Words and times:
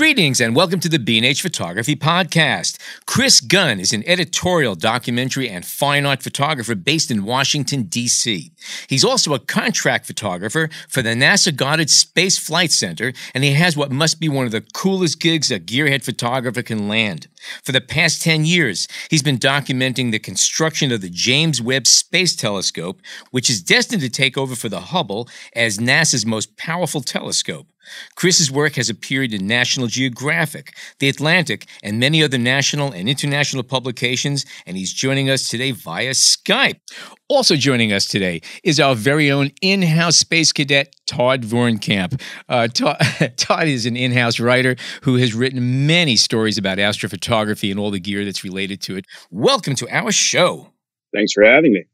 Greetings 0.00 0.40
and 0.40 0.56
welcome 0.56 0.80
to 0.80 0.88
the 0.88 0.98
B&H 0.98 1.42
Photography 1.42 1.94
Podcast. 1.94 2.78
Chris 3.04 3.42
Gunn 3.42 3.78
is 3.78 3.92
an 3.92 4.02
editorial, 4.06 4.74
documentary, 4.74 5.46
and 5.46 5.62
fine 5.62 6.06
art 6.06 6.22
photographer 6.22 6.74
based 6.74 7.10
in 7.10 7.26
Washington, 7.26 7.82
D.C. 7.82 8.50
He's 8.88 9.04
also 9.04 9.34
a 9.34 9.38
contract 9.38 10.06
photographer 10.06 10.70
for 10.88 11.02
the 11.02 11.10
NASA 11.10 11.54
Goddard 11.54 11.90
Space 11.90 12.38
Flight 12.38 12.72
Center, 12.72 13.12
and 13.34 13.44
he 13.44 13.52
has 13.52 13.76
what 13.76 13.92
must 13.92 14.20
be 14.20 14.30
one 14.30 14.46
of 14.46 14.52
the 14.52 14.62
coolest 14.72 15.20
gigs 15.20 15.50
a 15.50 15.60
gearhead 15.60 16.02
photographer 16.02 16.62
can 16.62 16.88
land. 16.88 17.28
For 17.62 17.72
the 17.72 17.82
past 17.82 18.22
10 18.22 18.46
years, 18.46 18.88
he's 19.10 19.22
been 19.22 19.38
documenting 19.38 20.12
the 20.12 20.18
construction 20.18 20.92
of 20.92 21.02
the 21.02 21.10
James 21.10 21.60
Webb 21.60 21.86
Space 21.86 22.34
Telescope, 22.34 23.02
which 23.32 23.50
is 23.50 23.62
destined 23.62 24.00
to 24.00 24.08
take 24.08 24.38
over 24.38 24.56
for 24.56 24.70
the 24.70 24.80
Hubble 24.80 25.28
as 25.54 25.76
NASA's 25.76 26.24
most 26.24 26.56
powerful 26.56 27.02
telescope. 27.02 27.66
Chris's 28.16 28.50
work 28.50 28.74
has 28.74 28.90
appeared 28.90 29.32
in 29.32 29.46
National 29.46 29.86
Geographic, 29.86 30.74
The 30.98 31.08
Atlantic, 31.08 31.66
and 31.82 31.98
many 31.98 32.22
other 32.22 32.38
national 32.38 32.92
and 32.92 33.08
international 33.08 33.62
publications, 33.62 34.44
and 34.66 34.76
he's 34.76 34.92
joining 34.92 35.30
us 35.30 35.48
today 35.48 35.70
via 35.72 36.10
Skype. 36.10 36.80
Also 37.28 37.56
joining 37.56 37.92
us 37.92 38.06
today 38.06 38.40
is 38.64 38.80
our 38.80 38.94
very 38.94 39.30
own 39.30 39.50
in-house 39.62 40.16
space 40.16 40.52
cadet, 40.52 40.94
Todd 41.06 41.42
Vorenkamp. 41.42 42.20
Uh, 42.48 42.68
Todd, 42.68 42.98
Todd 43.36 43.68
is 43.68 43.86
an 43.86 43.96
in-house 43.96 44.40
writer 44.40 44.76
who 45.02 45.16
has 45.16 45.34
written 45.34 45.86
many 45.86 46.16
stories 46.16 46.58
about 46.58 46.78
astrophotography 46.78 47.70
and 47.70 47.78
all 47.78 47.90
the 47.90 48.00
gear 48.00 48.24
that's 48.24 48.44
related 48.44 48.80
to 48.82 48.96
it. 48.96 49.06
Welcome 49.30 49.74
to 49.76 49.88
our 49.88 50.12
show. 50.12 50.72
Thanks 51.14 51.32
for 51.32 51.44
having 51.44 51.72
me. 51.72 51.84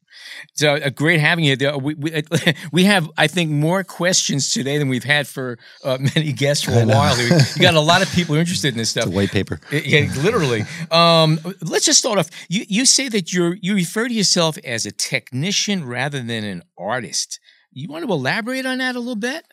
So 0.55 0.75
uh, 0.75 0.91
great 0.91 1.21
having 1.21 1.45
you. 1.45 1.57
We, 1.79 1.95
we, 1.95 2.23
we 2.73 2.85
have, 2.85 3.11
I 3.17 3.27
think, 3.27 3.51
more 3.51 3.85
questions 3.85 4.53
today 4.53 4.79
than 4.79 4.89
we've 4.89 5.05
had 5.05 5.27
for 5.27 5.59
uh, 5.85 5.99
many 6.15 6.33
guests 6.33 6.65
for 6.65 6.73
a 6.73 6.87
while. 6.87 7.17
You 7.19 7.31
got 7.61 7.75
a 7.75 7.81
lot 7.81 8.03
of 8.03 8.11
people 8.13 8.35
interested 8.35 8.69
in 8.69 8.79
this 8.79 8.91
stuff. 8.91 9.05
It's 9.05 9.13
a 9.13 9.17
white 9.17 9.31
paper. 9.31 9.61
Yeah, 9.71 10.13
literally. 10.19 10.65
Um, 10.91 11.39
let's 11.63 11.87
just 11.87 11.99
start 11.99 12.19
off. 12.19 12.31
You, 12.49 12.65
you 12.69 12.87
say 12.87 13.09
that 13.09 13.33
you're 13.33 13.57
you 13.61 13.75
refer 13.75 14.09
to 14.09 14.15
yourself 14.15 14.59
as 14.65 14.87
a 14.87 14.93
technician 14.93 15.87
rather 15.87 16.21
than 16.23 16.45
an 16.45 16.63
artist. 16.79 17.41
You 17.73 17.89
want 17.89 18.07
to 18.07 18.13
elaborate 18.13 18.67
on 18.67 18.79
that 18.79 18.97
a 18.97 18.99
little 18.99 19.17
bit? 19.17 19.45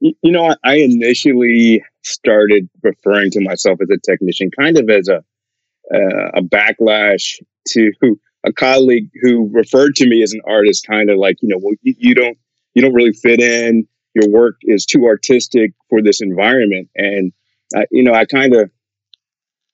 You 0.00 0.32
know, 0.32 0.54
I 0.62 0.76
initially 0.76 1.82
started 2.02 2.68
referring 2.82 3.30
to 3.30 3.40
myself 3.40 3.78
as 3.80 3.88
a 3.90 3.98
technician, 3.98 4.50
kind 4.58 4.76
of 4.76 4.90
as 4.90 5.08
a 5.08 5.24
uh, 5.94 6.30
a 6.34 6.42
backlash 6.42 7.40
to 7.68 7.92
a 8.46 8.52
colleague 8.52 9.10
who 9.20 9.50
referred 9.52 9.96
to 9.96 10.08
me 10.08 10.22
as 10.22 10.32
an 10.32 10.40
artist, 10.46 10.86
kind 10.86 11.10
of 11.10 11.18
like, 11.18 11.36
you 11.42 11.48
know, 11.48 11.58
well, 11.60 11.74
you, 11.82 11.94
you 11.98 12.14
don't, 12.14 12.38
you 12.74 12.82
don't 12.82 12.94
really 12.94 13.12
fit 13.12 13.40
in. 13.40 13.86
Your 14.14 14.30
work 14.30 14.56
is 14.62 14.86
too 14.86 15.04
artistic 15.06 15.72
for 15.90 16.00
this 16.00 16.22
environment. 16.22 16.88
And, 16.94 17.32
I, 17.76 17.84
you 17.90 18.04
know, 18.04 18.12
I 18.12 18.24
kind 18.24 18.54
of 18.54 18.70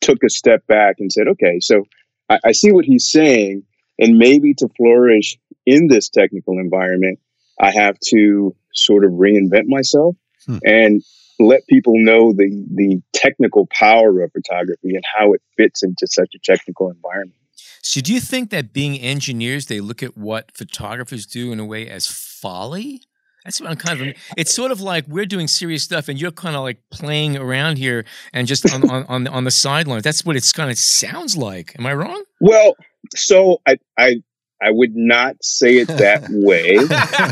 took 0.00 0.24
a 0.24 0.30
step 0.30 0.66
back 0.66 0.96
and 0.98 1.12
said, 1.12 1.28
okay, 1.28 1.60
so 1.60 1.84
I, 2.28 2.38
I 2.46 2.52
see 2.52 2.72
what 2.72 2.86
he's 2.86 3.08
saying. 3.08 3.64
And 3.98 4.16
maybe 4.16 4.54
to 4.54 4.68
flourish 4.76 5.38
in 5.66 5.88
this 5.88 6.08
technical 6.08 6.58
environment, 6.58 7.20
I 7.60 7.70
have 7.70 7.98
to 8.08 8.56
sort 8.72 9.04
of 9.04 9.12
reinvent 9.12 9.66
myself 9.66 10.16
hmm. 10.46 10.58
and 10.64 11.02
let 11.38 11.66
people 11.66 11.94
know 11.96 12.32
the 12.32 12.66
the 12.74 13.02
technical 13.12 13.66
power 13.72 14.22
of 14.22 14.32
photography 14.32 14.94
and 14.94 15.04
how 15.16 15.32
it 15.32 15.42
fits 15.56 15.82
into 15.82 16.06
such 16.06 16.34
a 16.34 16.38
technical 16.38 16.90
environment. 16.90 17.36
So, 17.82 18.00
do 18.00 18.14
you 18.14 18.20
think 18.20 18.50
that 18.50 18.72
being 18.72 18.98
engineers, 18.98 19.66
they 19.66 19.80
look 19.80 20.02
at 20.02 20.16
what 20.16 20.56
photographers 20.56 21.26
do 21.26 21.52
in 21.52 21.58
a 21.58 21.64
way 21.64 21.88
as 21.88 22.06
folly? 22.06 23.02
That's 23.44 23.60
what 23.60 23.70
I'm 23.70 23.76
kind 23.76 24.00
of. 24.00 24.16
It's 24.36 24.54
sort 24.54 24.70
of 24.70 24.80
like 24.80 25.06
we're 25.08 25.26
doing 25.26 25.48
serious 25.48 25.82
stuff, 25.82 26.08
and 26.08 26.20
you're 26.20 26.30
kind 26.30 26.54
of 26.54 26.62
like 26.62 26.78
playing 26.92 27.36
around 27.36 27.78
here 27.78 28.04
and 28.32 28.46
just 28.46 28.72
on 28.72 28.88
on 28.88 29.04
on 29.08 29.24
the, 29.24 29.30
on 29.30 29.44
the 29.44 29.50
sidelines. 29.50 30.04
That's 30.04 30.24
what 30.24 30.36
it's 30.36 30.52
kind 30.52 30.70
of 30.70 30.78
sounds 30.78 31.36
like. 31.36 31.74
Am 31.76 31.84
I 31.84 31.94
wrong? 31.94 32.22
Well, 32.40 32.76
so 33.16 33.60
I 33.66 33.78
I 33.98 34.22
I 34.62 34.70
would 34.70 34.94
not 34.94 35.34
say 35.42 35.78
it 35.78 35.88
that 35.88 36.22
way, 36.30 36.76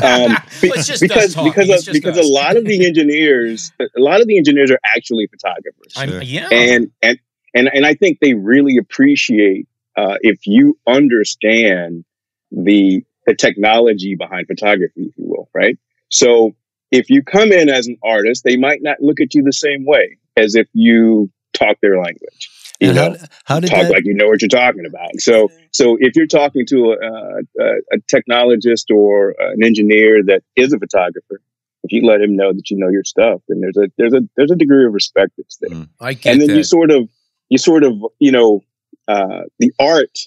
um, 0.03 0.37
because 0.61 0.99
because 0.99 1.33
because, 1.33 1.87
a, 1.87 1.93
because 1.93 2.17
a 2.17 2.29
lot 2.29 2.57
of 2.57 2.65
the 2.65 2.85
engineers, 2.85 3.71
a 3.79 3.87
lot 3.95 4.19
of 4.19 4.27
the 4.27 4.37
engineers 4.37 4.69
are 4.69 4.79
actually 4.85 5.27
photographers. 5.27 5.93
Sure. 5.93 6.21
Yeah, 6.21 6.49
and 6.51 6.91
and 7.01 7.19
and 7.53 7.69
and 7.73 7.85
I 7.85 7.93
think 7.93 8.19
they 8.19 8.33
really 8.33 8.75
appreciate 8.75 9.69
uh, 9.95 10.17
if 10.21 10.45
you 10.45 10.77
understand 10.87 12.05
the 12.51 13.03
the 13.25 13.35
technology 13.35 14.15
behind 14.15 14.47
photography, 14.47 15.03
if 15.09 15.17
you 15.17 15.25
will, 15.27 15.49
right? 15.53 15.77
So 16.09 16.55
if 16.91 17.09
you 17.09 17.23
come 17.23 17.51
in 17.51 17.69
as 17.69 17.87
an 17.87 17.97
artist, 18.03 18.43
they 18.43 18.57
might 18.57 18.81
not 18.81 18.97
look 18.99 19.21
at 19.21 19.33
you 19.33 19.43
the 19.43 19.53
same 19.53 19.85
way 19.85 20.17
as 20.35 20.55
if 20.55 20.67
you 20.73 21.31
talk 21.53 21.77
their 21.81 21.97
language. 21.97 22.49
You 22.79 22.89
and 22.89 22.95
know, 22.95 23.11
how, 23.11 23.27
how 23.45 23.59
did 23.59 23.69
talk 23.69 23.83
that... 23.83 23.91
like 23.91 24.05
you 24.05 24.15
know 24.15 24.27
what 24.27 24.41
you're 24.41 24.49
talking 24.49 24.85
about. 24.87 25.19
So, 25.19 25.49
so 25.71 25.97
if 25.99 26.15
you're 26.15 26.27
talking 26.27 26.65
to 26.67 26.95
a, 26.99 27.63
a, 27.63 27.73
a 27.93 27.97
technologist 28.11 28.93
or 28.93 29.35
an 29.39 29.63
engineer 29.63 30.23
that 30.25 30.41
is 30.55 30.73
a 30.73 30.79
photographer, 30.79 31.41
if 31.83 31.91
you 31.91 32.05
let 32.05 32.21
him 32.21 32.35
know 32.35 32.53
that 32.53 32.69
you 32.69 32.77
know 32.77 32.89
your 32.89 33.03
stuff, 33.03 33.41
then 33.47 33.61
there's 33.61 33.77
a 33.77 33.91
there's 33.97 34.13
a 34.13 34.21
there's 34.35 34.51
a 34.51 34.55
degree 34.55 34.85
of 34.85 34.93
respect 34.93 35.33
that's 35.37 35.57
there. 35.57 35.69
Mm, 35.69 35.89
and 36.25 36.41
then 36.41 36.47
that. 36.47 36.57
you 36.57 36.63
sort 36.63 36.91
of 36.91 37.07
you 37.49 37.57
sort 37.57 37.83
of 37.83 37.93
you 38.19 38.31
know 38.31 38.63
uh, 39.11 39.43
the 39.59 39.71
art 39.79 40.17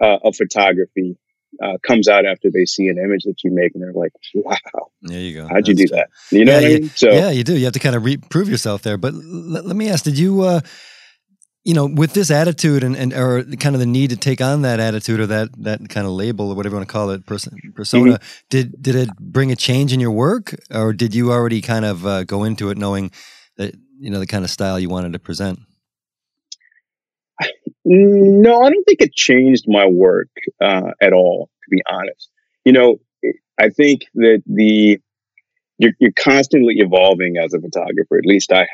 uh, 0.00 0.18
of 0.22 0.36
photography 0.36 1.16
uh, 1.62 1.78
comes 1.86 2.08
out 2.08 2.26
after 2.26 2.50
they 2.50 2.64
see 2.64 2.88
an 2.88 2.98
image 2.98 3.22
that 3.24 3.44
you 3.44 3.50
make, 3.52 3.74
and 3.74 3.82
they're 3.82 3.92
like, 3.92 4.12
"Wow, 4.34 4.56
there 5.02 5.20
you 5.20 5.34
go. 5.34 5.42
How'd 5.48 5.58
That's 5.58 5.68
you 5.68 5.74
do 5.74 5.88
that?" 5.94 6.08
You 6.30 6.44
know 6.44 6.52
yeah, 6.52 6.58
what 6.58 6.70
you, 6.70 6.76
I 6.76 6.80
mean? 6.80 6.88
So 6.90 7.10
yeah, 7.10 7.30
you 7.30 7.44
do. 7.44 7.56
You 7.56 7.64
have 7.64 7.72
to 7.74 7.78
kind 7.78 7.96
of 7.96 8.04
re- 8.04 8.16
prove 8.16 8.48
yourself 8.48 8.82
there. 8.82 8.96
But 8.96 9.14
l- 9.14 9.20
let 9.20 9.76
me 9.76 9.88
ask: 9.88 10.04
Did 10.04 10.18
you, 10.18 10.42
uh, 10.42 10.60
you 11.64 11.74
know, 11.74 11.86
with 11.86 12.12
this 12.12 12.30
attitude 12.30 12.82
and, 12.82 12.96
and 12.96 13.12
or 13.12 13.44
kind 13.58 13.74
of 13.74 13.80
the 13.80 13.86
need 13.86 14.10
to 14.10 14.16
take 14.16 14.40
on 14.40 14.62
that 14.62 14.80
attitude 14.80 15.20
or 15.20 15.26
that 15.26 15.50
that 15.62 15.88
kind 15.88 16.06
of 16.06 16.12
label 16.12 16.50
or 16.50 16.56
whatever 16.56 16.74
you 16.74 16.78
want 16.78 16.88
to 16.88 16.92
call 16.92 17.10
it, 17.10 17.24
person, 17.26 17.56
persona, 17.74 18.14
mm-hmm. 18.14 18.38
did 18.50 18.82
did 18.82 18.94
it 18.96 19.16
bring 19.18 19.52
a 19.52 19.56
change 19.56 19.92
in 19.92 20.00
your 20.00 20.12
work, 20.12 20.54
or 20.70 20.92
did 20.92 21.14
you 21.14 21.32
already 21.32 21.60
kind 21.60 21.84
of 21.84 22.06
uh, 22.06 22.24
go 22.24 22.44
into 22.44 22.70
it 22.70 22.78
knowing 22.78 23.10
that 23.56 23.74
you 23.98 24.10
know 24.10 24.18
the 24.18 24.26
kind 24.26 24.44
of 24.44 24.50
style 24.50 24.78
you 24.78 24.88
wanted 24.88 25.12
to 25.12 25.18
present? 25.18 25.60
No, 27.84 28.62
I 28.62 28.70
don't 28.70 28.84
think 28.84 29.02
it 29.02 29.14
changed 29.14 29.64
my 29.68 29.86
work 29.86 30.30
uh, 30.60 30.92
at 31.00 31.12
all, 31.12 31.50
to 31.64 31.70
be 31.70 31.82
honest. 31.88 32.30
You 32.64 32.72
know, 32.72 32.96
I 33.58 33.68
think 33.68 34.06
that 34.14 34.42
the 34.46 35.00
you're, 35.78 35.92
you're 35.98 36.12
constantly 36.18 36.74
evolving 36.78 37.36
as 37.36 37.52
a 37.52 37.60
photographer. 37.60 38.16
At 38.16 38.26
least 38.26 38.52
I 38.52 38.66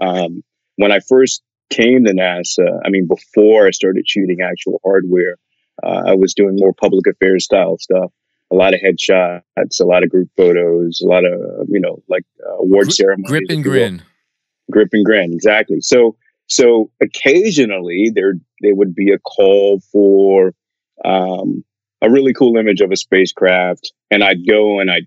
have. 0.00 0.08
Um, 0.08 0.42
when 0.76 0.90
I 0.90 1.00
first 1.00 1.42
came 1.68 2.04
to 2.04 2.12
NASA, 2.12 2.80
I 2.84 2.88
mean, 2.88 3.06
before 3.06 3.66
I 3.66 3.70
started 3.70 4.08
shooting 4.08 4.40
actual 4.40 4.80
hardware, 4.84 5.36
uh, 5.82 6.02
I 6.06 6.14
was 6.14 6.34
doing 6.34 6.56
more 6.56 6.72
public 6.72 7.06
affairs 7.06 7.44
style 7.44 7.78
stuff. 7.78 8.10
A 8.50 8.56
lot 8.56 8.74
of 8.74 8.80
headshots, 8.80 9.80
a 9.80 9.84
lot 9.84 10.02
of 10.02 10.10
group 10.10 10.28
photos, 10.36 11.00
a 11.00 11.06
lot 11.06 11.24
of 11.24 11.68
you 11.68 11.78
know, 11.78 12.02
like 12.08 12.24
uh, 12.44 12.56
award 12.56 12.86
Gri- 12.86 12.94
ceremonies. 12.94 13.30
Grip 13.30 13.44
and 13.48 13.62
grin. 13.62 14.02
Grip 14.70 14.88
and 14.92 15.04
grin, 15.04 15.32
exactly. 15.32 15.80
So 15.80 16.16
so 16.50 16.90
occasionally 17.00 18.10
there 18.12 18.34
there 18.60 18.74
would 18.74 18.94
be 18.94 19.12
a 19.12 19.18
call 19.18 19.80
for 19.92 20.52
um, 21.04 21.64
a 22.02 22.10
really 22.10 22.34
cool 22.34 22.56
image 22.56 22.80
of 22.80 22.90
a 22.90 22.96
spacecraft, 22.96 23.92
and 24.10 24.22
I'd 24.22 24.46
go 24.46 24.80
and 24.80 24.90
I'd 24.90 25.06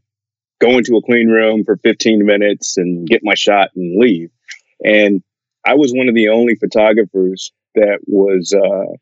go 0.62 0.78
into 0.78 0.95
a 0.95 1.01
clean 1.01 1.28
room 1.28 1.66
for 1.66 1.78
15 1.78 2.25
minutes 2.25 2.78
and 2.78 3.06
get 3.06 3.22
my 3.24 3.34
shot 3.34 3.72
and 3.75 4.00
leave. 4.00 4.30
And 4.84 5.22
I 5.66 5.75
was 5.75 5.92
one 5.92 6.07
of 6.07 6.16
the 6.16 6.30
only 6.30 6.56
photographers 6.56 7.51
that 7.75 8.00
was 8.07 8.54
uh, 8.54 8.95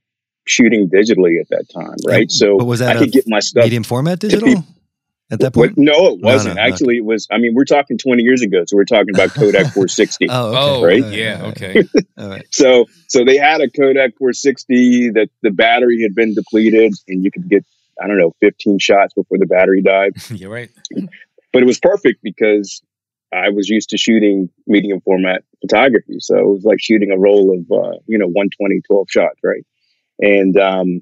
shooting 0.45 0.89
digitally 0.89 1.39
at 1.39 1.49
that 1.49 1.65
time, 1.71 1.97
right? 2.07 2.31
So 2.31 2.57
but 2.57 2.65
was 2.65 2.79
that 2.79 2.97
I 2.97 2.99
could 2.99 3.11
get 3.11 3.25
my 3.27 3.39
stuff 3.39 3.65
medium 3.65 3.83
format 3.83 4.19
digital 4.19 4.65
at 5.31 5.39
that 5.39 5.53
point? 5.53 5.77
no, 5.77 6.07
it 6.07 6.19
wasn't. 6.19 6.55
No, 6.55 6.61
no, 6.61 6.67
Actually, 6.67 6.97
it 6.97 7.05
was. 7.05 7.27
I 7.31 7.37
mean, 7.37 7.53
we're 7.55 7.65
talking 7.65 7.97
20 7.97 8.21
years 8.21 8.41
ago, 8.41 8.63
so 8.67 8.75
we're 8.75 8.85
talking 8.85 9.15
about 9.15 9.29
Kodak 9.33 9.67
460. 9.73 10.27
oh, 10.29 10.47
okay. 10.47 10.57
oh, 10.59 10.83
right? 10.83 11.05
Yeah, 11.05 11.45
okay. 11.47 11.83
All 12.17 12.29
right. 12.29 12.45
So, 12.51 12.85
so 13.07 13.23
they 13.23 13.37
had 13.37 13.61
a 13.61 13.69
Kodak 13.69 14.17
460 14.17 15.11
that 15.11 15.29
the 15.41 15.51
battery 15.51 16.01
had 16.01 16.13
been 16.13 16.33
depleted, 16.35 16.93
and 17.07 17.23
you 17.23 17.31
could 17.31 17.49
get, 17.49 17.65
I 18.01 18.07
don't 18.07 18.17
know, 18.17 18.35
15 18.41 18.79
shots 18.79 19.13
before 19.13 19.37
the 19.37 19.45
battery 19.45 19.81
died. 19.81 20.13
You're 20.29 20.51
right. 20.51 20.69
But 21.53 21.63
it 21.63 21.65
was 21.65 21.79
perfect 21.79 22.21
because 22.21 22.81
I 23.33 23.49
was 23.49 23.69
used 23.69 23.89
to 23.89 23.97
shooting 23.97 24.49
medium 24.67 24.99
format 25.01 25.43
photography, 25.61 26.17
so 26.19 26.37
it 26.37 26.47
was 26.47 26.63
like 26.65 26.81
shooting 26.81 27.11
a 27.11 27.17
roll 27.17 27.57
of, 27.57 27.71
uh, 27.71 27.97
you 28.05 28.17
know, 28.17 28.27
120, 28.27 28.81
12 28.81 29.07
shots, 29.09 29.39
right? 29.43 29.65
And 30.19 30.57
um, 30.57 31.01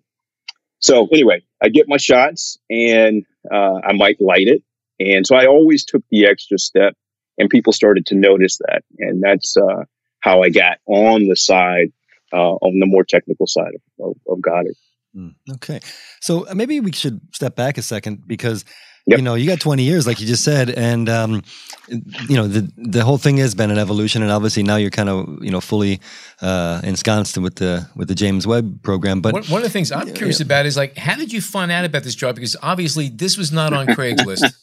so, 0.79 1.07
anyway, 1.11 1.41
I 1.61 1.69
get 1.69 1.87
my 1.87 1.97
shots 1.97 2.57
and 2.69 3.25
uh, 3.51 3.79
I 3.83 3.93
might 3.93 4.19
light 4.21 4.47
it. 4.47 4.63
And 4.99 5.25
so 5.25 5.35
I 5.35 5.45
always 5.45 5.85
took 5.85 6.03
the 6.11 6.25
extra 6.25 6.57
step 6.57 6.93
and 7.37 7.49
people 7.49 7.73
started 7.73 8.05
to 8.07 8.15
notice 8.15 8.57
that. 8.67 8.83
And 8.99 9.23
that's 9.23 9.55
uh, 9.55 9.85
how 10.19 10.43
I 10.43 10.49
got 10.49 10.77
on 10.87 11.27
the 11.27 11.35
side, 11.35 11.91
uh, 12.33 12.55
on 12.55 12.79
the 12.79 12.85
more 12.85 13.03
technical 13.03 13.47
side 13.47 13.71
of, 13.99 14.09
of, 14.09 14.15
of 14.27 14.41
Goddard. 14.41 14.75
Mm, 15.15 15.35
okay. 15.55 15.79
So 16.21 16.47
uh, 16.47 16.53
maybe 16.53 16.79
we 16.79 16.91
should 16.91 17.21
step 17.33 17.55
back 17.55 17.77
a 17.77 17.81
second 17.81 18.27
because 18.27 18.65
Yep. 19.09 19.17
You 19.17 19.23
know, 19.23 19.33
you 19.33 19.47
got 19.47 19.59
20 19.59 19.81
years, 19.81 20.05
like 20.05 20.21
you 20.21 20.27
just 20.27 20.43
said, 20.43 20.69
and 20.69 21.09
um, 21.09 21.41
you 21.87 22.35
know 22.35 22.47
the 22.47 22.71
the 22.77 23.03
whole 23.03 23.17
thing 23.17 23.37
has 23.37 23.55
been 23.55 23.71
an 23.71 23.79
evolution, 23.79 24.21
and 24.21 24.31
obviously 24.31 24.61
now 24.61 24.75
you're 24.75 24.91
kind 24.91 25.09
of 25.09 25.43
you 25.43 25.49
know 25.49 25.59
fully 25.59 25.99
uh, 26.41 26.79
ensconced 26.83 27.35
with 27.39 27.55
the 27.55 27.89
with 27.95 28.07
the 28.07 28.13
James 28.13 28.45
Webb 28.45 28.83
program. 28.83 29.21
But 29.21 29.33
one, 29.33 29.43
one 29.45 29.61
of 29.61 29.63
the 29.63 29.71
things 29.71 29.91
I'm 29.91 30.13
curious 30.13 30.39
yeah. 30.39 30.45
about 30.45 30.67
is 30.67 30.77
like, 30.77 30.95
how 30.95 31.15
did 31.15 31.33
you 31.33 31.41
find 31.41 31.71
out 31.71 31.85
about 31.85 32.03
this 32.03 32.13
job? 32.13 32.35
Because 32.35 32.55
obviously 32.61 33.09
this 33.09 33.35
was 33.35 33.51
not 33.51 33.73
on 33.73 33.87
Craigslist. 33.87 34.53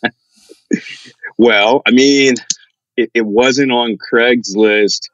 well, 1.38 1.82
I 1.84 1.90
mean, 1.90 2.34
it, 2.96 3.10
it 3.14 3.26
wasn't 3.26 3.72
on 3.72 3.98
Craigslist, 3.98 5.10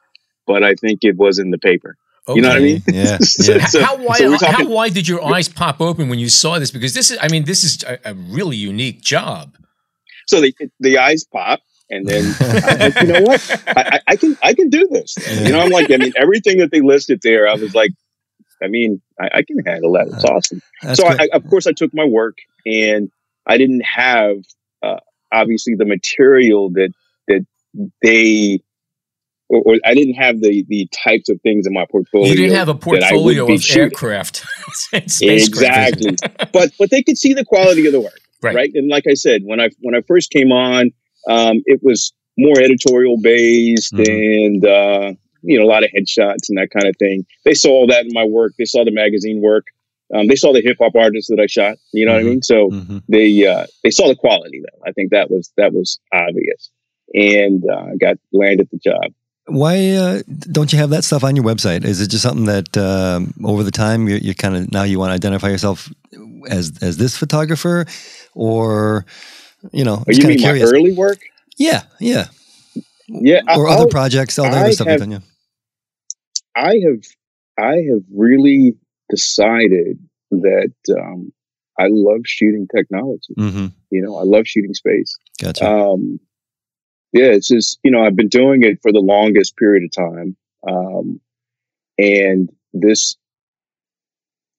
but 0.46 0.62
I 0.62 0.74
think 0.74 1.04
it 1.04 1.16
was 1.16 1.38
in 1.38 1.52
the 1.52 1.58
paper. 1.58 1.96
Okay. 2.28 2.36
You 2.36 2.42
know 2.42 2.50
what 2.50 2.58
I 2.58 2.60
mean? 2.60 2.82
Yeah. 2.86 3.18
yeah. 3.40 3.64
so, 3.66 3.82
how 3.82 3.96
wide? 3.96 4.18
So 4.18 4.36
talking, 4.36 4.66
how 4.66 4.68
wide 4.68 4.94
did 4.94 5.08
your 5.08 5.24
eyes 5.24 5.48
pop 5.48 5.80
open 5.80 6.08
when 6.08 6.20
you 6.20 6.28
saw 6.28 6.58
this? 6.58 6.70
Because 6.70 6.94
this 6.94 7.10
is, 7.10 7.18
I 7.20 7.28
mean, 7.28 7.44
this 7.44 7.64
is 7.64 7.82
a, 7.82 7.98
a 8.04 8.14
really 8.14 8.56
unique 8.56 9.00
job. 9.00 9.56
So 10.28 10.40
the 10.40 10.54
the 10.78 10.98
eyes 10.98 11.24
pop, 11.24 11.60
and 11.90 12.06
then 12.06 12.32
like, 12.40 13.00
you 13.00 13.12
know 13.12 13.22
what? 13.22 13.62
I, 13.66 14.00
I, 14.06 14.16
can 14.16 14.38
I 14.42 14.54
can 14.54 14.70
do 14.70 14.86
this. 14.88 15.16
You 15.42 15.52
know, 15.52 15.60
I'm 15.60 15.70
like, 15.70 15.90
I 15.90 15.96
mean, 15.96 16.12
everything 16.16 16.58
that 16.58 16.70
they 16.70 16.80
listed 16.80 17.20
there, 17.22 17.48
I 17.48 17.54
was 17.54 17.74
like, 17.74 17.90
I 18.62 18.68
mean, 18.68 19.02
I, 19.20 19.28
I 19.34 19.42
can 19.42 19.58
handle 19.66 19.92
that. 19.92 20.06
It's 20.06 20.24
awesome. 20.24 20.62
So 20.94 21.06
I, 21.06 21.28
of 21.32 21.48
course, 21.48 21.66
I 21.66 21.72
took 21.72 21.92
my 21.92 22.04
work, 22.04 22.38
and 22.64 23.10
I 23.46 23.58
didn't 23.58 23.84
have 23.84 24.36
uh, 24.82 25.00
obviously 25.32 25.74
the 25.74 25.86
material 25.86 26.70
that 26.70 26.94
that 27.26 27.44
they 28.00 28.60
or, 29.52 29.62
or, 29.66 29.76
I 29.84 29.94
didn't 29.94 30.14
have 30.14 30.40
the 30.40 30.64
the 30.68 30.88
types 31.04 31.28
of 31.28 31.40
things 31.42 31.66
in 31.66 31.74
my 31.74 31.84
portfolio. 31.90 32.28
You 32.28 32.36
didn't 32.36 32.56
have 32.56 32.68
a 32.68 32.74
portfolio 32.74 33.52
of 33.52 33.62
shooting. 33.62 33.82
aircraft, 33.82 34.44
exactly. 34.92 36.16
but 36.52 36.72
but 36.78 36.90
they 36.90 37.02
could 37.02 37.18
see 37.18 37.34
the 37.34 37.44
quality 37.44 37.86
of 37.86 37.92
the 37.92 38.00
work, 38.00 38.20
right. 38.40 38.54
right? 38.54 38.70
And 38.74 38.88
like 38.88 39.04
I 39.06 39.14
said, 39.14 39.42
when 39.44 39.60
I 39.60 39.68
when 39.80 39.94
I 39.94 40.00
first 40.08 40.30
came 40.30 40.52
on, 40.52 40.90
um, 41.28 41.62
it 41.66 41.80
was 41.82 42.12
more 42.38 42.58
editorial 42.58 43.18
based 43.20 43.92
mm-hmm. 43.92 44.10
and 44.10 44.66
uh, 44.66 45.12
you 45.42 45.58
know 45.58 45.66
a 45.66 45.68
lot 45.68 45.84
of 45.84 45.90
headshots 45.90 46.48
and 46.48 46.56
that 46.56 46.70
kind 46.70 46.86
of 46.86 46.96
thing. 46.98 47.26
They 47.44 47.54
saw 47.54 47.70
all 47.70 47.86
that 47.88 48.06
in 48.06 48.12
my 48.12 48.24
work. 48.24 48.54
They 48.58 48.64
saw 48.64 48.84
the 48.84 48.90
magazine 48.90 49.42
work. 49.42 49.66
Um, 50.14 50.28
they 50.28 50.36
saw 50.36 50.52
the 50.52 50.62
hip 50.62 50.78
hop 50.80 50.94
artists 50.94 51.30
that 51.30 51.40
I 51.40 51.46
shot. 51.46 51.76
You 51.92 52.06
know 52.06 52.12
mm-hmm. 52.12 52.16
what 52.16 52.18
I 52.18 52.22
mm-hmm. 52.22 52.30
mean? 52.30 52.42
So 52.42 52.70
mm-hmm. 52.70 52.98
they 53.08 53.46
uh, 53.46 53.66
they 53.84 53.90
saw 53.90 54.08
the 54.08 54.16
quality 54.16 54.62
though. 54.62 54.82
I 54.88 54.92
think 54.92 55.10
that 55.10 55.30
was 55.30 55.52
that 55.58 55.74
was 55.74 56.00
obvious, 56.10 56.70
and 57.12 57.62
uh, 57.70 57.96
got 58.00 58.16
landed 58.32 58.68
the 58.72 58.78
job. 58.78 59.12
Why 59.46 59.90
uh, 59.90 60.22
don't 60.50 60.72
you 60.72 60.78
have 60.78 60.90
that 60.90 61.04
stuff 61.04 61.24
on 61.24 61.34
your 61.34 61.44
website? 61.44 61.84
Is 61.84 62.00
it 62.00 62.08
just 62.08 62.22
something 62.22 62.46
that 62.46 62.76
um, 62.76 63.34
over 63.44 63.64
the 63.64 63.72
time 63.72 64.08
you, 64.08 64.16
you 64.16 64.34
kind 64.34 64.56
of 64.56 64.70
now 64.70 64.84
you 64.84 64.98
want 64.98 65.10
to 65.10 65.14
identify 65.14 65.48
yourself 65.48 65.92
as 66.48 66.78
as 66.80 66.96
this 66.96 67.16
photographer, 67.16 67.86
or 68.34 69.04
you 69.72 69.84
know, 69.84 70.04
are 70.06 70.12
you 70.12 70.26
mean 70.26 70.38
curious. 70.38 70.70
my 70.70 70.78
early 70.78 70.92
work? 70.92 71.18
Yeah, 71.58 71.82
yeah, 71.98 72.26
yeah, 73.08 73.40
or 73.56 73.68
I'll, 73.68 73.80
other 73.80 73.88
projects, 73.88 74.38
all 74.38 74.50
the 74.50 74.56
other 74.56 74.72
stuff 74.72 74.86
have, 74.86 75.00
done. 75.00 75.10
Yeah. 75.10 75.18
I 76.54 76.80
have, 76.86 77.04
I 77.58 77.74
have 77.90 78.02
really 78.14 78.74
decided 79.10 79.98
that 80.30 80.72
um, 80.98 81.32
I 81.78 81.88
love 81.90 82.20
shooting 82.24 82.68
technology. 82.74 83.34
Mm-hmm. 83.38 83.66
You 83.90 84.02
know, 84.02 84.16
I 84.16 84.22
love 84.22 84.46
shooting 84.46 84.74
space. 84.74 85.16
Gotcha. 85.40 85.68
Um, 85.68 86.20
yeah, 87.12 87.26
it's 87.26 87.48
just, 87.48 87.78
you 87.82 87.90
know, 87.90 88.02
I've 88.02 88.16
been 88.16 88.28
doing 88.28 88.62
it 88.62 88.80
for 88.82 88.92
the 88.92 89.00
longest 89.00 89.56
period 89.56 89.84
of 89.84 89.92
time. 89.92 90.36
Um, 90.68 91.20
and 91.98 92.50
this, 92.72 93.16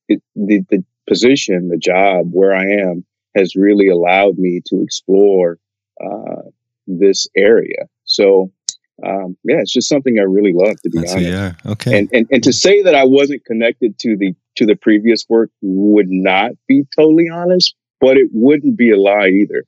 it, 0.08 0.22
the, 0.36 0.64
the 0.70 0.84
position, 1.08 1.70
the 1.70 1.78
job 1.78 2.30
where 2.32 2.54
I 2.54 2.66
am 2.66 3.06
has 3.36 3.56
really 3.56 3.88
allowed 3.90 4.38
me 4.38 4.62
to 4.68 4.82
explore, 4.82 5.58
uh, 6.04 6.44
this 6.86 7.28
area. 7.36 7.88
So, 8.04 8.52
um, 9.04 9.36
yeah, 9.44 9.58
it's 9.58 9.74
just 9.74 9.90
something 9.90 10.20
I 10.20 10.24
really 10.24 10.54
love 10.54 10.80
to 10.82 10.90
be 10.90 11.00
That's 11.00 11.14
honest. 11.14 11.30
Yeah. 11.30 11.54
Okay. 11.66 11.98
And, 11.98 12.10
and, 12.14 12.28
and 12.30 12.44
to 12.44 12.54
say 12.54 12.84
that 12.84 12.94
I 12.94 13.06
wasn't 13.06 13.44
connected 13.46 13.98
to 14.00 14.16
the, 14.16 14.36
to 14.58 14.66
the 14.66 14.76
previous 14.76 15.26
work 15.28 15.50
would 15.62 16.10
not 16.10 16.52
be 16.68 16.84
totally 16.96 17.30
honest, 17.34 17.74
but 18.00 18.18
it 18.18 18.30
wouldn't 18.32 18.78
be 18.78 18.92
a 18.92 18.98
lie 19.00 19.30
either. 19.30 19.64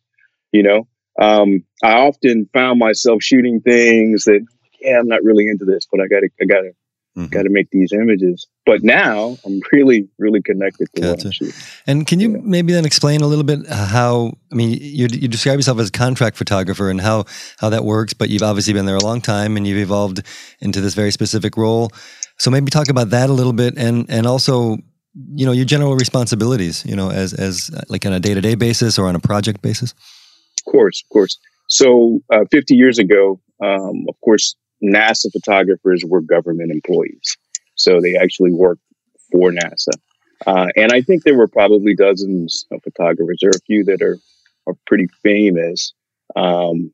You 0.52 0.64
know, 0.64 0.88
um, 1.20 1.64
I 1.84 1.94
often 1.94 2.50
found 2.54 2.80
myself 2.80 3.24
shooting 3.24 3.62
things 3.62 4.26
that, 4.26 4.46
yeah, 4.82 5.00
I'm 5.00 5.08
not 5.08 5.24
really 5.24 5.48
into 5.48 5.66
this, 5.66 5.88
but 5.92 6.02
I 6.02 6.08
gotta, 6.08 6.30
I 6.42 6.46
gotta, 6.46 6.72
mm-hmm. 7.18 7.28
gotta 7.28 7.50
make 7.50 7.70
these 7.72 7.94
images. 7.94 8.48
But 8.66 8.84
now 8.84 9.38
I'm 9.46 9.62
really, 9.72 10.10
really 10.20 10.42
connected 10.42 10.88
to 10.96 11.02
gotcha. 11.02 11.32
what. 11.40 11.82
And 11.88 12.06
can 12.06 12.20
you 12.20 12.32
yeah. 12.32 12.42
maybe 12.44 12.74
then 12.74 12.86
explain 12.86 13.22
a 13.22 13.28
little 13.28 13.44
bit 13.44 13.68
how, 13.68 14.34
I 14.52 14.56
mean, 14.56 14.78
you, 14.82 15.08
you 15.10 15.28
describe 15.28 15.58
yourself 15.58 15.80
as 15.80 15.90
a 15.90 15.92
contract 15.92 16.36
photographer 16.36 16.90
and 16.90 17.00
how, 17.00 17.26
how 17.58 17.70
that 17.70 17.86
works, 17.86 18.14
but 18.14 18.30
you've 18.30 18.44
obviously 18.44 18.74
been 18.74 18.86
there 18.86 18.98
a 18.98 19.04
long 19.04 19.22
time 19.22 19.56
and 19.56 19.66
you've 19.66 19.80
evolved 19.80 20.22
into 20.60 20.82
this 20.82 20.96
very 20.96 21.12
specific 21.12 21.56
role. 21.58 21.92
So 22.38 22.52
maybe 22.52 22.70
talk 22.70 22.90
about 22.90 23.12
that 23.12 23.30
a 23.30 23.34
little 23.34 23.54
bit 23.54 23.78
and, 23.78 24.06
and 24.10 24.28
also, 24.28 24.78
you 25.34 25.46
know, 25.46 25.54
your 25.54 25.64
general 25.64 25.96
responsibilities, 25.96 26.86
you 26.86 26.98
know, 26.98 27.10
as, 27.10 27.34
as 27.34 27.72
like 27.88 28.06
on 28.06 28.12
a 28.12 28.20
day 28.20 28.34
to 28.34 28.42
day 28.42 28.56
basis 28.56 29.00
or 29.00 29.08
on 29.08 29.16
a 29.16 29.20
project 29.20 29.62
basis 29.62 29.94
course, 30.66 31.04
of 31.04 31.10
course. 31.10 31.38
So, 31.68 32.20
uh, 32.32 32.46
50 32.52 32.76
years 32.76 33.00
ago, 33.00 33.40
um, 33.64 34.06
of 34.08 34.20
course, 34.22 34.56
NASA 34.84 35.32
photographers 35.32 36.04
were 36.06 36.22
government 36.22 36.72
employees. 36.72 37.38
So 37.76 38.02
they 38.02 38.16
actually 38.16 38.52
worked 38.52 38.82
for 39.32 39.52
NASA. 39.52 39.94
Uh, 40.46 40.68
and 40.76 40.92
I 40.92 41.02
think 41.02 41.24
there 41.24 41.38
were 41.38 41.48
probably 41.48 41.96
dozens 41.96 42.66
of 42.72 42.82
photographers. 42.84 43.40
There 43.42 43.50
are 43.50 43.58
a 43.58 43.66
few 43.66 43.84
that 43.86 44.02
are, 44.02 44.18
are 44.68 44.76
pretty 44.86 45.08
famous 45.24 45.94
um, 46.36 46.94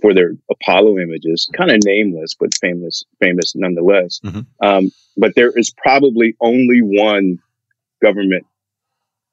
for 0.00 0.14
their 0.14 0.32
Apollo 0.50 0.98
images, 0.98 1.48
kind 1.56 1.70
of 1.70 1.80
nameless, 1.84 2.34
but 2.38 2.54
famous, 2.60 3.04
famous 3.20 3.54
nonetheless. 3.54 4.20
Mm-hmm. 4.24 4.66
Um, 4.66 4.90
but 5.16 5.34
there 5.34 5.52
is 5.56 5.72
probably 5.76 6.36
only 6.40 6.80
one 6.80 7.38
government 8.02 8.46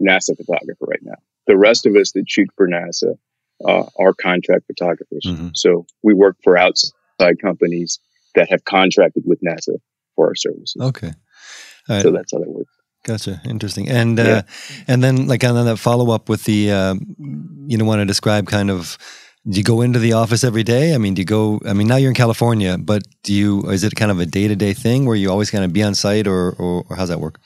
NASA 0.02 0.38
photographer 0.38 0.86
right 0.86 1.04
now. 1.04 1.16
The 1.48 1.58
rest 1.58 1.86
of 1.86 1.96
us 1.96 2.12
that 2.14 2.30
shoot 2.30 2.50
for 2.56 2.68
NASA 2.68 3.18
uh, 3.66 3.84
are 3.98 4.14
contract 4.14 4.66
photographers. 4.68 5.24
Mm-hmm. 5.26 5.50
So 5.54 5.86
we 6.04 6.14
work 6.14 6.38
for 6.44 6.58
outside 6.58 7.42
companies 7.42 8.00
that 8.36 8.50
have 8.50 8.66
contracted 8.66 9.24
with 9.26 9.40
NASA 9.42 9.78
for 10.16 10.28
our 10.28 10.36
services. 10.36 10.82
Okay. 10.82 11.14
So 11.88 12.12
that's 12.12 12.32
how 12.32 12.40
that 12.40 12.50
works. 12.50 12.72
Gotcha. 13.04 13.42
Interesting. 13.46 13.90
And 13.90 14.20
uh, 14.20 14.24
yeah. 14.24 14.30
uh, 14.30 14.42
and 14.88 15.04
then 15.04 15.28
like 15.28 15.44
on 15.44 15.66
that 15.66 15.78
follow 15.78 16.12
up 16.12 16.30
with 16.30 16.44
the 16.44 16.72
uh, 16.72 16.96
you 17.66 17.78
know 17.78 17.86
want 17.86 18.02
to 18.02 18.06
describe 18.06 18.48
kind 18.48 18.70
of 18.70 18.98
do 19.50 19.58
you 19.58 19.64
go 19.64 19.82
into 19.82 20.00
the 20.00 20.14
office 20.14 20.44
every 20.44 20.64
day? 20.64 20.94
I 20.94 20.98
mean, 20.98 21.14
do 21.14 21.22
you 21.22 21.26
go? 21.26 21.60
I 21.66 21.74
mean, 21.74 21.88
now 21.88 21.96
you're 21.96 22.10
in 22.10 22.16
California, 22.16 22.78
but 22.78 23.04
do 23.24 23.34
you? 23.34 23.70
Is 23.70 23.84
it 23.84 23.96
kind 23.96 24.12
of 24.12 24.20
a 24.20 24.26
day 24.26 24.48
to 24.48 24.56
day 24.56 24.74
thing 24.74 25.06
where 25.06 25.16
you 25.16 25.32
always 25.32 25.50
kind 25.50 25.64
of 25.64 25.72
be 25.72 25.82
on 25.82 25.96
site, 25.96 26.28
or, 26.28 26.52
or, 26.52 26.86
or 26.90 26.96
how's 26.96 27.10
that 27.10 27.20
work? 27.20 27.40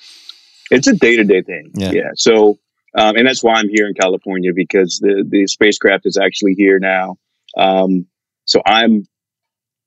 It's 0.71 0.87
a 0.87 0.95
day 0.95 1.15
to 1.15 1.23
day 1.23 1.43
thing. 1.43 1.71
Yeah. 1.75 1.91
yeah. 1.91 2.11
So 2.15 2.57
um, 2.95 3.15
and 3.15 3.27
that's 3.27 3.43
why 3.43 3.55
I'm 3.55 3.69
here 3.69 3.87
in 3.87 3.93
California 3.93 4.51
because 4.55 4.99
the, 4.99 5.25
the 5.27 5.47
spacecraft 5.47 6.05
is 6.05 6.17
actually 6.17 6.53
here 6.53 6.79
now. 6.79 7.17
Um, 7.57 8.07
so 8.45 8.61
I'm 8.65 9.07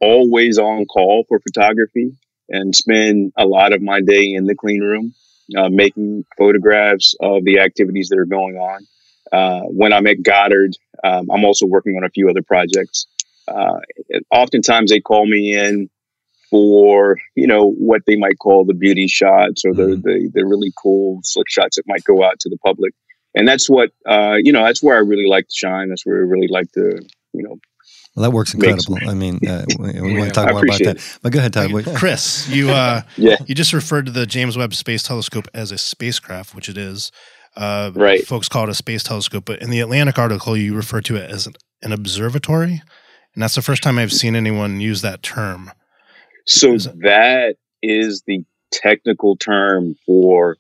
always 0.01 0.59
on 0.59 0.87
call 0.87 1.25
for 1.29 1.41
photography 1.41 2.13
and 2.49 2.75
spend 2.75 3.33
a 3.37 3.47
lot 3.47 3.73
of 3.73 3.83
my 3.83 4.01
day 4.01 4.33
in 4.33 4.47
the 4.47 4.55
clean 4.55 4.81
room, 4.81 5.15
uh, 5.57 5.69
making 5.69 6.25
photographs 6.37 7.15
of 7.21 7.45
the 7.45 7.61
activities 7.61 8.09
that 8.09 8.19
are 8.19 8.27
going 8.27 8.57
on. 8.57 8.87
Uh, 9.33 9.63
when 9.63 9.93
I'm 9.93 10.07
at 10.07 10.23
Goddard, 10.23 10.77
um, 11.03 11.31
I'm 11.31 11.45
also 11.45 11.67
working 11.67 11.97
on 11.97 12.05
a 12.05 12.11
few 12.11 12.29
other 12.29 12.43
projects. 12.43 13.07
Uh, 13.49 13.79
oftentimes 14.31 14.91
they 14.91 15.01
call 15.01 15.27
me 15.27 15.57
in 15.57 15.89
for 16.51 17.19
you 17.35 17.47
know 17.47 17.73
what 17.73 18.03
they 18.07 18.17
might 18.17 18.39
call 18.39 18.65
the 18.65 18.75
beauty 18.75 19.09
shots 19.09 19.65
or 19.65 19.75
the, 19.75 19.83
mm-hmm. 19.83 20.01
the, 20.03 20.31
the 20.35 20.45
really 20.45 20.73
cool 20.81 21.21
slick 21.23 21.49
shots 21.49 21.77
that 21.77 21.87
might 21.87 22.05
go 22.05 22.25
out 22.25 22.39
to 22.41 22.49
the 22.49 22.59
public 22.59 22.93
and 23.35 23.47
that's 23.47 23.69
what 23.69 23.91
uh, 24.09 24.37
you 24.39 24.53
know 24.53 24.65
that's 24.65 24.83
where 24.83 24.97
i 24.97 25.01
really 25.01 25.27
like 25.27 25.47
to 25.47 25.55
shine 25.55 25.89
that's 25.89 26.05
where 26.07 26.17
i 26.17 26.27
really 26.27 26.49
like 26.49 26.71
to 26.73 27.01
you 27.33 27.43
know 27.43 27.57
well, 28.17 28.23
that 28.23 28.35
works 28.35 28.55
incredible. 28.55 28.97
I 29.07 29.13
mean, 29.13 29.47
uh, 29.47 29.67
we, 29.79 30.01
we 30.01 30.13
yeah, 30.13 30.19
want 30.21 30.29
to 30.29 30.31
talk 30.31 30.51
more 30.51 30.65
about 30.65 30.79
that. 30.79 31.19
But 31.21 31.33
go 31.33 31.39
ahead, 31.39 31.53
Todd. 31.53 31.71
Chris, 31.97 32.49
you 32.49 32.71
uh, 32.71 33.03
yeah. 33.19 33.37
you 33.47 33.55
just 33.55 33.75
referred 33.75 34.07
to 34.07 34.13
the 34.13 34.25
James 34.25 34.57
Webb 34.57 34.73
Space 34.73 35.03
Telescope 35.03 35.47
as 35.53 35.71
a 35.71 35.77
spacecraft, 35.77 36.55
which 36.55 36.71
it 36.71 36.79
is. 36.79 37.13
Uh, 37.57 37.91
right. 37.95 38.27
Folks 38.27 38.49
call 38.49 38.65
it 38.65 38.71
a 38.71 38.75
space 38.75 39.03
telescope, 39.03 39.45
but 39.45 39.61
in 39.61 39.71
the 39.71 39.81
Atlantic 39.81 40.19
article, 40.19 40.57
you 40.57 40.75
refer 40.75 41.01
to 41.03 41.17
it 41.17 41.31
as 41.31 41.47
an, 41.47 41.55
an 41.83 41.93
observatory, 41.93 42.83
and 43.35 43.43
that's 43.43 43.55
the 43.55 43.63
first 43.63 43.83
time 43.83 43.99
I've 43.99 44.13
seen 44.13 44.35
anyone 44.35 44.81
use 44.81 45.03
that 45.03 45.23
term. 45.23 45.71
So 46.47 46.75
is 46.75 46.89
that 47.01 47.57
is 47.83 48.23
the 48.27 48.45
technical 48.73 49.37
term 49.37 49.97
for 50.07 50.57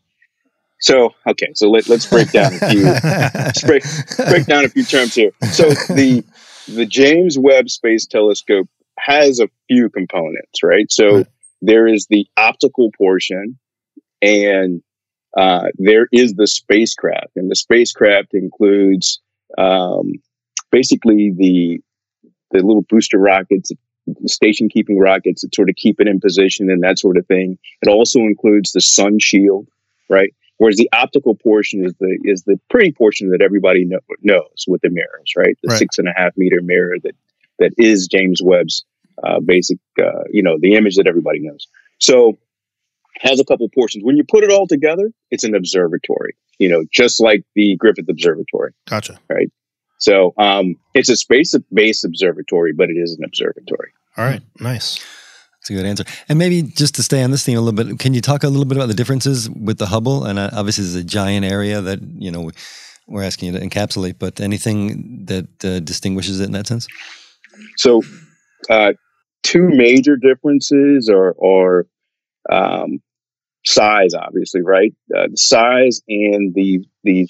So 0.78 1.14
okay, 1.26 1.49
so 1.55 1.71
let, 1.71 1.88
let's 1.88 2.07
break 2.07 2.31
down 2.33 2.52
a 2.55 2.71
few 2.71 3.66
break, 3.66 3.83
break 4.28 4.47
down 4.47 4.64
a 4.64 4.69
few 4.69 4.85
terms 4.85 5.14
here. 5.14 5.33
So 5.52 5.71
the 5.71 6.25
the 6.69 6.87
James 6.87 7.38
Webb 7.38 7.71
Space 7.71 8.07
Telescope 8.07 8.69
has 8.99 9.40
a 9.40 9.49
few 9.69 9.88
components, 9.88 10.62
right? 10.62 10.90
So 10.90 11.19
right. 11.19 11.26
there 11.62 11.87
is 11.87 12.07
the 12.09 12.26
optical 12.37 12.90
portion, 12.97 13.59
and 14.21 14.83
uh, 15.37 15.69
there 15.76 16.09
is 16.12 16.35
the 16.35 16.47
spacecraft, 16.47 17.37
and 17.37 17.50
the 17.50 17.57
spacecraft 17.57 18.35
includes 18.35 19.21
um, 19.59 20.12
basically 20.71 21.33
the 21.37 21.81
the 22.50 22.59
little 22.59 22.85
booster 22.88 23.19
rockets, 23.19 23.71
station 24.26 24.68
keeping 24.68 24.98
rockets 24.98 25.42
that 25.42 25.54
sort 25.54 25.68
of 25.68 25.76
keep 25.76 26.00
it 26.00 26.08
in 26.08 26.20
position 26.20 26.70
and 26.70 26.82
that 26.82 26.98
sort 26.98 27.16
of 27.16 27.26
thing. 27.26 27.58
It 27.82 27.88
also 27.88 28.20
includes 28.20 28.72
the 28.72 28.80
sun 28.80 29.18
shield, 29.18 29.68
right? 30.08 30.34
Whereas 30.58 30.76
the 30.76 30.88
optical 30.92 31.34
portion 31.34 31.84
is 31.84 31.94
the 32.00 32.18
is 32.25 32.42
the 32.44 32.58
pretty 32.70 32.92
portion 32.92 33.30
that 33.30 33.42
everybody 33.42 33.84
know, 33.84 34.00
knows 34.22 34.64
with 34.66 34.80
the 34.80 34.90
mirrors, 34.90 35.32
right? 35.36 35.56
The 35.62 35.68
right. 35.68 35.78
six 35.78 35.98
and 35.98 36.08
a 36.08 36.12
half 36.16 36.32
meter 36.36 36.62
mirror 36.62 36.96
that 37.02 37.14
that 37.58 37.72
is 37.78 38.06
James 38.06 38.40
Webb's 38.42 38.84
uh, 39.22 39.40
basic, 39.40 39.78
uh, 39.98 40.25
you 40.30 40.42
know, 40.42 40.56
the 40.60 40.75
image 40.75 40.96
that 40.96 41.06
everybody 41.06 41.40
knows. 41.40 41.66
So 41.98 42.38
has 43.20 43.40
a 43.40 43.44
couple 43.44 43.68
portions. 43.68 44.04
When 44.04 44.16
you 44.16 44.25
put 44.25 44.44
it 44.44 44.50
all 44.50 44.66
together, 44.66 45.10
it's 45.30 45.44
an 45.44 45.54
observatory. 45.54 46.36
You 46.58 46.68
know, 46.68 46.84
just 46.90 47.20
like 47.20 47.44
the 47.54 47.76
Griffith 47.76 48.08
Observatory. 48.08 48.72
Gotcha. 48.88 49.18
Right. 49.28 49.50
So 49.98 50.34
um, 50.38 50.76
it's 50.94 51.08
a 51.08 51.16
space-based 51.16 52.04
observatory, 52.04 52.72
but 52.72 52.90
it 52.90 52.96
is 52.96 53.16
an 53.18 53.24
observatory. 53.24 53.90
All 54.16 54.24
right, 54.24 54.42
nice. 54.60 55.04
That's 55.54 55.70
a 55.70 55.72
good 55.74 55.86
answer. 55.86 56.04
And 56.28 56.38
maybe 56.38 56.62
just 56.62 56.94
to 56.96 57.02
stay 57.02 57.22
on 57.22 57.30
this 57.30 57.44
theme 57.44 57.58
a 57.58 57.60
little 57.60 57.84
bit, 57.84 57.98
can 57.98 58.14
you 58.14 58.20
talk 58.20 58.44
a 58.44 58.48
little 58.48 58.66
bit 58.66 58.76
about 58.76 58.88
the 58.88 58.94
differences 58.94 59.50
with 59.50 59.78
the 59.78 59.86
Hubble? 59.86 60.24
And 60.24 60.38
uh, 60.38 60.50
obviously, 60.52 60.84
it's 60.84 60.94
a 60.94 61.02
giant 61.02 61.44
area 61.44 61.80
that 61.80 62.00
you 62.02 62.30
know 62.30 62.50
we're 63.08 63.22
asking 63.22 63.52
you 63.52 63.58
to 63.58 63.66
encapsulate, 63.66 64.18
but 64.18 64.40
anything 64.40 65.24
that 65.26 65.64
uh, 65.64 65.80
distinguishes 65.80 66.40
it 66.40 66.44
in 66.44 66.52
that 66.52 66.66
sense? 66.66 66.86
So, 67.76 68.02
uh, 68.68 68.92
two 69.42 69.68
major 69.68 70.16
differences 70.16 71.08
are, 71.08 71.34
are 71.42 71.86
um, 72.50 73.00
size, 73.64 74.14
obviously, 74.14 74.62
right? 74.62 74.94
Uh, 75.16 75.28
the 75.30 75.36
size 75.36 76.02
and 76.08 76.54
the 76.54 76.84
the 77.04 77.28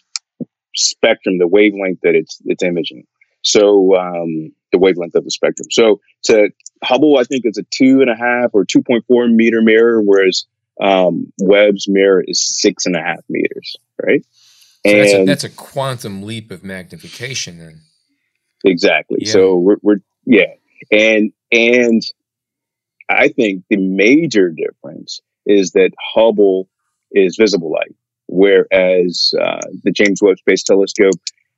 spectrum, 0.76 1.38
the 1.38 1.48
wavelength 1.48 2.00
that 2.02 2.14
it's 2.14 2.40
it's 2.46 2.62
imaging. 2.62 3.06
So 3.42 3.96
um, 3.96 4.52
the 4.72 4.78
wavelength 4.78 5.14
of 5.14 5.24
the 5.24 5.30
spectrum. 5.30 5.68
So 5.70 6.00
to 6.24 6.50
Hubble, 6.82 7.18
I 7.18 7.24
think 7.24 7.42
it's 7.44 7.58
a 7.58 7.62
two 7.70 8.00
and 8.00 8.10
a 8.10 8.16
half 8.16 8.50
or 8.52 8.64
two 8.64 8.82
point 8.82 9.04
four 9.06 9.26
meter 9.28 9.62
mirror, 9.62 10.02
whereas 10.02 10.44
um, 10.80 11.32
Webb's 11.40 11.88
mirror 11.88 12.22
is 12.26 12.40
six 12.40 12.86
and 12.86 12.96
a 12.96 13.00
half 13.00 13.20
meters, 13.28 13.76
right? 14.04 14.24
So 14.86 14.92
and 14.92 15.00
that's 15.00 15.14
a, 15.14 15.24
that's 15.24 15.44
a, 15.44 15.50
quantum 15.50 16.22
leap 16.22 16.50
of 16.50 16.62
magnification, 16.62 17.58
then. 17.58 17.80
Exactly. 18.64 19.18
Yeah. 19.22 19.32
So 19.32 19.56
we're, 19.56 19.76
we're 19.82 20.00
yeah, 20.24 20.52
and 20.92 21.32
and 21.50 22.02
I 23.08 23.28
think 23.28 23.64
the 23.70 23.78
major 23.78 24.50
difference 24.50 25.20
is 25.44 25.72
that 25.72 25.90
Hubble 26.14 26.68
is 27.12 27.36
visible 27.36 27.72
light 27.72 27.95
whereas 28.36 29.32
uh, 29.40 29.60
the 29.82 29.90
James 29.90 30.20
Webb 30.22 30.38
Space 30.38 30.62
Telescope 30.62 31.14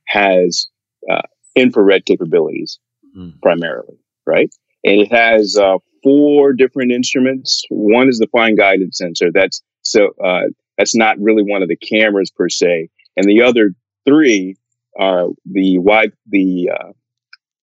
has 0.07 0.67
uh, 1.11 1.21
infrared 1.55 2.05
capabilities 2.05 2.79
mm. 3.15 3.39
primarily, 3.41 3.97
right? 4.25 4.49
And 4.85 5.01
it 5.01 5.11
has 5.11 5.57
uh, 5.57 5.77
four 6.03 6.53
different 6.53 6.91
instruments. 6.91 7.63
One 7.69 8.07
is 8.07 8.17
the 8.17 8.27
fine 8.31 8.55
guidance 8.55 8.97
sensor. 8.97 9.29
That's 9.33 9.61
so 9.81 10.11
uh, 10.23 10.43
that's 10.77 10.95
not 10.95 11.19
really 11.19 11.43
one 11.43 11.61
of 11.61 11.67
the 11.67 11.75
cameras 11.75 12.31
per 12.31 12.47
se, 12.47 12.89
and 13.17 13.25
the 13.25 13.41
other 13.41 13.75
three 14.05 14.55
are 14.97 15.27
the 15.45 15.77
wide, 15.79 16.13
the 16.27 16.69
uh, 16.73 16.91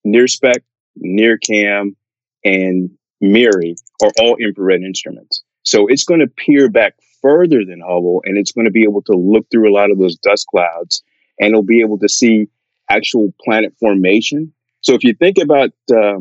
NIRSpec, 0.07 0.61
NIRCam, 1.03 1.97
and 2.45 2.91
MIRI 3.21 3.77
are 4.03 4.11
all 4.21 4.37
infrared 4.37 4.83
instruments. 4.83 5.43
So 5.63 5.87
it's 5.89 6.05
going 6.05 6.21
to 6.21 6.29
peer 6.29 6.69
back 6.69 6.95
further 7.27 7.65
than 7.65 7.81
Hubble 7.81 8.23
and 8.25 8.39
it's 8.39 8.53
going 8.53 8.67
to 8.67 8.71
be 8.71 8.85
able 8.85 9.03
to 9.03 9.13
look 9.13 9.47
through 9.51 9.69
a 9.69 9.75
lot 9.75 9.91
of 9.91 9.99
those 9.99 10.17
dust 10.17 10.47
clouds 10.47 11.03
and 11.41 11.49
it'll 11.49 11.63
be 11.63 11.81
able 11.81 11.99
to 11.99 12.09
see 12.09 12.47
actual 12.89 13.35
planet 13.45 13.75
formation. 13.81 14.53
So 14.83 14.95
if 14.95 15.03
you 15.03 15.13
think 15.15 15.39
about 15.39 15.71
uh, 15.91 16.21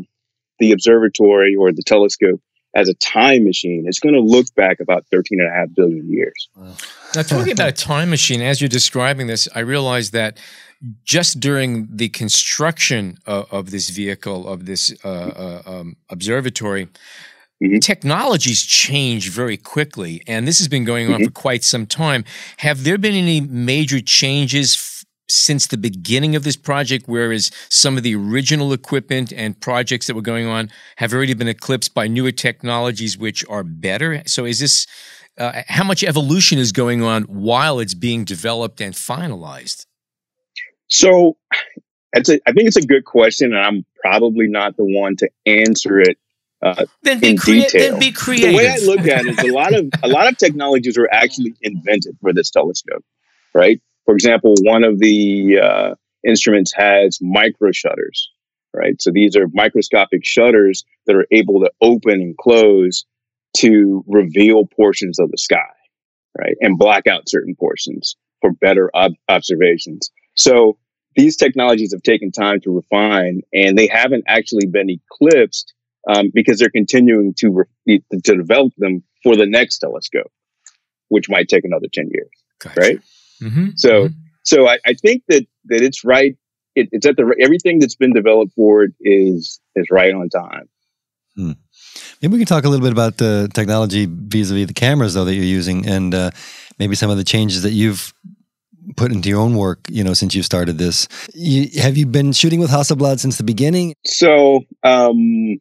the 0.59 0.71
observatory 0.71 1.55
or 1.55 1.71
the 1.71 1.83
telescope 1.85 2.41
as 2.75 2.89
a 2.89 2.95
time 2.95 3.43
machine, 3.43 3.85
it's 3.87 3.99
going 3.99 4.15
to 4.15 4.21
look 4.21 4.47
back 4.55 4.79
about 4.79 5.05
13 5.11 5.39
and 5.39 5.47
a 5.47 5.51
half 5.51 5.67
billion 5.75 6.11
years. 6.11 6.49
Wow. 6.55 6.73
Now, 7.13 7.21
talking 7.21 7.53
about 7.53 7.69
a 7.69 7.71
time 7.85 8.09
machine, 8.09 8.41
as 8.41 8.59
you're 8.59 8.67
describing 8.67 9.27
this, 9.27 9.47
I 9.53 9.59
realized 9.59 10.11
that 10.13 10.39
just 11.03 11.39
during 11.39 11.87
the 11.95 12.09
construction 12.09 13.19
of, 13.25 13.51
of 13.53 13.71
this 13.71 13.89
vehicle, 13.89 14.47
of 14.47 14.65
this 14.65 14.93
uh, 15.05 15.07
uh, 15.07 15.61
um, 15.65 15.97
observatory, 16.09 16.89
Mm-hmm. 17.63 17.79
Technologies 17.79 18.63
change 18.63 19.29
very 19.29 19.55
quickly, 19.55 20.21
and 20.27 20.45
this 20.45 20.59
has 20.59 20.67
been 20.67 20.83
going 20.83 21.07
on 21.07 21.15
mm-hmm. 21.15 21.25
for 21.25 21.31
quite 21.31 21.63
some 21.63 21.85
time. 21.85 22.25
Have 22.57 22.83
there 22.83 22.97
been 22.97 23.15
any 23.15 23.39
major 23.39 24.01
changes 24.01 24.75
f- 24.75 25.05
since 25.29 25.67
the 25.67 25.77
beginning 25.77 26.35
of 26.35 26.43
this 26.43 26.57
project, 26.57 27.05
whereas 27.07 27.51
some 27.69 27.95
of 27.95 28.03
the 28.03 28.13
original 28.13 28.73
equipment 28.73 29.31
and 29.31 29.59
projects 29.59 30.07
that 30.07 30.15
were 30.15 30.21
going 30.21 30.47
on 30.47 30.69
have 30.97 31.13
already 31.13 31.33
been 31.33 31.47
eclipsed 31.47 31.93
by 31.93 32.07
newer 32.07 32.31
technologies 32.31 33.17
which 33.17 33.45
are 33.47 33.63
better? 33.63 34.21
So, 34.25 34.43
is 34.43 34.59
this 34.59 34.85
uh, 35.37 35.61
how 35.69 35.85
much 35.85 36.03
evolution 36.03 36.59
is 36.59 36.73
going 36.73 37.03
on 37.03 37.23
while 37.23 37.79
it's 37.79 37.93
being 37.93 38.25
developed 38.25 38.81
and 38.81 38.93
finalized? 38.93 39.85
So, 40.87 41.37
it's 42.11 42.27
a, 42.27 42.39
I 42.45 42.51
think 42.51 42.67
it's 42.67 42.77
a 42.77 42.85
good 42.85 43.05
question, 43.05 43.53
and 43.53 43.63
I'm 43.63 43.85
probably 44.01 44.47
not 44.47 44.75
the 44.75 44.83
one 44.83 45.15
to 45.17 45.29
answer 45.45 46.01
it 46.01 46.17
uh, 46.65 46.85
then 47.03 47.19
be 47.19 47.35
crea-. 47.35 47.67
Then 47.71 47.99
be 47.99 48.11
creative. 48.11 48.49
The 48.49 48.57
way 48.57 48.67
I 48.67 48.77
look 48.77 49.07
at 49.07 49.25
it 49.25 49.39
is 49.39 49.39
a 49.39 49.53
lot 49.53 49.73
of 49.73 49.87
a 50.03 50.07
lot 50.07 50.27
of 50.27 50.37
technologies 50.37 50.97
were 50.97 51.09
actually 51.13 51.53
invented 51.61 52.17
for 52.21 52.33
this 52.33 52.49
telescope, 52.49 53.05
right? 53.53 53.79
For 54.05 54.15
example, 54.15 54.55
one 54.63 54.83
of 54.83 54.99
the 54.99 55.59
uh, 55.61 55.95
instruments 56.27 56.73
has 56.75 57.19
micro 57.21 57.71
shutters, 57.71 58.31
right? 58.73 58.99
So 58.99 59.11
these 59.11 59.35
are 59.35 59.47
microscopic 59.53 60.25
shutters 60.25 60.83
that 61.05 61.15
are 61.15 61.27
able 61.31 61.61
to 61.61 61.71
open 61.81 62.13
and 62.13 62.37
close 62.37 63.05
to 63.57 64.03
reveal 64.07 64.65
portions 64.65 65.19
of 65.19 65.29
the 65.29 65.37
sky, 65.37 65.57
right, 66.37 66.55
and 66.61 66.79
black 66.79 67.05
out 67.05 67.29
certain 67.29 67.55
portions 67.55 68.15
for 68.41 68.51
better 68.51 68.89
ob- 68.95 69.13
observations. 69.29 70.09
So 70.33 70.77
these 71.15 71.37
technologies 71.37 71.93
have 71.93 72.01
taken 72.01 72.31
time 72.31 72.59
to 72.61 72.71
refine, 72.75 73.41
and 73.53 73.77
they 73.77 73.87
haven't 73.87 74.23
actually 74.27 74.65
been 74.65 74.89
eclipsed 74.89 75.74
um, 76.07 76.31
because 76.33 76.59
they're 76.59 76.69
continuing 76.69 77.33
to 77.37 77.65
re- 77.87 78.03
to 78.23 78.35
develop 78.35 78.73
them 78.77 79.03
for 79.23 79.35
the 79.35 79.45
next 79.45 79.79
telescope, 79.79 80.31
which 81.09 81.29
might 81.29 81.47
take 81.47 81.65
another 81.65 81.87
ten 81.91 82.09
years. 82.11 82.29
Gotcha. 82.59 82.79
Right. 82.79 82.99
Mm-hmm. 83.41 83.67
So, 83.75 83.89
mm-hmm. 83.89 84.13
so 84.43 84.67
I, 84.67 84.77
I, 84.85 84.93
think 84.93 85.23
that 85.27 85.45
that 85.65 85.81
it's 85.81 86.03
right. 86.03 86.35
It, 86.75 86.89
it's 86.91 87.05
at 87.05 87.17
the 87.17 87.35
everything 87.41 87.79
that's 87.79 87.95
been 87.95 88.13
developed 88.13 88.53
for 88.53 88.83
it 88.83 88.93
is 89.01 89.59
is 89.75 89.87
right 89.91 90.13
on 90.13 90.29
time. 90.29 90.69
Hmm. 91.35 91.51
Maybe 92.21 92.33
we 92.33 92.39
can 92.39 92.47
talk 92.47 92.63
a 92.63 92.69
little 92.69 92.83
bit 92.83 92.93
about 92.93 93.17
the 93.17 93.49
technology 93.53 94.07
vis-a-vis 94.09 94.67
the 94.67 94.73
cameras, 94.73 95.13
though, 95.13 95.25
that 95.25 95.35
you're 95.35 95.43
using, 95.43 95.85
and 95.85 96.13
uh, 96.15 96.31
maybe 96.79 96.95
some 96.95 97.09
of 97.09 97.17
the 97.17 97.23
changes 97.23 97.63
that 97.63 97.71
you've 97.71 98.13
put 98.95 99.11
into 99.11 99.29
your 99.29 99.41
own 99.41 99.55
work, 99.55 99.79
you 99.89 100.03
know, 100.03 100.13
since 100.13 100.35
you 100.35 100.43
started 100.43 100.77
this. 100.77 101.07
You, 101.33 101.81
have 101.81 101.97
you 101.97 102.05
been 102.05 102.31
shooting 102.31 102.59
with 102.59 102.69
Hasselblad 102.69 103.19
since 103.19 103.37
the 103.37 103.43
beginning? 103.43 103.95
So, 104.05 104.61
um, 104.83 105.59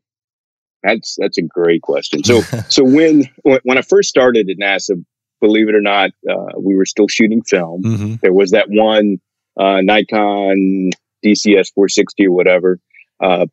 that's 0.84 1.16
that's 1.18 1.38
a 1.38 1.42
great 1.42 1.82
question. 1.82 2.22
So 2.22 2.40
so 2.68 2.84
when 2.84 3.24
when 3.42 3.78
I 3.78 3.82
first 3.82 4.08
started 4.08 4.48
at 4.50 4.58
NASA, 4.58 5.02
believe 5.40 5.68
it 5.68 5.74
or 5.74 5.80
not, 5.80 6.10
uh, 6.30 6.58
we 6.58 6.76
were 6.76 6.86
still 6.86 7.08
shooting 7.08 7.42
film. 7.42 7.82
Mm-hmm. 7.82 8.14
There 8.22 8.32
was 8.32 8.52
that 8.52 8.66
one 8.68 9.18
uh, 9.58 9.80
Nikon 9.80 10.90
DCS 11.24 11.72
460 11.74 12.26
or 12.26 12.32
whatever. 12.32 12.78
Uh, 13.20 13.46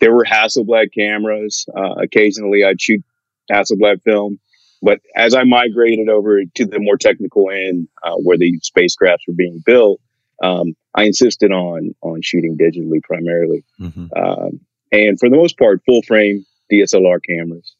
there 0.00 0.12
were 0.12 0.24
Hasselblad 0.24 0.92
cameras. 0.92 1.66
Uh, 1.74 1.94
occasionally, 2.02 2.64
I'd 2.64 2.80
shoot 2.80 3.02
Hasselblad 3.50 4.02
film. 4.02 4.40
But 4.82 5.00
as 5.16 5.34
I 5.34 5.44
migrated 5.44 6.08
over 6.10 6.42
to 6.44 6.66
the 6.66 6.78
more 6.78 6.98
technical 6.98 7.50
end, 7.50 7.88
uh, 8.02 8.16
where 8.16 8.36
the 8.36 8.60
spacecrafts 8.60 9.26
were 9.26 9.34
being 9.34 9.62
built, 9.64 10.00
um, 10.42 10.74
I 10.94 11.04
insisted 11.04 11.52
on 11.52 11.94
on 12.02 12.20
shooting 12.22 12.58
digitally 12.58 13.02
primarily. 13.02 13.64
Mm-hmm. 13.80 14.06
Um, 14.14 14.60
and 14.92 15.18
for 15.18 15.30
the 15.30 15.36
most 15.36 15.58
part, 15.58 15.82
full 15.86 16.02
frame 16.02 16.44
DSLR 16.72 17.18
cameras. 17.28 17.74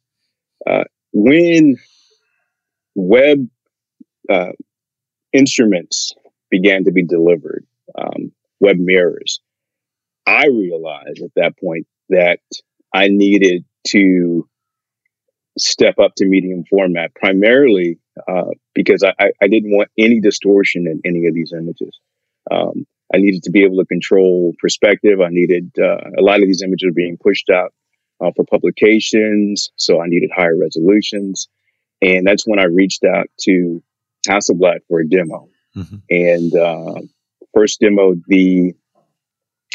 Uh, 0.69 0.85
when 1.13 1.77
Webb 2.95 3.49
uh, 4.31 4.53
instruments 5.33 6.13
began 6.51 6.85
to 6.85 6.93
be 6.93 7.05
delivered, 7.05 7.67
um, 7.97 8.33
Webb 8.61 8.79
mirrors, 8.79 9.41
I 10.27 10.47
realized 10.47 11.23
at 11.23 11.35
that 11.37 11.59
point 11.59 11.87
that 12.09 12.41
I 12.95 13.09
needed 13.09 13.65
to 13.89 14.49
step 15.59 15.99
up 15.99 16.13
to 16.17 16.27
medium 16.27 16.65
format 16.65 17.15
primarily 17.15 17.99
uh, 18.29 18.51
because 18.75 19.05
I, 19.05 19.31
I, 19.41 19.49
didn't 19.49 19.71
want 19.71 19.89
any 19.99 20.21
distortion 20.21 20.87
in 20.87 21.01
any 21.05 21.27
of 21.27 21.35
these 21.35 21.53
images. 21.53 21.99
Um, 22.51 22.87
I 23.13 23.19
needed 23.19 23.45
to 23.45 23.51
be 23.51 23.65
able 23.65 23.79
to 23.79 23.87
control 23.87 24.53
perspective. 24.59 25.21
I 25.21 25.29
needed 25.31 25.73
uh, 25.79 26.11
a 26.19 26.23
lot 26.23 26.41
of 26.41 26.47
these 26.47 26.63
images 26.63 26.93
being 26.95 27.17
pushed 27.17 27.51
out 27.51 27.73
uh, 28.25 28.31
for 28.35 28.45
publications, 28.45 29.71
so 29.77 30.01
I 30.01 30.07
needed 30.07 30.31
higher 30.35 30.57
resolutions, 30.57 31.49
and 32.01 32.27
that's 32.27 32.47
when 32.47 32.59
I 32.59 32.65
reached 32.65 33.05
out 33.05 33.27
to 33.43 33.83
Hasselblad 34.29 34.79
for 34.89 35.01
a 35.01 35.09
demo. 35.09 35.49
Mhm. 35.77 36.03
And 36.11 36.55
uh, 36.55 37.01
first 37.55 37.81
demoed 37.81 38.23
the, 38.29 38.75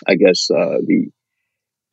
I 0.07 0.15
guess 0.15 0.49
uh, 0.49 0.79
the 0.85 1.09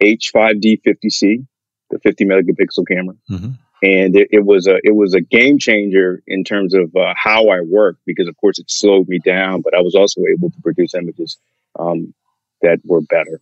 H5D50C, 0.03 1.47
the 1.91 1.99
50 2.01 2.25
megapixel 2.25 2.87
camera 2.89 3.15
Mhm. 3.31 3.59
and 3.83 4.17
it, 4.17 4.29
it 4.33 4.45
was 4.45 4.67
a 4.67 4.77
it 4.83 4.95
was 4.95 5.15
a 5.15 5.21
game 5.21 5.59
changer 5.59 6.23
in 6.27 6.45
terms 6.45 6.75
of 6.75 6.95
uh, 6.97 7.15
how 7.17 7.49
I 7.49 7.61
work 7.61 7.97
because 8.07 8.29
of 8.29 8.37
course 8.37 8.59
it 8.59 8.71
slowed 8.71 9.09
me 9.09 9.19
down, 9.19 9.61
but 9.63 9.75
I 9.75 9.81
was 9.83 9.95
also 9.95 10.23
able 10.33 10.51
to 10.51 10.61
produce 10.63 10.95
images 10.95 11.39
um, 11.79 12.13
that 12.63 12.79
were 12.85 13.01
better. 13.03 13.41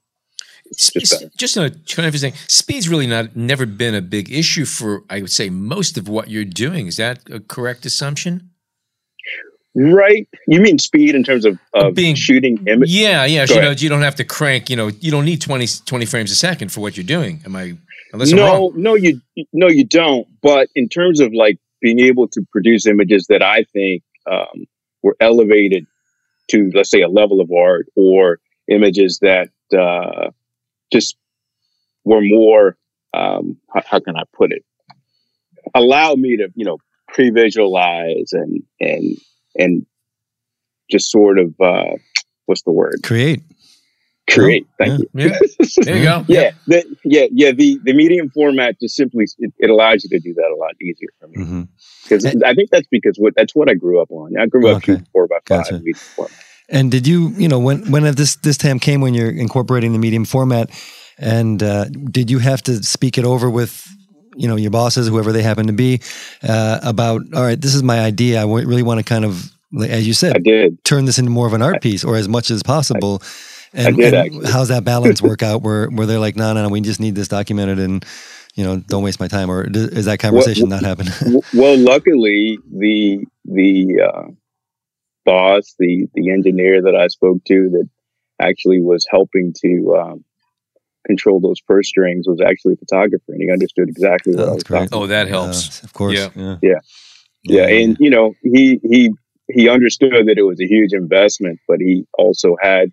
Just 0.72 1.56
a 1.56 1.70
kind 1.88 2.06
of 2.08 2.14
thing. 2.20 2.32
Speed's 2.48 2.88
really 2.88 3.06
not 3.06 3.36
never 3.36 3.66
been 3.66 3.94
a 3.94 4.00
big 4.00 4.32
issue 4.32 4.64
for 4.64 5.04
I 5.10 5.20
would 5.20 5.30
say 5.30 5.50
most 5.50 5.98
of 5.98 6.08
what 6.08 6.28
you're 6.30 6.44
doing. 6.44 6.86
Is 6.86 6.96
that 6.96 7.20
a 7.30 7.40
correct 7.40 7.86
assumption? 7.86 8.50
Right? 9.76 10.28
You 10.46 10.60
mean 10.60 10.78
speed 10.78 11.16
in 11.16 11.24
terms 11.24 11.44
of, 11.44 11.58
of 11.74 11.94
Being- 11.94 12.14
shooting 12.14 12.64
images? 12.68 12.94
Yeah, 12.94 13.24
yeah. 13.24 13.44
You 13.48 13.60
know, 13.60 13.70
you 13.72 13.88
don't 13.88 14.02
have 14.02 14.14
to 14.16 14.24
crank. 14.24 14.70
You 14.70 14.76
know, 14.76 14.88
you 15.00 15.10
don't 15.10 15.24
need 15.24 15.40
20, 15.40 15.66
20 15.84 16.06
frames 16.06 16.30
a 16.30 16.36
second 16.36 16.70
for 16.70 16.80
what 16.80 16.96
you're 16.96 17.04
doing. 17.04 17.42
Am 17.44 17.56
I? 17.56 17.76
Unless 18.12 18.30
No, 18.30 18.72
no, 18.76 18.94
you 18.94 19.20
no, 19.52 19.66
you 19.66 19.84
don't. 19.84 20.28
But 20.42 20.68
in 20.76 20.88
terms 20.88 21.18
of 21.18 21.32
like 21.34 21.58
being 21.80 21.98
able 21.98 22.28
to 22.28 22.46
produce 22.52 22.86
images 22.86 23.26
that 23.28 23.42
I 23.42 23.64
think 23.72 24.04
um, 24.30 24.66
were 25.02 25.16
elevated 25.20 25.86
to, 26.50 26.70
let's 26.74 26.90
say, 26.90 27.02
a 27.02 27.08
level 27.08 27.40
of 27.40 27.50
art, 27.50 27.86
or 27.96 28.38
images 28.68 29.18
that 29.22 29.48
uh, 29.76 30.30
just 30.92 31.16
were 32.04 32.20
more, 32.22 32.76
um, 33.12 33.56
how, 33.72 33.82
how 33.86 34.00
can 34.00 34.16
I 34.16 34.22
put 34.32 34.52
it, 34.52 34.64
allow 35.74 36.14
me 36.14 36.36
to, 36.36 36.48
you 36.54 36.64
know, 36.64 36.78
pre-visualize 37.08 38.32
and 38.32 38.62
and 38.80 39.16
and 39.56 39.86
just 40.90 41.10
sort 41.10 41.38
of 41.38 41.54
uh, 41.60 41.96
what's 42.46 42.62
the 42.62 42.72
word? 42.72 42.96
Create. 43.02 43.42
Create. 44.28 44.66
Thank 44.78 45.00
yeah. 45.14 45.24
you. 45.24 45.30
Yeah, 45.30 45.38
there 45.82 45.96
you 45.96 46.02
go. 46.02 46.24
yeah, 46.28 46.50
the, 46.66 46.96
yeah, 47.04 47.26
yeah. 47.30 47.52
The 47.52 47.78
the 47.84 47.92
medium 47.92 48.30
format 48.30 48.80
just 48.80 48.96
simply 48.96 49.26
it, 49.38 49.52
it 49.58 49.70
allows 49.70 50.02
you 50.04 50.10
to 50.10 50.18
do 50.18 50.34
that 50.34 50.50
a 50.50 50.56
lot 50.56 50.72
easier 50.80 51.10
for 51.20 51.28
me 51.28 51.44
hmm 51.44 51.62
because 52.04 52.26
I 52.26 52.54
think 52.54 52.70
that's 52.70 52.86
because 52.90 53.16
what 53.16 53.34
that's 53.36 53.54
what 53.54 53.70
I 53.70 53.74
grew 53.74 54.00
up 54.00 54.10
on. 54.10 54.38
I 54.38 54.46
grew 54.46 54.68
up 54.68 54.76
Okay. 54.76 54.92
shooting 54.92 55.06
four 55.12 55.26
by 55.26 55.36
five 55.46 55.64
Gotcha. 55.64 55.78
medium 55.78 55.98
format. 56.14 56.36
And 56.68 56.90
did 56.90 57.06
you, 57.06 57.28
you 57.36 57.48
know, 57.48 57.58
when 57.58 57.90
when 57.90 58.02
this 58.14 58.36
this 58.36 58.56
time 58.56 58.78
came 58.78 59.00
when 59.00 59.14
you're 59.14 59.30
incorporating 59.30 59.92
the 59.92 59.98
medium 59.98 60.24
format, 60.24 60.70
and 61.18 61.62
uh, 61.62 61.86
did 61.86 62.30
you 62.30 62.38
have 62.38 62.62
to 62.62 62.82
speak 62.82 63.18
it 63.18 63.24
over 63.24 63.50
with, 63.50 63.86
you 64.36 64.48
know, 64.48 64.56
your 64.56 64.70
bosses, 64.70 65.08
whoever 65.08 65.32
they 65.32 65.42
happen 65.42 65.66
to 65.66 65.72
be, 65.72 66.00
uh, 66.42 66.80
about 66.82 67.22
all 67.34 67.42
right, 67.42 67.60
this 67.60 67.74
is 67.74 67.82
my 67.82 68.00
idea. 68.00 68.40
I 68.40 68.44
really 68.44 68.82
want 68.82 68.98
to 68.98 69.04
kind 69.04 69.24
of, 69.24 69.50
like, 69.72 69.90
as 69.90 70.06
you 70.06 70.12
I 70.12 70.14
said, 70.14 70.42
did. 70.42 70.82
turn 70.84 71.04
this 71.04 71.18
into 71.18 71.30
more 71.30 71.46
of 71.46 71.52
an 71.52 71.62
art 71.62 71.82
piece 71.82 72.02
or 72.04 72.16
as 72.16 72.28
much 72.28 72.50
as 72.50 72.62
possible. 72.62 73.22
And, 73.74 73.96
did, 73.96 74.14
and 74.14 74.46
how's 74.46 74.68
that 74.68 74.84
balance 74.84 75.20
work 75.20 75.42
out? 75.50 75.62
Where 75.62 75.88
where 75.88 76.06
they're 76.06 76.18
like, 76.18 76.36
no, 76.36 76.52
no, 76.54 76.62
no, 76.62 76.68
we 76.68 76.80
just 76.80 77.00
need 77.00 77.14
this 77.14 77.28
documented, 77.28 77.78
and 77.78 78.04
you 78.54 78.64
know, 78.64 78.78
don't 78.78 79.02
waste 79.02 79.20
my 79.20 79.28
time. 79.28 79.50
Or 79.50 79.66
is 79.68 80.06
that 80.06 80.18
conversation 80.18 80.68
not 80.68 80.82
happen? 80.82 81.06
W- 81.20 81.40
well, 81.52 81.76
luckily 81.92 82.58
the 82.72 83.26
the 83.44 84.00
uh, 84.00 84.28
boss, 85.24 85.74
the 85.78 86.06
the 86.14 86.30
engineer 86.30 86.82
that 86.82 86.94
I 86.96 87.08
spoke 87.08 87.44
to, 87.46 87.70
that 87.70 87.88
actually 88.40 88.80
was 88.80 89.06
helping 89.10 89.52
to 89.62 89.96
um, 89.96 90.24
control 91.06 91.40
those 91.40 91.60
purse 91.60 91.88
strings, 91.88 92.26
was 92.26 92.40
actually 92.40 92.74
a 92.74 92.76
photographer, 92.76 93.24
and 93.32 93.42
he 93.42 93.50
understood 93.50 93.88
exactly 93.88 94.34
what 94.34 94.44
Oh, 94.44 94.50
I 94.50 94.54
was 94.54 94.62
great. 94.64 94.78
talking. 94.90 94.98
Oh, 95.02 95.06
that 95.06 95.28
helps. 95.28 95.82
Uh, 95.82 95.84
of 95.86 95.92
course. 95.92 96.18
Yeah. 96.18 96.28
Yeah. 96.34 96.56
Yeah. 96.62 96.78
Yeah, 97.46 97.66
and 97.68 97.96
you 98.00 98.08
know, 98.08 98.32
he 98.42 98.80
he 98.82 99.10
he 99.52 99.68
understood 99.68 100.26
that 100.28 100.38
it 100.38 100.44
was 100.44 100.58
a 100.60 100.66
huge 100.66 100.94
investment, 100.94 101.60
but 101.68 101.78
he 101.78 102.06
also 102.18 102.56
had 102.60 102.90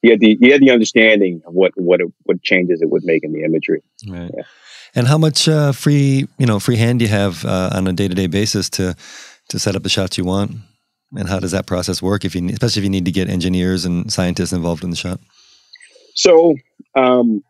he 0.00 0.08
had 0.08 0.20
the 0.20 0.38
he 0.40 0.48
had 0.50 0.62
the 0.62 0.70
understanding 0.70 1.42
of 1.46 1.52
what 1.52 1.72
what 1.76 2.00
it, 2.00 2.08
what 2.24 2.40
changes 2.42 2.80
it 2.80 2.88
would 2.88 3.04
make 3.04 3.22
in 3.24 3.32
the 3.32 3.42
imagery. 3.44 3.82
Right. 4.08 4.30
Yeah. 4.34 4.44
And 4.94 5.06
how 5.06 5.18
much 5.18 5.46
uh, 5.48 5.72
free, 5.72 6.26
you 6.38 6.46
know, 6.46 6.58
free 6.58 6.76
hand 6.76 6.98
do 7.00 7.04
you 7.04 7.10
have 7.10 7.44
uh, 7.44 7.70
on 7.74 7.86
a 7.86 7.92
day 7.92 8.08
to 8.08 8.14
day 8.14 8.26
basis 8.26 8.70
to 8.70 8.96
to 9.50 9.58
set 9.58 9.76
up 9.76 9.82
the 9.82 9.90
shots 9.90 10.16
you 10.16 10.24
want? 10.24 10.52
And 11.16 11.28
how 11.28 11.40
does 11.40 11.50
that 11.50 11.66
process 11.66 12.00
work? 12.00 12.24
If 12.24 12.34
you, 12.34 12.48
especially 12.48 12.80
if 12.80 12.84
you 12.84 12.90
need 12.90 13.04
to 13.04 13.12
get 13.12 13.28
engineers 13.28 13.84
and 13.84 14.12
scientists 14.12 14.52
involved 14.52 14.84
in 14.84 14.90
the 14.90 14.96
shot. 14.96 15.20
So 16.14 16.54
um, 16.94 17.42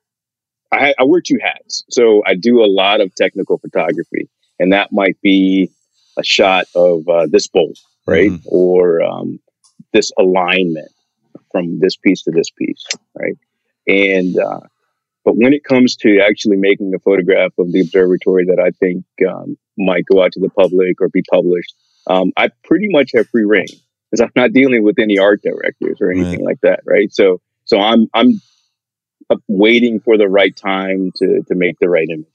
I, 0.73 0.95
I 0.99 1.05
wear 1.05 1.21
two 1.21 1.39
hats. 1.43 1.83
So 1.91 2.23
I 2.27 2.35
do 2.35 2.63
a 2.63 2.67
lot 2.67 3.01
of 3.01 3.15
technical 3.15 3.59
photography, 3.59 4.29
and 4.59 4.73
that 4.73 4.93
might 4.93 5.21
be 5.23 5.71
a 6.17 6.25
shot 6.25 6.67
of 6.75 7.09
uh, 7.09 7.27
this 7.31 7.47
bolt, 7.49 7.79
right, 8.07 8.31
Mhm. 8.31 8.41
or 8.47 9.03
um, 9.03 9.41
this 9.93 10.11
alignment 10.19 10.91
from 11.53 11.81
this 11.81 11.97
piece 11.97 12.23
to 12.23 12.31
this 12.31 12.51
piece, 12.51 12.85
right, 13.15 13.37
and 13.87 14.39
uh, 14.39 14.61
but 15.25 15.37
when 15.37 15.53
it 15.53 15.65
comes 15.65 15.97
to 15.97 16.21
actually 16.21 16.57
making 16.57 16.93
a 16.95 16.99
photograph 16.99 17.53
of 17.59 17.73
the 17.73 17.81
observatory 17.81 18.45
that 18.47 18.59
I 18.61 18.71
think 18.71 19.05
um, 19.29 19.57
might 19.79 20.05
go 20.07 20.23
out 20.23 20.33
to 20.33 20.41
the 20.41 20.51
public 20.51 21.01
or 21.01 21.09
be 21.09 21.23
published, 21.31 21.75
um, 22.07 22.33
I 22.37 22.51
pretty 22.65 22.89
much 22.89 23.13
have 23.15 23.29
free 23.29 23.45
reign 23.45 23.67
because 24.11 24.21
I'm 24.21 24.33
not 24.35 24.53
dealing 24.53 24.83
with 24.83 24.99
any 24.99 25.19
art 25.19 25.43
directors 25.43 25.99
or 26.01 26.11
anything 26.11 26.45
like 26.45 26.61
that, 26.63 26.81
right? 26.85 27.13
So, 27.13 27.41
so 27.65 27.79
I'm 27.81 28.09
I'm 28.15 28.41
uh, 29.29 29.37
waiting 29.49 30.01
for 30.01 30.19
the 30.19 30.29
right 30.29 30.55
time 30.57 31.13
to 31.17 31.43
to 31.43 31.55
make 31.55 31.79
the 31.79 31.89
right 31.89 32.09
image. 32.09 32.27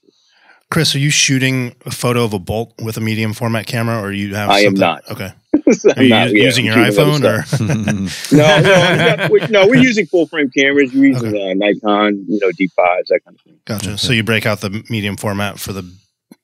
Chris, 0.68 0.96
are 0.96 0.98
you 0.98 1.10
shooting 1.10 1.76
a 1.84 1.92
photo 1.92 2.24
of 2.24 2.32
a 2.32 2.40
bolt 2.40 2.74
with 2.82 2.96
a 2.96 3.00
medium 3.00 3.32
format 3.32 3.66
camera, 3.66 4.00
or 4.02 4.10
you 4.12 4.34
have? 4.34 4.50
I 4.50 4.60
am 4.60 4.76
something- 4.76 4.80
not. 4.80 5.10
Okay. 5.10 5.32
I'm 5.54 5.98
Are 5.98 6.02
you 6.02 6.08
not, 6.10 6.30
yeah, 6.32 6.44
using 6.44 6.68
I'm 6.68 6.78
your 6.78 6.90
iPhone 6.90 7.22
or? 7.24 8.34
no, 8.36 8.60
no, 8.60 8.74
I'm 8.74 9.18
not- 9.18 9.30
we- 9.30 9.46
no, 9.46 9.66
we're 9.68 9.76
using 9.76 10.06
full 10.06 10.26
frame 10.26 10.50
cameras. 10.50 10.92
We're 10.92 11.06
using 11.06 11.40
uh, 11.40 11.54
Nikon, 11.54 12.24
you 12.28 12.40
know, 12.40 12.48
D5s, 12.48 13.06
that 13.08 13.20
kind 13.24 13.36
of 13.36 13.40
thing. 13.42 13.60
Gotcha. 13.64 13.96
So 13.98 14.12
you 14.12 14.24
break 14.24 14.44
out 14.44 14.60
the 14.60 14.84
medium 14.90 15.16
format 15.16 15.60
for 15.60 15.72
the 15.72 15.88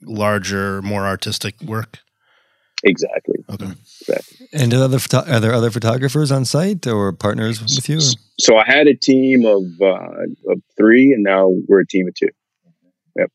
larger, 0.02 0.82
more 0.82 1.04
artistic 1.06 1.60
work. 1.60 1.98
Exactly. 2.84 3.36
Okay. 3.48 3.72
Exactly. 4.00 4.48
And 4.52 4.74
are, 4.74 4.82
other 4.82 4.98
photo- 4.98 5.30
are 5.30 5.40
there 5.40 5.54
other 5.54 5.70
photographers 5.70 6.32
on 6.32 6.44
site 6.44 6.86
or 6.86 7.12
partners 7.12 7.60
with 7.60 7.88
you? 7.88 8.00
So 8.38 8.56
I 8.56 8.64
had 8.66 8.86
a 8.88 8.94
team 8.94 9.44
of 9.46 9.62
uh, 9.80 10.52
of 10.52 10.62
three, 10.76 11.12
and 11.12 11.22
now 11.22 11.54
we're 11.68 11.80
a 11.80 11.86
team 11.86 12.08
of 12.08 12.14
two. 12.14 12.28
Yep. 13.16 13.30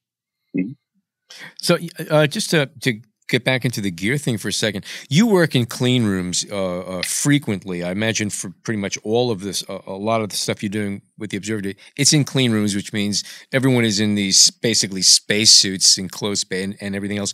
So, 1.61 1.77
uh, 2.09 2.27
just 2.27 2.49
to, 2.51 2.69
to 2.81 3.01
get 3.27 3.43
back 3.43 3.65
into 3.65 3.81
the 3.81 3.91
gear 3.91 4.17
thing 4.17 4.37
for 4.37 4.47
a 4.47 4.53
second, 4.53 4.85
you 5.09 5.27
work 5.27 5.55
in 5.55 5.65
clean 5.65 6.05
rooms 6.05 6.45
uh, 6.51 6.79
uh, 6.79 7.01
frequently. 7.03 7.83
I 7.83 7.91
imagine 7.91 8.29
for 8.29 8.51
pretty 8.63 8.79
much 8.79 8.97
all 9.03 9.31
of 9.31 9.41
this, 9.41 9.63
uh, 9.69 9.79
a 9.85 9.93
lot 9.93 10.21
of 10.21 10.29
the 10.29 10.37
stuff 10.37 10.63
you're 10.63 10.69
doing 10.69 11.01
with 11.17 11.31
the 11.31 11.37
observatory, 11.37 11.77
it's 11.97 12.13
in 12.13 12.23
clean 12.23 12.51
rooms, 12.51 12.75
which 12.75 12.93
means 12.93 13.23
everyone 13.51 13.85
is 13.85 13.99
in 13.99 14.15
these 14.15 14.49
basically 14.51 15.01
spacesuits 15.01 15.97
and 15.97 16.05
enclosed 16.05 16.41
space, 16.41 16.63
and, 16.63 16.77
and 16.79 16.95
everything 16.95 17.17
else. 17.17 17.33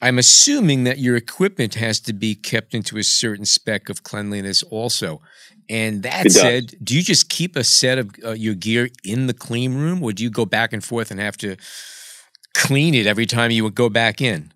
I'm 0.00 0.18
assuming 0.18 0.84
that 0.84 0.98
your 0.98 1.16
equipment 1.16 1.74
has 1.74 2.00
to 2.00 2.12
be 2.12 2.34
kept 2.34 2.74
into 2.74 2.98
a 2.98 3.04
certain 3.04 3.44
spec 3.44 3.88
of 3.88 4.02
cleanliness 4.02 4.62
also. 4.64 5.20
And 5.68 6.02
that 6.02 6.26
It 6.26 6.32
does. 6.32 6.40
said, 6.40 6.74
do 6.82 6.94
you 6.94 7.02
just 7.02 7.28
keep 7.28 7.54
a 7.56 7.62
set 7.62 7.98
of 7.98 8.10
uh, 8.24 8.32
your 8.32 8.54
gear 8.54 8.88
in 9.04 9.28
the 9.28 9.34
clean 9.34 9.74
room, 9.74 10.02
or 10.02 10.12
do 10.12 10.22
you 10.22 10.30
go 10.30 10.44
back 10.44 10.72
and 10.72 10.82
forth 10.82 11.10
and 11.10 11.20
have 11.20 11.36
to 11.38 11.56
clean 12.54 12.94
it 12.94 13.06
every 13.06 13.26
time 13.26 13.50
you 13.52 13.62
would 13.64 13.76
go 13.76 13.88
back 13.88 14.20
in? 14.20 14.52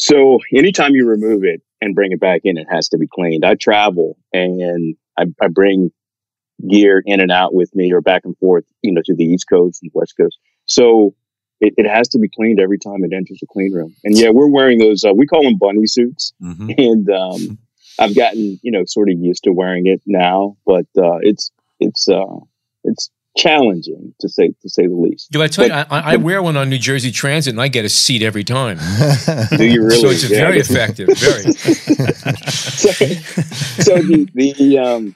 So 0.00 0.38
anytime 0.56 0.94
you 0.94 1.06
remove 1.06 1.44
it 1.44 1.60
and 1.82 1.94
bring 1.94 2.12
it 2.12 2.20
back 2.20 2.40
in, 2.44 2.56
it 2.56 2.66
has 2.70 2.88
to 2.88 2.96
be 2.96 3.06
cleaned. 3.06 3.44
I 3.44 3.54
travel 3.54 4.16
and 4.32 4.96
I, 5.18 5.24
I 5.42 5.48
bring 5.48 5.90
gear 6.66 7.02
in 7.04 7.20
and 7.20 7.30
out 7.30 7.52
with 7.52 7.74
me 7.74 7.92
or 7.92 8.00
back 8.00 8.22
and 8.24 8.34
forth, 8.38 8.64
you 8.80 8.92
know, 8.92 9.02
to 9.04 9.14
the 9.14 9.24
East 9.24 9.44
Coast 9.50 9.82
and 9.82 9.90
West 9.92 10.14
Coast. 10.16 10.38
So 10.64 11.14
it, 11.60 11.74
it 11.76 11.86
has 11.86 12.08
to 12.08 12.18
be 12.18 12.30
cleaned 12.30 12.60
every 12.60 12.78
time 12.78 13.04
it 13.04 13.14
enters 13.14 13.40
the 13.42 13.46
clean 13.46 13.74
room. 13.74 13.94
And 14.02 14.16
yeah, 14.16 14.30
we're 14.30 14.48
wearing 14.48 14.78
those, 14.78 15.04
uh, 15.04 15.12
we 15.14 15.26
call 15.26 15.42
them 15.42 15.58
bunny 15.58 15.84
suits. 15.84 16.32
Mm-hmm. 16.42 16.70
And 16.78 17.10
um, 17.10 17.58
I've 17.98 18.16
gotten, 18.16 18.58
you 18.62 18.72
know, 18.72 18.84
sort 18.86 19.10
of 19.10 19.18
used 19.18 19.44
to 19.44 19.52
wearing 19.52 19.86
it 19.86 20.00
now, 20.06 20.56
but 20.64 20.86
uh, 20.96 21.18
it's, 21.20 21.52
it's, 21.78 22.08
uh, 22.08 22.36
it's 22.84 23.10
challenging 23.36 24.14
to 24.20 24.28
say, 24.28 24.48
to 24.62 24.68
say 24.68 24.86
the 24.86 24.94
least. 24.94 25.30
Do 25.30 25.42
I 25.42 25.46
tell 25.46 25.66
you, 25.66 25.72
I, 25.72 25.86
I 25.90 26.00
I 26.14 26.16
wear 26.16 26.42
one 26.42 26.56
on 26.56 26.68
New 26.68 26.78
Jersey 26.78 27.10
Transit 27.12 27.52
and 27.52 27.60
I 27.60 27.68
get 27.68 27.84
a 27.84 27.88
seat 27.88 28.22
every 28.22 28.44
time. 28.44 28.78
Do 29.56 29.64
you 29.66 29.82
really? 29.82 30.00
So 30.00 30.08
it's 30.10 30.28
Yeah. 30.28 30.38
very 30.38 30.58
effective. 30.58 31.08
Very. 31.16 31.42
so, 31.52 32.92
so 33.78 34.02
the 34.02 34.28
the 34.34 34.78
um 34.78 35.14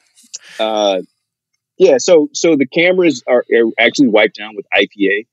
uh 0.59 1.01
yeah 1.79 1.97
so 1.99 2.29
so 2.33 2.57
the 2.57 2.67
cameras 2.67 3.23
are, 3.27 3.45
are 3.55 3.71
actually 3.79 4.09
wiped 4.09 4.37
down 4.37 4.55
with 4.55 4.67
IPA 4.77 5.27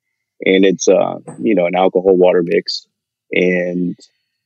and 0.45 0.65
it's 0.65 0.87
uh 0.87 1.19
you 1.39 1.53
know 1.55 1.65
an 1.65 1.75
alcohol 1.75 2.17
water 2.17 2.41
mix 2.43 2.85
and 3.31 3.95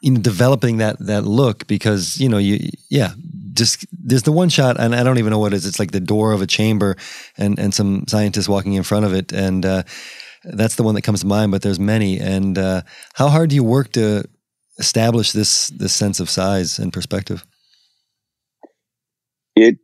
you 0.00 0.10
know 0.10 0.20
developing 0.20 0.78
that 0.78 0.98
that 1.06 1.24
look 1.24 1.68
because 1.68 2.18
you 2.18 2.28
know 2.28 2.38
you 2.38 2.68
yeah 2.90 3.12
just 3.52 3.86
there's 3.92 4.24
the 4.24 4.32
one 4.32 4.48
shot 4.48 4.78
and 4.80 4.94
I 4.94 5.04
don't 5.04 5.18
even 5.18 5.30
know 5.30 5.38
what 5.38 5.52
it 5.52 5.56
is. 5.56 5.66
It's 5.66 5.78
like 5.78 5.92
the 5.92 6.00
door 6.00 6.32
of 6.32 6.42
a 6.42 6.48
chamber 6.48 6.96
and 7.38 7.60
and 7.60 7.72
some 7.72 8.06
scientists 8.08 8.48
walking 8.48 8.72
in 8.72 8.82
front 8.82 9.04
of 9.04 9.14
it 9.14 9.32
and. 9.32 9.64
Uh, 9.64 9.82
that's 10.44 10.76
the 10.76 10.82
one 10.82 10.94
that 10.94 11.02
comes 11.02 11.20
to 11.20 11.26
mind, 11.26 11.52
but 11.52 11.62
there's 11.62 11.80
many. 11.80 12.18
And 12.18 12.58
uh, 12.58 12.82
how 13.14 13.28
hard 13.28 13.50
do 13.50 13.56
you 13.56 13.64
work 13.64 13.92
to 13.92 14.24
establish 14.78 15.32
this 15.32 15.68
this 15.68 15.94
sense 15.94 16.20
of 16.20 16.28
size 16.28 16.78
and 16.78 16.92
perspective? 16.92 17.46
It 19.56 19.78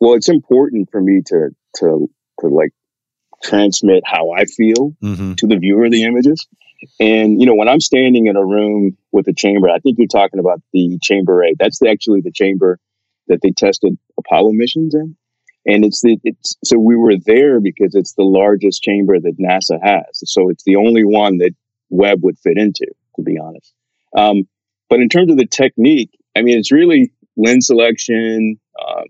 well, 0.00 0.14
it's 0.14 0.28
important 0.28 0.90
for 0.90 1.00
me 1.00 1.22
to 1.26 1.50
to 1.76 2.10
to 2.40 2.48
like 2.48 2.70
transmit 3.42 4.02
how 4.06 4.32
I 4.32 4.44
feel 4.44 4.92
mm-hmm. 5.02 5.34
to 5.34 5.46
the 5.46 5.58
viewer 5.58 5.86
of 5.86 5.92
the 5.92 6.04
images. 6.04 6.46
And 7.00 7.40
you 7.40 7.46
know, 7.46 7.54
when 7.54 7.68
I'm 7.68 7.80
standing 7.80 8.26
in 8.26 8.36
a 8.36 8.44
room 8.44 8.96
with 9.12 9.26
a 9.28 9.32
chamber, 9.32 9.68
I 9.68 9.78
think 9.78 9.98
you're 9.98 10.06
talking 10.08 10.40
about 10.40 10.60
the 10.72 10.98
chamber 11.02 11.42
A. 11.42 11.54
That's 11.58 11.80
actually 11.82 12.20
the 12.20 12.32
chamber 12.32 12.78
that 13.28 13.40
they 13.42 13.50
tested 13.50 13.98
Apollo 14.18 14.52
missions 14.52 14.94
in 14.94 15.16
and 15.66 15.84
it's 15.84 16.00
the 16.00 16.18
it's 16.22 16.56
so 16.64 16.78
we 16.78 16.96
were 16.96 17.16
there 17.24 17.60
because 17.60 17.94
it's 17.94 18.14
the 18.14 18.22
largest 18.22 18.82
chamber 18.82 19.18
that 19.18 19.38
NASA 19.38 19.78
has. 19.82 20.22
So 20.24 20.48
it's 20.48 20.64
the 20.64 20.76
only 20.76 21.04
one 21.04 21.38
that 21.38 21.54
Webb 21.90 22.22
would 22.22 22.38
fit 22.38 22.56
into, 22.56 22.86
to 23.16 23.22
be 23.22 23.38
honest. 23.38 23.74
Um, 24.16 24.48
but 24.88 25.00
in 25.00 25.08
terms 25.08 25.30
of 25.30 25.36
the 25.36 25.46
technique, 25.46 26.10
I 26.36 26.42
mean, 26.42 26.58
it's 26.58 26.72
really 26.72 27.12
lens 27.36 27.66
selection, 27.66 28.60
uh, 28.80 29.02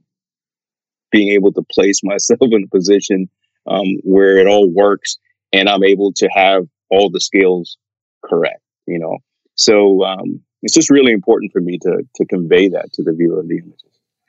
being 1.13 1.29
able 1.29 1.53
to 1.53 1.63
place 1.71 2.01
myself 2.03 2.41
in 2.41 2.65
a 2.65 2.75
position 2.75 3.29
um, 3.67 3.87
where 4.03 4.39
it 4.39 4.47
all 4.47 4.71
works, 4.73 5.19
and 5.53 5.69
I'm 5.69 5.85
able 5.85 6.13
to 6.15 6.29
have 6.35 6.67
all 6.91 7.11
the 7.11 7.21
skills 7.21 7.77
correct. 8.25 8.63
You 8.87 8.99
know, 8.99 9.19
so 9.57 10.05
um, 10.05 10.41
it's 10.63 10.75
just 10.75 10.91
really 10.91 11.13
important 11.13 11.53
for 11.53 11.61
me 11.61 11.79
to 11.79 12.03
to 12.15 12.25
convey 12.25 12.69
that 12.69 12.95
to 12.95 13.03
the 13.03 13.13
viewer 13.13 13.41
of 13.41 13.49
the 13.49 13.59
images. 13.59 13.83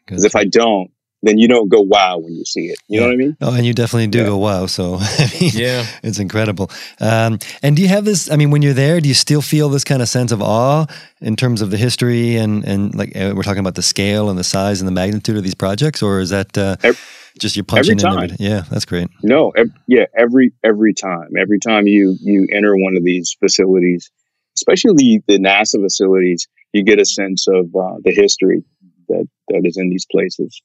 Because 0.05 0.23
if 0.23 0.35
I 0.35 0.45
don't, 0.45 0.89
then 1.23 1.37
you 1.37 1.47
don't 1.47 1.69
go 1.69 1.81
wow 1.81 2.17
when 2.17 2.33
you 2.33 2.45
see 2.45 2.67
it. 2.67 2.77
You 2.87 2.99
yeah. 2.99 2.99
know 2.99 3.07
what 3.07 3.13
I 3.13 3.17
mean? 3.17 3.37
Oh, 3.41 3.53
and 3.55 3.65
you 3.65 3.73
definitely 3.73 4.07
do 4.07 4.19
yeah. 4.19 4.25
go 4.25 4.37
wow. 4.37 4.65
So 4.67 4.95
I 4.99 5.31
mean, 5.39 5.51
yeah, 5.53 5.85
it's 6.03 6.19
incredible. 6.19 6.69
Um, 6.99 7.39
and 7.63 7.75
do 7.75 7.81
you 7.81 7.87
have 7.87 8.05
this? 8.05 8.29
I 8.29 8.35
mean, 8.35 8.51
when 8.51 8.61
you're 8.61 8.73
there, 8.73 9.01
do 9.01 9.07
you 9.07 9.15
still 9.15 9.41
feel 9.41 9.69
this 9.69 9.83
kind 9.83 10.01
of 10.01 10.09
sense 10.09 10.31
of 10.31 10.41
awe 10.41 10.85
in 11.21 11.35
terms 11.35 11.61
of 11.61 11.71
the 11.71 11.77
history 11.77 12.35
and 12.35 12.63
and 12.63 12.93
like 12.95 13.15
uh, 13.15 13.33
we're 13.35 13.43
talking 13.43 13.59
about 13.59 13.75
the 13.75 13.81
scale 13.81 14.29
and 14.29 14.37
the 14.37 14.43
size 14.43 14.79
and 14.79 14.87
the 14.87 14.91
magnitude 14.91 15.37
of 15.37 15.43
these 15.43 15.55
projects, 15.55 16.03
or 16.03 16.19
is 16.19 16.29
that 16.29 16.55
uh, 16.57 16.75
every, 16.83 16.99
just 17.39 17.55
you 17.55 17.63
punching 17.63 17.99
every 17.99 18.27
time. 18.27 18.29
in? 18.29 18.35
yeah, 18.39 18.63
that's 18.69 18.85
great. 18.85 19.09
No, 19.23 19.49
every, 19.51 19.73
yeah, 19.87 20.05
every 20.15 20.53
every 20.63 20.93
time, 20.93 21.29
every 21.37 21.59
time 21.59 21.87
you 21.87 22.15
you 22.21 22.47
enter 22.51 22.75
one 22.75 22.95
of 22.95 23.03
these 23.03 23.35
facilities, 23.39 24.11
especially 24.55 24.93
the, 24.95 25.21
the 25.27 25.39
NASA 25.39 25.81
facilities, 25.81 26.47
you 26.73 26.83
get 26.83 26.99
a 26.99 27.05
sense 27.05 27.47
of 27.47 27.65
uh, 27.75 27.95
the 28.03 28.11
history 28.11 28.63
that 29.09 29.27
that 29.49 29.61
is 29.63 29.77
in 29.77 29.89
these 29.89 30.05
places. 30.05 30.61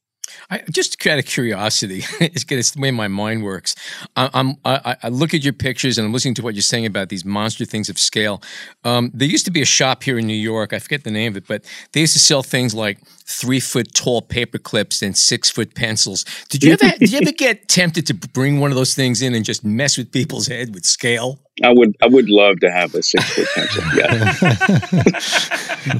I, 0.50 0.62
just 0.70 1.04
out 1.06 1.18
of 1.18 1.24
curiosity, 1.24 2.04
it's, 2.20 2.44
it's 2.48 2.70
the 2.72 2.80
way 2.80 2.90
my 2.90 3.08
mind 3.08 3.44
works. 3.44 3.74
I, 4.16 4.30
I'm, 4.34 4.56
I, 4.64 4.96
I, 5.02 5.08
look 5.08 5.34
at 5.34 5.42
your 5.42 5.52
pictures 5.52 5.98
and 5.98 6.06
I'm 6.06 6.12
listening 6.12 6.34
to 6.34 6.42
what 6.42 6.54
you're 6.54 6.62
saying 6.62 6.86
about 6.86 7.08
these 7.08 7.24
monster 7.24 7.64
things 7.64 7.88
of 7.88 7.98
scale. 7.98 8.42
Um, 8.84 9.10
there 9.14 9.28
used 9.28 9.44
to 9.46 9.50
be 9.50 9.62
a 9.62 9.66
shop 9.66 10.02
here 10.02 10.18
in 10.18 10.26
New 10.26 10.34
York. 10.34 10.72
I 10.72 10.78
forget 10.78 11.04
the 11.04 11.10
name 11.10 11.32
of 11.32 11.36
it, 11.36 11.46
but 11.46 11.64
they 11.92 12.00
used 12.00 12.14
to 12.14 12.18
sell 12.18 12.42
things 12.42 12.74
like 12.74 12.98
three 13.26 13.60
foot 13.60 13.94
tall 13.94 14.22
paper 14.22 14.58
clips 14.58 15.02
and 15.02 15.16
six 15.16 15.50
foot 15.50 15.74
pencils. 15.74 16.24
Did 16.48 16.62
you 16.64 16.72
ever 16.72 16.96
did 16.98 17.12
you 17.12 17.18
ever 17.18 17.32
get 17.32 17.68
tempted 17.68 18.06
to 18.08 18.14
bring 18.14 18.60
one 18.60 18.70
of 18.70 18.76
those 18.76 18.94
things 18.94 19.22
in 19.22 19.34
and 19.34 19.44
just 19.44 19.64
mess 19.64 19.96
with 19.98 20.12
people's 20.12 20.46
head 20.46 20.74
with 20.74 20.84
scale? 20.84 21.40
I 21.62 21.72
would 21.72 21.96
I 22.02 22.06
would 22.06 22.30
love 22.30 22.60
to 22.60 22.70
have 22.70 22.94
a 22.94 23.02
six 23.02 23.24
foot 23.32 23.46
pencil. 23.54 23.82
Yeah. 23.94 24.34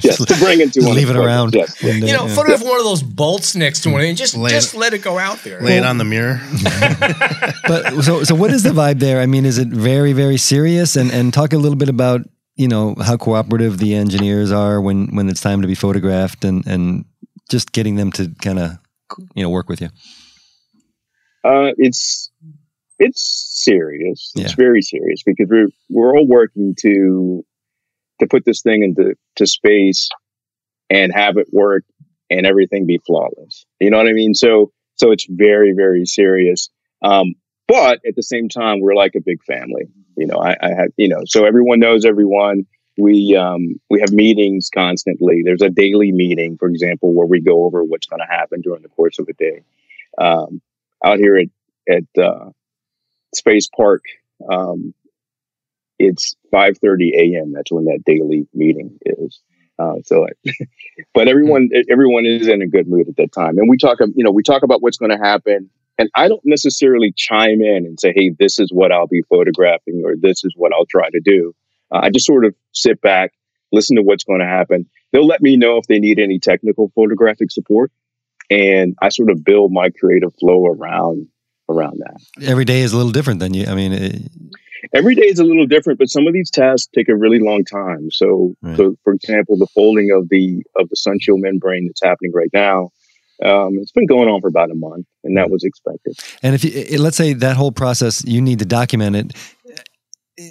yes, 0.03 0.25
to 0.25 0.35
bring 0.39 0.61
it 0.61 0.73
to 0.73 0.81
leave 0.81 1.09
it 1.09 1.15
around. 1.15 1.53
Yes, 1.53 1.83
uh, 1.83 1.87
You 1.87 2.13
know, 2.13 2.25
yeah. 2.27 2.35
photograph 2.35 2.63
one 2.63 2.77
of 2.77 2.85
those 2.85 3.03
bolts 3.03 3.55
next 3.55 3.81
to 3.81 3.91
one 3.91 4.01
and 4.01 4.17
just 4.17 4.35
lay 4.35 4.49
just 4.49 4.73
it, 4.73 4.77
let 4.77 4.93
it 4.93 5.03
go 5.03 5.19
out 5.19 5.43
there. 5.43 5.61
Lay 5.61 5.77
it 5.77 5.85
on 5.85 5.97
the 5.97 6.05
mirror. 6.05 6.41
but 7.67 8.03
so 8.03 8.23
so 8.23 8.35
what 8.35 8.51
is 8.51 8.63
the 8.63 8.71
vibe 8.71 8.99
there? 8.99 9.21
I 9.21 9.25
mean, 9.25 9.45
is 9.45 9.57
it 9.57 9.67
very 9.67 10.13
very 10.13 10.37
serious? 10.37 10.95
And 10.95 11.11
and 11.11 11.33
talk 11.33 11.53
a 11.53 11.57
little 11.57 11.77
bit 11.77 11.89
about 11.89 12.21
you 12.55 12.67
know 12.67 12.95
how 13.01 13.17
cooperative 13.17 13.77
the 13.77 13.95
engineers 13.95 14.51
are 14.51 14.81
when 14.81 15.15
when 15.15 15.29
it's 15.29 15.41
time 15.41 15.61
to 15.61 15.67
be 15.67 15.75
photographed 15.75 16.43
and 16.45 16.65
and 16.65 17.05
just 17.53 17.71
getting 17.71 17.95
them 17.95 18.11
to 18.11 18.33
kind 18.41 18.57
of 18.57 18.79
you 19.35 19.43
know 19.43 19.49
work 19.49 19.69
with 19.69 19.79
you? 19.79 19.89
Uh, 21.45 21.71
it's 21.77 22.31
it's 22.97 23.61
serious. 23.63 24.31
It's 24.35 24.51
yeah. 24.51 24.55
very 24.57 24.81
serious 24.81 25.21
because 25.23 25.47
we're 25.49 25.67
we're 25.89 26.17
all 26.17 26.27
working 26.27 26.75
to 26.79 27.45
to 28.19 28.27
put 28.27 28.43
this 28.43 28.63
thing 28.63 28.81
into 28.81 29.13
to 29.35 29.45
space 29.45 30.09
and 30.89 31.13
have 31.13 31.37
it 31.37 31.47
work 31.53 31.83
and 32.31 32.47
everything 32.47 32.87
be 32.87 32.99
flawless. 33.05 33.65
You 33.79 33.91
know 33.91 33.97
what 33.97 34.07
I 34.07 34.13
mean? 34.13 34.33
So 34.33 34.71
so 34.95 35.11
it's 35.11 35.27
very 35.29 35.73
very 35.73 36.05
serious. 36.07 36.69
Um, 37.03 37.35
but 37.67 37.99
at 38.07 38.15
the 38.15 38.23
same 38.23 38.49
time, 38.49 38.81
we're 38.81 38.95
like 38.95 39.13
a 39.15 39.21
big 39.21 39.43
family. 39.43 39.85
You 40.17 40.25
know, 40.25 40.39
I, 40.39 40.55
I 40.59 40.69
have 40.69 40.89
you 40.97 41.07
know, 41.07 41.21
so 41.25 41.45
everyone 41.45 41.79
knows 41.79 42.03
everyone 42.03 42.65
we 42.97 43.35
um, 43.35 43.79
we 43.89 43.99
have 43.99 44.11
meetings 44.11 44.69
constantly. 44.73 45.41
There's 45.43 45.61
a 45.61 45.69
daily 45.69 46.11
meeting, 46.11 46.57
for 46.57 46.67
example, 46.67 47.13
where 47.13 47.27
we 47.27 47.41
go 47.41 47.65
over 47.65 47.83
what's 47.83 48.07
going 48.07 48.21
to 48.21 48.31
happen 48.31 48.61
during 48.61 48.83
the 48.83 48.89
course 48.89 49.19
of 49.19 49.27
a 49.27 49.33
day. 49.33 49.61
Um, 50.17 50.61
out 51.03 51.17
here 51.17 51.37
at 51.37 51.47
at 51.89 52.23
uh, 52.23 52.49
Space 53.33 53.67
Park, 53.75 54.03
um, 54.49 54.93
it's 55.97 56.35
5:30 56.53 57.11
a.m. 57.15 57.51
That's 57.51 57.71
when 57.71 57.85
that 57.85 58.03
daily 58.05 58.47
meeting 58.53 58.99
is. 59.05 59.39
Uh, 59.79 59.95
so, 60.05 60.27
but 61.13 61.27
everyone 61.27 61.69
everyone 61.89 62.25
is 62.25 62.47
in 62.47 62.61
a 62.61 62.67
good 62.67 62.87
mood 62.87 63.09
at 63.09 63.15
that 63.17 63.31
time, 63.31 63.57
and 63.57 63.69
we 63.69 63.77
talk. 63.77 63.99
You 63.99 64.23
know, 64.23 64.31
we 64.31 64.43
talk 64.43 64.63
about 64.63 64.81
what's 64.81 64.97
going 64.97 65.11
to 65.11 65.23
happen. 65.23 65.69
And 65.99 66.09
I 66.15 66.27
don't 66.27 66.41
necessarily 66.43 67.13
chime 67.15 67.61
in 67.61 67.85
and 67.85 67.99
say, 67.99 68.13
"Hey, 68.15 68.31
this 68.39 68.59
is 68.59 68.71
what 68.71 68.91
I'll 68.91 69.07
be 69.07 69.21
photographing," 69.29 70.01
or 70.03 70.15
"This 70.15 70.43
is 70.43 70.53
what 70.55 70.73
I'll 70.73 70.87
try 70.87 71.09
to 71.09 71.19
do." 71.23 71.53
Uh, 71.93 71.99
I 72.03 72.09
just 72.09 72.25
sort 72.25 72.45
of 72.45 72.55
sit 72.73 73.01
back, 73.01 73.33
listen 73.71 73.95
to 73.97 74.03
what's 74.03 74.23
going 74.23 74.39
to 74.39 74.45
happen. 74.45 74.89
They'll 75.11 75.27
let 75.27 75.41
me 75.41 75.57
know 75.57 75.77
if 75.77 75.85
they 75.87 75.99
need 75.99 76.19
any 76.19 76.39
technical 76.39 76.91
photographic 76.95 77.51
support, 77.51 77.91
and 78.49 78.95
I 79.01 79.09
sort 79.09 79.29
of 79.29 79.43
build 79.43 79.71
my 79.71 79.89
creative 79.89 80.33
flow 80.39 80.65
around 80.65 81.27
around 81.69 81.99
that. 81.99 82.19
Every 82.45 82.65
day 82.65 82.81
is 82.81 82.93
a 82.93 82.97
little 82.97 83.11
different 83.11 83.39
than 83.39 83.53
you. 83.53 83.65
I 83.67 83.75
mean, 83.75 83.93
it, 83.93 84.21
every 84.93 85.15
day 85.15 85.23
is 85.23 85.39
a 85.39 85.43
little 85.43 85.67
different, 85.67 85.99
but 85.99 86.09
some 86.09 86.27
of 86.27 86.33
these 86.33 86.49
tasks 86.49 86.89
take 86.93 87.09
a 87.09 87.15
really 87.15 87.39
long 87.39 87.63
time. 87.63 88.09
So, 88.11 88.55
right. 88.61 88.75
so 88.75 88.95
for 89.03 89.13
example, 89.13 89.57
the 89.57 89.67
folding 89.67 90.11
of 90.11 90.29
the 90.29 90.63
of 90.75 90.89
the 90.89 90.95
sun 90.95 91.19
shield 91.19 91.41
membrane 91.41 91.87
that's 91.87 92.03
happening 92.03 92.31
right 92.33 92.49
now. 92.53 92.89
Um, 93.43 93.77
it's 93.81 93.91
been 93.91 94.05
going 94.05 94.29
on 94.29 94.39
for 94.41 94.47
about 94.47 94.71
a 94.71 94.75
month, 94.75 95.05
and 95.23 95.35
that 95.37 95.49
was 95.49 95.63
expected. 95.63 96.15
And 96.43 96.55
if 96.55 96.63
you, 96.63 96.99
let's 96.99 97.17
say 97.17 97.33
that 97.33 97.57
whole 97.57 97.71
process, 97.71 98.23
you 98.23 98.39
need 98.41 98.59
to 98.59 98.65
document 98.65 99.15
it 99.15 99.33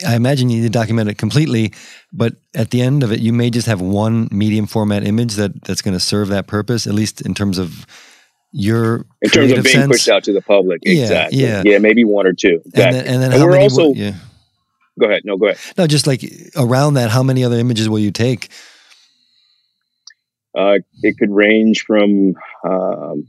I 0.07 0.15
imagine 0.15 0.49
you 0.49 0.59
need 0.59 0.67
to 0.67 0.71
document 0.71 1.11
it 1.11 1.19
completely, 1.19 1.73
but 2.13 2.35
at 2.55 2.71
the 2.71 2.83
end 2.83 3.03
of 3.03 3.11
it, 3.11 3.21
you 3.21 3.33
may 3.33 3.51
just 3.51 3.67
have 3.67 3.81
one 3.81 4.29
medium 4.31 4.67
format 4.67 5.05
image 5.05 5.35
that 5.35 5.65
that's 5.65 5.83
going 5.83 5.95
to 5.95 6.01
serve 6.01 6.29
that 6.29 6.47
purpose, 6.47 6.87
at 6.87 6.95
least 6.95 7.21
in 7.21 7.35
terms 7.35 7.59
of 7.59 7.85
your 8.53 9.07
in 9.23 9.31
terms 9.31 9.51
of 9.51 9.65
being 9.65 9.75
sense. 9.75 9.93
pushed 9.93 10.09
out 10.09 10.25
to 10.25 10.33
the 10.33 10.43
public. 10.43 10.81
Yeah, 10.85 11.03
exactly. 11.03 11.39
Yeah, 11.39 11.63
yeah, 11.65 11.79
maybe 11.79 12.05
one 12.05 12.27
or 12.27 12.33
two. 12.33 12.61
Exactly. 12.67 12.83
And 12.83 12.95
then, 12.95 13.07
and 13.07 13.23
then 13.23 13.33
and 13.33 13.41
how 13.41 13.47
we're 13.47 13.53
many? 13.53 13.65
Also, 13.65 13.93
yeah. 13.95 14.15
Go 15.01 15.07
ahead. 15.07 15.23
No, 15.25 15.37
go 15.37 15.47
ahead. 15.47 15.59
No, 15.77 15.87
just 15.87 16.07
like 16.07 16.23
around 16.57 16.95
that, 16.95 17.11
how 17.11 17.23
many 17.23 17.45
other 17.45 17.59
images 17.59 17.89
will 17.89 17.99
you 17.99 18.11
take? 18.11 18.51
Uh, 20.57 20.79
it 21.03 21.17
could 21.19 21.31
range 21.31 21.83
from 21.87 22.35
um, 22.65 23.27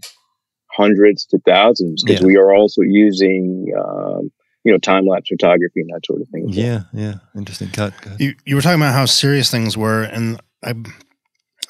hundreds 0.71 1.25
to 1.27 1.39
thousands 1.39 2.03
because 2.03 2.21
yeah. 2.21 2.27
we 2.27 2.35
are 2.35 2.53
also 2.53 2.81
using 2.81 3.71
um, 3.79 4.29
you 4.63 4.71
know 4.71 4.77
time 4.77 5.05
lapse 5.05 5.29
photography 5.29 5.81
and 5.81 5.89
that 5.89 6.05
sort 6.05 6.21
of 6.21 6.27
thing. 6.29 6.45
Yeah, 6.49 6.81
yeah, 6.93 7.15
interesting. 7.35 7.69
Cut. 7.69 7.93
cut. 8.01 8.19
You 8.19 8.35
you 8.45 8.55
were 8.55 8.61
talking 8.61 8.81
about 8.81 8.93
how 8.93 9.05
serious 9.05 9.49
things 9.51 9.77
were, 9.77 10.03
and 10.03 10.39
I 10.63 10.73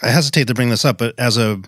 I 0.01 0.09
hesitate 0.09 0.47
to 0.47 0.53
bring 0.53 0.69
this 0.69 0.85
up, 0.85 0.97
but 0.97 1.17
as 1.19 1.37
a 1.37 1.61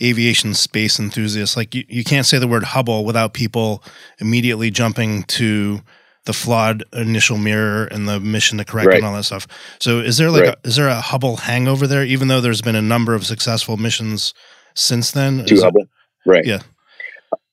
aviation 0.00 0.54
space 0.54 1.00
enthusiast, 1.00 1.56
like 1.56 1.74
you, 1.74 1.84
you 1.88 2.04
can't 2.04 2.24
say 2.26 2.38
the 2.38 2.46
word 2.46 2.62
Hubble 2.62 3.04
without 3.04 3.34
people 3.34 3.82
immediately 4.20 4.70
jumping 4.70 5.24
to 5.24 5.80
the 6.24 6.32
flawed 6.32 6.84
initial 6.92 7.36
mirror 7.38 7.86
and 7.86 8.06
the 8.08 8.20
mission 8.20 8.58
to 8.58 8.64
correct 8.64 8.86
Right. 8.88 8.96
and 8.98 9.06
all 9.06 9.14
that 9.14 9.24
stuff. 9.24 9.46
So 9.80 9.98
is 9.98 10.18
there 10.18 10.30
like 10.30 10.42
Right. 10.44 10.54
a, 10.62 10.68
is 10.68 10.76
there 10.76 10.86
a 10.88 11.00
Hubble 11.00 11.36
hangover 11.38 11.86
there? 11.88 12.04
Even 12.04 12.28
though 12.28 12.40
there's 12.40 12.60
been 12.62 12.76
a 12.76 12.82
number 12.82 13.14
of 13.14 13.26
successful 13.26 13.76
missions 13.76 14.34
since 14.74 15.10
then. 15.10 15.44
to 15.46 15.54
Is 15.54 15.60
it- 15.60 15.64
Hubble, 15.64 15.86
right? 16.26 16.44
Yeah. 16.44 16.60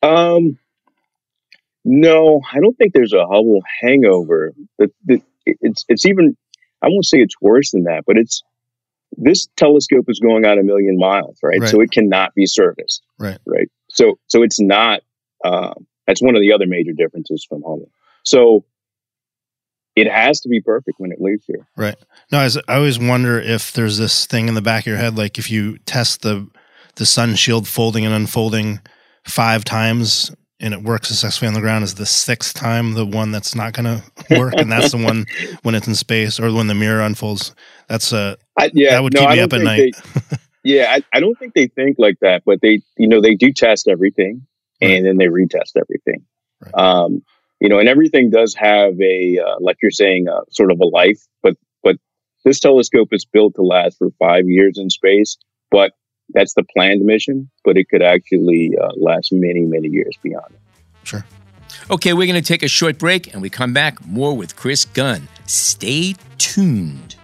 Um, 0.03 0.59
no, 1.85 2.41
I 2.51 2.59
don't 2.59 2.75
think 2.77 2.93
there's 2.93 3.13
a 3.13 3.25
Hubble 3.25 3.61
hangover. 3.81 4.53
The, 4.79 4.91
the, 5.05 5.21
it's 5.45 5.85
it's 5.87 6.05
even 6.05 6.35
I 6.81 6.87
won't 6.89 7.05
say 7.05 7.19
it's 7.19 7.39
worse 7.39 7.71
than 7.71 7.83
that, 7.83 8.03
but 8.05 8.17
it's 8.17 8.43
this 9.17 9.47
telescope 9.55 10.05
is 10.09 10.19
going 10.19 10.43
out 10.45 10.57
a 10.57 10.63
million 10.63 10.97
miles, 10.97 11.37
right? 11.41 11.59
Right. 11.59 11.69
So 11.69 11.79
it 11.79 11.91
cannot 11.91 12.33
be 12.33 12.45
serviced, 12.45 13.03
Right. 13.17 13.37
Right. 13.45 13.69
So 13.89 14.17
so 14.27 14.43
it's 14.43 14.59
not. 14.59 15.01
Um, 15.45 15.85
that's 16.07 16.21
one 16.21 16.35
of 16.35 16.41
the 16.41 16.51
other 16.53 16.65
major 16.67 16.91
differences 16.91 17.45
from 17.47 17.61
Hubble. 17.61 17.89
So 18.23 18.65
it 19.95 20.11
has 20.11 20.41
to 20.41 20.49
be 20.49 20.59
perfect 20.59 20.99
when 20.99 21.11
it 21.11 21.21
leaves 21.21 21.45
here. 21.45 21.67
Right? 21.77 21.95
No, 22.31 22.39
I, 22.39 22.43
was- 22.45 22.57
I 22.67 22.75
always 22.75 22.99
wonder 22.99 23.39
if 23.39 23.71
there's 23.73 23.97
this 23.97 24.25
thing 24.25 24.47
in 24.47 24.55
the 24.55 24.61
back 24.61 24.83
of 24.83 24.87
your 24.87 24.97
head, 24.97 25.15
like 25.17 25.37
if 25.37 25.49
you 25.51 25.77
test 25.79 26.21
the 26.21 26.47
the 26.95 27.05
sun 27.05 27.35
shield 27.35 27.67
folding 27.67 28.05
and 28.05 28.13
unfolding 28.13 28.79
five 29.25 29.63
times 29.65 30.31
and 30.59 30.73
it 30.73 30.81
works 30.83 31.07
successfully 31.09 31.47
on 31.47 31.53
the 31.53 31.61
ground, 31.61 31.83
is 31.83 31.95
the 31.95 32.05
sixth 32.05 32.55
time 32.55 32.93
the 32.93 33.05
one 33.05 33.31
that's 33.31 33.55
not 33.55 33.73
going 33.73 33.85
to 33.85 34.37
work, 34.39 34.53
and 34.57 34.71
that's 34.71 34.91
the 34.91 34.97
one 34.97 35.25
when 35.63 35.75
it's 35.75 35.87
in 35.87 35.95
space 35.95 36.39
or 36.39 36.51
when 36.53 36.67
the 36.67 36.75
mirror 36.75 37.01
unfolds. 37.01 37.53
That's 37.87 38.13
uh, 38.13 38.35
I, 38.57 38.71
yeah, 38.73 38.91
that 38.91 39.03
would 39.03 39.13
no, 39.13 39.21
keep 39.21 39.29
me 39.31 39.39
up 39.41 39.53
at 39.53 39.61
night. 39.61 39.95
they- 40.31 40.37
Yeah, 40.67 40.87
I, 40.89 41.03
I 41.13 41.19
don't 41.19 41.37
think 41.37 41.53
they 41.53 41.67
think 41.67 41.97
like 41.99 42.17
that, 42.21 42.41
but 42.43 42.59
they, 42.59 42.81
you 42.97 43.07
know, 43.07 43.21
they 43.21 43.35
do 43.35 43.53
test 43.53 43.87
everything 43.87 44.47
Right. 44.81 44.93
and 44.93 45.05
then 45.05 45.17
they 45.17 45.27
retest 45.27 45.73
everything. 45.79 46.25
Right. 46.59 46.73
Um, 46.73 47.21
you 47.59 47.69
know, 47.69 47.77
and 47.77 47.87
everything 47.87 48.31
does 48.31 48.55
have 48.55 48.99
a, 48.99 49.37
uh, 49.45 49.57
like 49.59 49.77
you're 49.83 49.91
saying, 49.91 50.27
uh, 50.27 50.41
sort 50.49 50.71
of 50.71 50.79
a 50.79 50.85
life, 50.85 51.21
but, 51.43 51.55
but 51.83 51.97
this 52.45 52.59
telescope 52.59 53.09
is 53.11 53.25
built 53.25 53.53
to 53.55 53.61
last 53.61 53.99
for 53.99 54.09
five 54.17 54.45
years 54.47 54.79
in 54.79 54.89
space, 54.89 55.37
but 55.69 55.91
that's 56.29 56.53
the 56.53 56.63
planned 56.63 57.01
mission, 57.01 57.49
but 57.63 57.77
it 57.77 57.89
could 57.89 58.01
actually 58.01 58.73
uh, 58.81 58.91
last 58.97 59.31
many, 59.31 59.61
many 59.61 59.87
years 59.87 60.17
beyond 60.21 60.51
it. 60.51 60.59
Sure. 61.03 61.25
Okay, 61.89 62.13
we're 62.13 62.27
going 62.27 62.41
to 62.41 62.47
take 62.47 62.63
a 62.63 62.67
short 62.67 62.97
break 62.97 63.33
and 63.33 63.41
we 63.41 63.49
come 63.49 63.73
back 63.73 64.05
more 64.05 64.35
with 64.35 64.55
Chris 64.55 64.85
Gunn. 64.85 65.27
Stay 65.45 66.15
tuned. 66.37 67.15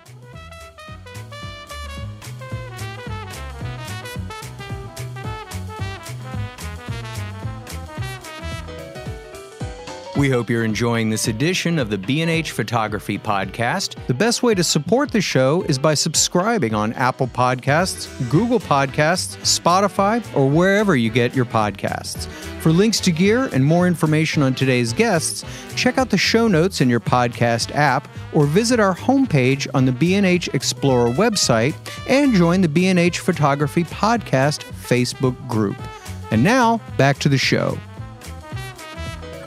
We 10.21 10.29
hope 10.29 10.51
you're 10.51 10.63
enjoying 10.63 11.09
this 11.09 11.27
edition 11.27 11.79
of 11.79 11.89
the 11.89 11.97
B&H 11.97 12.51
Photography 12.51 13.17
Podcast. 13.17 13.95
The 14.05 14.13
best 14.13 14.43
way 14.43 14.53
to 14.53 14.63
support 14.63 15.09
the 15.09 15.19
show 15.19 15.63
is 15.63 15.79
by 15.79 15.95
subscribing 15.95 16.75
on 16.75 16.93
Apple 16.93 17.25
Podcasts, 17.25 18.07
Google 18.29 18.59
Podcasts, 18.59 19.35
Spotify, 19.37 20.23
or 20.35 20.47
wherever 20.47 20.95
you 20.95 21.09
get 21.09 21.35
your 21.35 21.45
podcasts. 21.45 22.27
For 22.61 22.71
links 22.71 22.99
to 22.99 23.11
gear 23.11 23.49
and 23.51 23.65
more 23.65 23.87
information 23.87 24.43
on 24.43 24.53
today's 24.53 24.93
guests, 24.93 25.43
check 25.75 25.97
out 25.97 26.11
the 26.11 26.19
show 26.19 26.47
notes 26.47 26.81
in 26.81 26.87
your 26.87 26.99
podcast 26.99 27.73
app 27.73 28.07
or 28.31 28.45
visit 28.45 28.79
our 28.79 28.93
homepage 28.93 29.67
on 29.73 29.85
the 29.85 29.91
B&H 29.91 30.49
Explorer 30.53 31.09
website 31.13 31.73
and 32.07 32.35
join 32.35 32.61
the 32.61 32.69
B&H 32.69 33.17
Photography 33.17 33.85
Podcast 33.85 34.65
Facebook 34.87 35.35
group. 35.47 35.77
And 36.29 36.43
now, 36.43 36.79
back 36.95 37.17
to 37.21 37.27
the 37.27 37.39
show. 37.39 37.75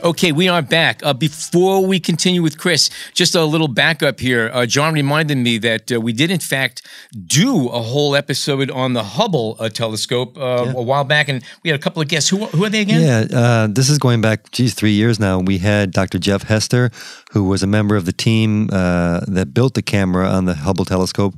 Okay, 0.05 0.31
we 0.31 0.47
are 0.47 0.61
back. 0.61 1.03
Uh, 1.03 1.13
before 1.13 1.83
we 1.83 1.99
continue 1.99 2.43
with 2.43 2.59
Chris, 2.59 2.91
just 3.15 3.33
a 3.33 3.43
little 3.43 3.67
backup 3.67 4.19
here. 4.19 4.51
Uh, 4.53 4.67
John 4.67 4.93
reminded 4.93 5.39
me 5.39 5.57
that 5.57 5.91
uh, 5.91 5.99
we 5.99 6.13
did, 6.13 6.29
in 6.29 6.37
fact, 6.37 6.83
do 7.25 7.69
a 7.69 7.81
whole 7.81 8.15
episode 8.15 8.69
on 8.69 8.93
the 8.93 9.01
Hubble 9.01 9.57
uh, 9.59 9.67
telescope 9.67 10.37
uh, 10.37 10.73
a 10.75 10.81
while 10.83 11.05
back, 11.05 11.27
and 11.27 11.43
we 11.63 11.71
had 11.71 11.79
a 11.79 11.81
couple 11.81 12.03
of 12.03 12.07
guests. 12.07 12.29
Who, 12.29 12.45
who 12.45 12.63
are 12.65 12.69
they 12.69 12.81
again? 12.81 13.01
Yeah, 13.01 13.35
uh, 13.35 13.67
this 13.67 13.89
is 13.89 13.97
going 13.97 14.21
back, 14.21 14.51
geez, 14.51 14.75
three 14.75 14.91
years 14.91 15.19
now. 15.19 15.39
We 15.39 15.57
had 15.57 15.89
Dr. 15.89 16.19
Jeff 16.19 16.43
Hester, 16.43 16.91
who 17.31 17.45
was 17.45 17.63
a 17.63 17.67
member 17.67 17.95
of 17.95 18.05
the 18.05 18.13
team 18.13 18.69
uh, 18.71 19.21
that 19.27 19.55
built 19.55 19.73
the 19.73 19.81
camera 19.81 20.29
on 20.29 20.45
the 20.45 20.53
Hubble 20.53 20.85
telescope 20.85 21.33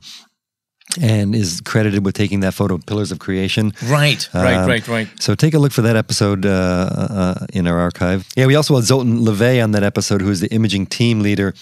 and 1.02 1.36
is 1.36 1.62
credited 1.62 2.04
with 2.06 2.16
taking 2.16 2.42
that 2.42 2.54
photo 2.54 2.76
of 2.76 2.86
Pillars 2.86 3.12
of 3.12 3.20
Creation. 3.20 3.74
Right, 3.86 4.28
right, 4.34 4.56
Um, 4.58 4.68
right, 4.68 4.88
right. 4.88 5.08
So 5.20 5.36
take 5.36 5.54
a 5.54 5.60
look 5.60 5.72
for 5.72 5.82
that 5.84 5.96
episode 5.96 6.46
uh, 6.46 6.50
uh, 6.50 7.46
in 7.54 7.68
our 7.68 7.78
archive. 7.80 8.28
Yeah, 8.36 8.46
we 8.48 8.56
also 8.56 8.76
had 8.76 8.84
Zoltan 8.86 9.20
LeVay 9.20 9.64
on 9.64 9.72
that 9.72 9.84
episode, 9.84 10.22
who 10.22 10.30
is 10.32 10.40
the 10.40 10.48
imaging 10.54 10.88
team 10.88 11.22
leader 11.22 11.54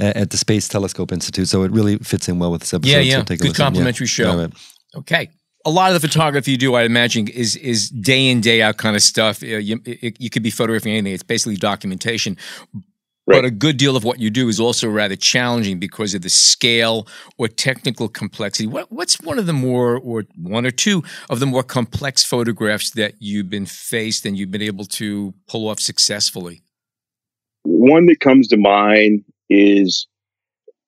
uh, 0.00 0.12
at 0.14 0.30
the 0.30 0.36
Space 0.36 0.68
Telescope 0.68 1.12
Institute. 1.12 1.48
So 1.48 1.62
it 1.64 1.70
really 1.72 1.98
fits 1.98 2.28
in 2.28 2.38
well 2.38 2.50
with 2.50 2.62
this 2.62 2.74
episode. 2.74 2.90
Yeah, 2.90 2.98
so 2.98 3.18
yeah. 3.18 3.22
take 3.24 3.40
a 3.40 3.42
Good 3.42 3.48
listen. 3.48 3.62
Yeah. 3.62 3.66
complimentary 3.66 4.06
show. 4.06 4.30
All 4.30 4.38
right. 4.38 4.52
Okay. 4.96 5.30
A 5.64 5.70
lot 5.70 5.94
of 5.94 6.00
the 6.00 6.08
photography 6.08 6.50
you 6.50 6.56
do, 6.58 6.74
I 6.74 6.82
imagine, 6.82 7.28
is 7.28 7.54
is 7.54 7.88
day 7.88 8.28
in 8.28 8.40
day 8.40 8.62
out 8.62 8.78
kind 8.78 8.96
of 8.96 9.02
stuff. 9.02 9.42
Uh, 9.44 9.58
You, 9.58 9.80
you 10.18 10.28
could 10.28 10.42
be 10.42 10.50
photographing 10.50 10.92
anything; 10.92 11.12
it's 11.14 11.22
basically 11.22 11.56
documentation. 11.56 12.36
But 13.24 13.44
a 13.44 13.50
good 13.50 13.76
deal 13.76 13.96
of 13.96 14.04
what 14.04 14.18
you 14.18 14.30
do 14.30 14.48
is 14.48 14.58
also 14.58 14.88
rather 14.88 15.16
challenging 15.16 15.78
because 15.78 16.12
of 16.12 16.22
the 16.22 16.28
scale 16.28 17.06
or 17.38 17.48
technical 17.48 18.08
complexity. 18.08 18.66
What, 18.66 18.90
what's 18.90 19.20
one 19.20 19.38
of 19.38 19.46
the 19.46 19.52
more, 19.52 19.96
or 19.96 20.24
one 20.36 20.66
or 20.66 20.72
two 20.72 21.04
of 21.30 21.38
the 21.38 21.46
more 21.46 21.62
complex 21.62 22.24
photographs 22.24 22.90
that 22.90 23.14
you've 23.20 23.48
been 23.48 23.66
faced 23.66 24.26
and 24.26 24.36
you've 24.36 24.50
been 24.50 24.60
able 24.60 24.84
to 24.86 25.32
pull 25.46 25.68
off 25.68 25.78
successfully? 25.78 26.62
One 27.62 28.06
that 28.06 28.18
comes 28.20 28.48
to 28.48 28.56
mind 28.56 29.24
is 29.48 30.08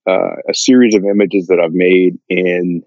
uh, 0.08 0.36
a 0.48 0.54
series 0.54 0.94
of 0.94 1.04
images 1.04 1.46
that 1.46 1.60
I've 1.60 1.72
made 1.72 2.18
in 2.28 2.82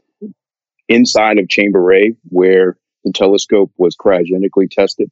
inside 0.90 1.40
of 1.40 1.50
Chamber 1.50 1.94
A, 1.94 2.14
where 2.26 2.78
the 3.06 3.14
telescope 3.14 3.72
was 3.78 3.96
cryogenically 3.96 4.70
tested. 4.70 5.10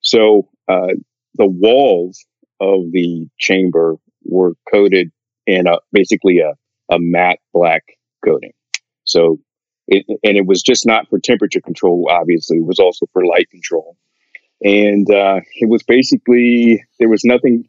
So 0.00 0.48
uh, 0.68 0.94
the 1.34 1.46
walls 1.46 2.24
of 2.60 2.90
the 2.92 3.28
chamber 3.38 3.96
were 4.24 4.54
coated 4.72 5.10
in 5.46 5.66
a 5.66 5.78
basically 5.92 6.40
a, 6.40 6.52
a 6.92 6.98
matte 6.98 7.38
black 7.52 7.82
coating. 8.24 8.52
So 9.04 9.38
it, 9.86 10.04
and 10.22 10.36
it 10.36 10.46
was 10.46 10.62
just 10.62 10.86
not 10.86 11.08
for 11.08 11.18
temperature 11.18 11.60
control. 11.60 12.08
Obviously, 12.10 12.58
it 12.58 12.66
was 12.66 12.78
also 12.78 13.06
for 13.12 13.24
light 13.24 13.48
control. 13.50 13.96
And 14.62 15.08
uh, 15.10 15.40
it 15.54 15.68
was 15.68 15.82
basically 15.84 16.84
there 16.98 17.08
was 17.08 17.24
nothing. 17.24 17.68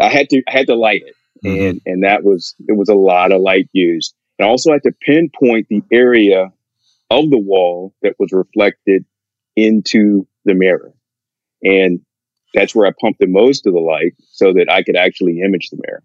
I 0.00 0.08
had 0.08 0.28
to 0.30 0.42
I 0.46 0.52
had 0.52 0.66
to 0.68 0.74
light 0.76 1.02
it, 1.06 1.14
Mhm. 1.44 1.70
and 1.70 1.80
and 1.86 2.02
that 2.04 2.22
was 2.22 2.54
it 2.68 2.76
was 2.76 2.88
a 2.88 2.94
lot 2.94 3.32
of 3.32 3.40
light 3.40 3.68
used. 3.72 4.14
And 4.38 4.46
I 4.46 4.50
also 4.50 4.72
had 4.72 4.82
to 4.84 4.92
pinpoint 5.00 5.66
the 5.68 5.82
area 5.90 6.52
of 7.10 7.30
the 7.30 7.38
wall 7.38 7.94
that 8.02 8.14
was 8.18 8.30
reflected 8.32 9.04
into 9.56 10.26
the 10.44 10.54
mirror, 10.54 10.92
and 11.62 12.00
that's 12.54 12.74
where 12.74 12.86
I 12.86 12.92
pumped 13.00 13.20
the 13.20 13.26
most 13.26 13.66
of 13.66 13.72
the 13.72 13.80
light 13.80 14.14
so 14.30 14.52
that 14.52 14.70
I 14.70 14.82
could 14.82 14.96
actually 14.96 15.40
image 15.40 15.70
the 15.70 15.80
mirror. 15.86 16.02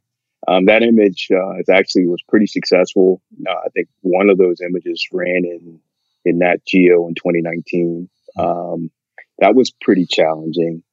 Um, 0.48 0.66
that 0.66 0.84
image 0.84 1.30
uh, 1.32 1.60
is 1.60 1.70
actually 1.70 2.08
was 2.08 2.22
pretty 2.28 2.48
successful. 2.48 3.22
Uh, 3.48 3.54
I 3.66 3.70
think 3.70 3.88
one 4.02 4.30
of 4.30 4.38
those 4.38 4.60
images 4.62 5.06
ran 5.12 5.44
in 5.46 5.80
in 6.26 6.40
Nat 6.40 6.66
Geo 6.68 7.08
in 7.08 7.16
2019. 7.16 8.10
Um, 8.38 8.92
that 9.40 9.56
was 9.56 9.72
pretty 9.82 10.06
challenging. 10.06 10.84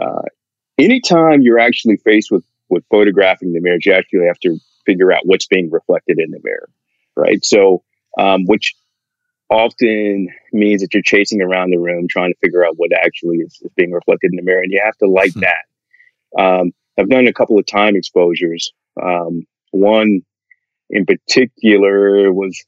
Uh, 0.00 0.22
anytime 0.78 1.42
you're 1.42 1.58
actually 1.58 1.96
faced 1.96 2.30
with 2.30 2.44
with 2.68 2.84
photographing 2.90 3.52
the 3.52 3.60
mirror, 3.60 3.78
you 3.84 3.92
actually 3.92 4.26
have 4.26 4.38
to 4.40 4.58
figure 4.86 5.12
out 5.12 5.22
what's 5.24 5.46
being 5.46 5.70
reflected 5.70 6.18
in 6.18 6.30
the 6.30 6.40
mirror, 6.42 6.68
right? 7.16 7.44
So, 7.44 7.82
um, 8.18 8.44
which 8.46 8.74
often 9.52 10.28
means 10.52 10.80
that 10.80 10.94
you're 10.94 11.02
chasing 11.02 11.42
around 11.42 11.70
the 11.70 11.78
room 11.78 12.08
trying 12.08 12.32
to 12.32 12.38
figure 12.40 12.64
out 12.64 12.74
what 12.76 12.90
actually 12.92 13.36
is, 13.36 13.60
is 13.62 13.70
being 13.76 13.92
reflected 13.92 14.30
in 14.32 14.36
the 14.36 14.42
mirror, 14.42 14.62
and 14.62 14.72
you 14.72 14.80
have 14.84 14.96
to 14.98 15.08
like 15.08 15.32
Hmm. 15.34 15.40
that. 15.40 16.42
Um, 16.42 16.72
I've 16.98 17.08
done 17.08 17.26
a 17.26 17.32
couple 17.32 17.58
of 17.58 17.66
time 17.66 17.96
exposures. 17.96 18.72
Um, 19.00 19.46
one 19.70 20.22
in 20.90 21.06
particular 21.06 22.32
was 22.32 22.64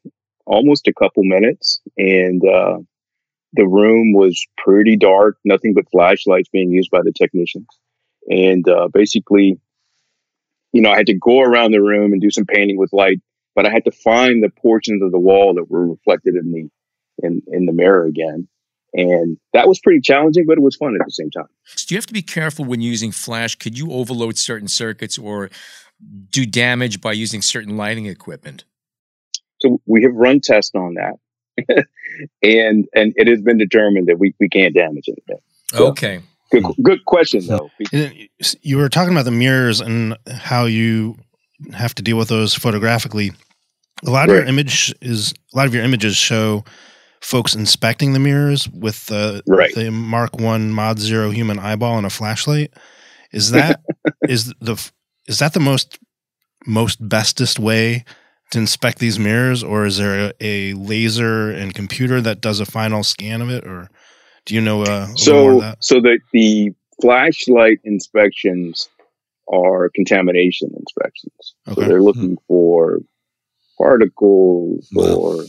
almost 0.47 0.89
a 0.89 0.95
couple 0.95 1.23
minutes, 1.25 1.81
and 1.97 2.43
uh, 2.47 2.79
the 3.55 3.67
room 3.67 4.13
was 4.13 4.47
pretty 4.59 4.97
dark, 4.97 5.39
nothing 5.45 5.75
but 5.75 5.91
flashlights 5.91 6.49
being 6.51 6.71
used 6.71 6.91
by 6.91 7.01
the 7.03 7.13
technicians. 7.13 7.67
And 8.29 8.67
uh, 8.69 8.89
basically, 8.89 9.59
you 10.73 10.81
know, 10.81 10.91
I 10.91 10.97
had 10.97 11.07
to 11.07 11.15
go 11.15 11.41
around 11.41 11.73
the 11.73 11.83
room 11.83 12.13
and 12.13 12.21
do 12.21 12.31
some 12.31 12.47
painting 12.47 12.79
with 12.79 12.93
light, 12.93 13.21
but 13.55 13.67
I 13.67 13.71
had 13.71 13.85
to 13.85 13.93
find 13.93 14.43
the 14.43 14.51
portions 14.51 15.03
of 15.03 15.13
the 15.13 15.19
wall 15.19 15.55
that 15.55 15.71
were 15.71 15.87
reflected 15.87 16.35
in 16.35 16.53
the 16.53 17.27
in 17.27 17.43
in 17.47 17.67
the 17.67 17.73
mirror 17.73 18.05
again. 18.05 18.49
And 18.97 19.39
that 19.53 19.67
was 19.67 19.81
pretty 19.81 20.01
challenging, 20.01 20.45
but 20.47 20.57
it 20.57 20.63
was 20.63 20.77
fun 20.77 20.95
at 20.99 21.05
the 21.05 21.11
same 21.11 21.31
time. 21.31 21.49
So 21.65 21.87
do 21.89 21.95
you 21.95 21.99
have 21.99 22.07
to 22.07 22.13
be 22.13 22.23
careful 22.23 22.65
when 22.65 22.81
using 22.81 23.11
flash? 23.11 23.57
Could 23.57 23.77
you 23.77 23.91
overload 23.91 24.39
certain 24.39 24.69
circuits 24.69 25.19
or 25.19 25.51
do 26.31 26.47
damage 26.47 27.01
by 27.01 27.13
using 27.13 27.43
certain 27.43 27.77
lighting 27.77 28.07
equipment? 28.07 28.65
So 29.61 29.81
we 29.87 30.05
have 30.05 30.15
run 30.15 30.41
tests 30.41 30.75
on 30.77 30.95
that. 30.95 31.15
and 32.43 32.87
and 32.95 33.15
it 33.17 33.27
has 33.27 33.41
been 33.41 33.59
determined 33.59 34.07
that 34.07 34.19
we, 34.19 34.35
we 34.39 34.49
can't 34.49 34.75
damage 34.75 35.09
anything. 35.09 35.43
So, 35.73 35.89
okay. 35.89 36.21
Good 36.51 36.65
good 36.83 37.05
question 37.05 37.45
though. 37.47 37.71
You 38.63 38.77
were 38.77 38.89
talking 38.89 39.13
about 39.13 39.25
the 39.25 39.33
mirrors 39.33 39.81
and 39.81 40.17
how 40.29 40.67
you 40.67 41.17
have 41.73 41.95
to 41.97 42.03
deal 42.03 42.17
with 42.17 42.29
those 42.29 42.55
photographically. 42.55 43.33
A 44.05 44.11
lot 44.11 44.29
right. 44.29 44.31
of 44.31 44.35
your 44.37 44.45
image 44.45 44.95
is 45.01 45.33
a 45.53 45.57
lot 45.57 45.67
of 45.67 45.75
your 45.75 45.85
images 45.85 46.17
show 46.17 46.65
folks 47.21 47.55
inspecting 47.55 48.13
the 48.13 48.19
mirrors 48.19 48.69
with 48.69 49.07
the 49.07 49.43
right. 49.47 49.75
the 49.75 49.91
Mark 49.91 50.39
One 50.39 50.71
Mod 50.71 50.99
Zero 50.99 51.31
human 51.31 51.59
eyeball 51.59 51.97
and 51.97 52.07
a 52.07 52.11
flashlight. 52.11 52.73
Is 53.33 53.53
that 53.53 53.81
is 54.29 54.53
the 54.61 54.91
is 55.27 55.39
that 55.39 55.55
the 55.55 55.61
most 55.61 55.99
most 56.67 57.07
bestest 57.07 57.59
way 57.59 58.05
to 58.51 58.59
inspect 58.59 58.99
these 58.99 59.19
mirrors, 59.19 59.65
or 59.65 59.87
is 59.87 59.99
there 59.99 60.29
a, 60.29 60.33
a 60.41 60.75
laser 60.75 61.51
and 61.51 61.75
computer 61.75 62.21
that 62.21 62.41
does 62.41 62.61
a 62.61 62.67
final 62.67 63.03
scan 63.03 63.41
of 63.41 63.51
it, 63.51 63.67
or 63.67 63.91
do 64.45 64.55
you 64.55 64.61
know? 64.61 64.83
Uh, 64.83 65.09
so 65.17 65.75
so 65.81 66.01
the 66.01 66.19
the 66.33 66.73
flashlight 67.01 67.81
inspections 67.85 68.89
are 69.49 69.91
contamination 69.95 70.71
inspections. 70.77 71.55
Okay. 71.69 71.81
So 71.81 71.89
they're 71.89 72.03
looking 72.03 72.31
hmm. 72.31 72.45
for 72.49 72.99
particles 73.79 74.89
or 74.97 75.45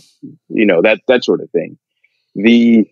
you 0.49 0.65
know 0.65 0.81
that 0.81 1.01
that 1.07 1.23
sort 1.23 1.41
of 1.41 1.49
thing. 1.51 1.77
The 2.35 2.87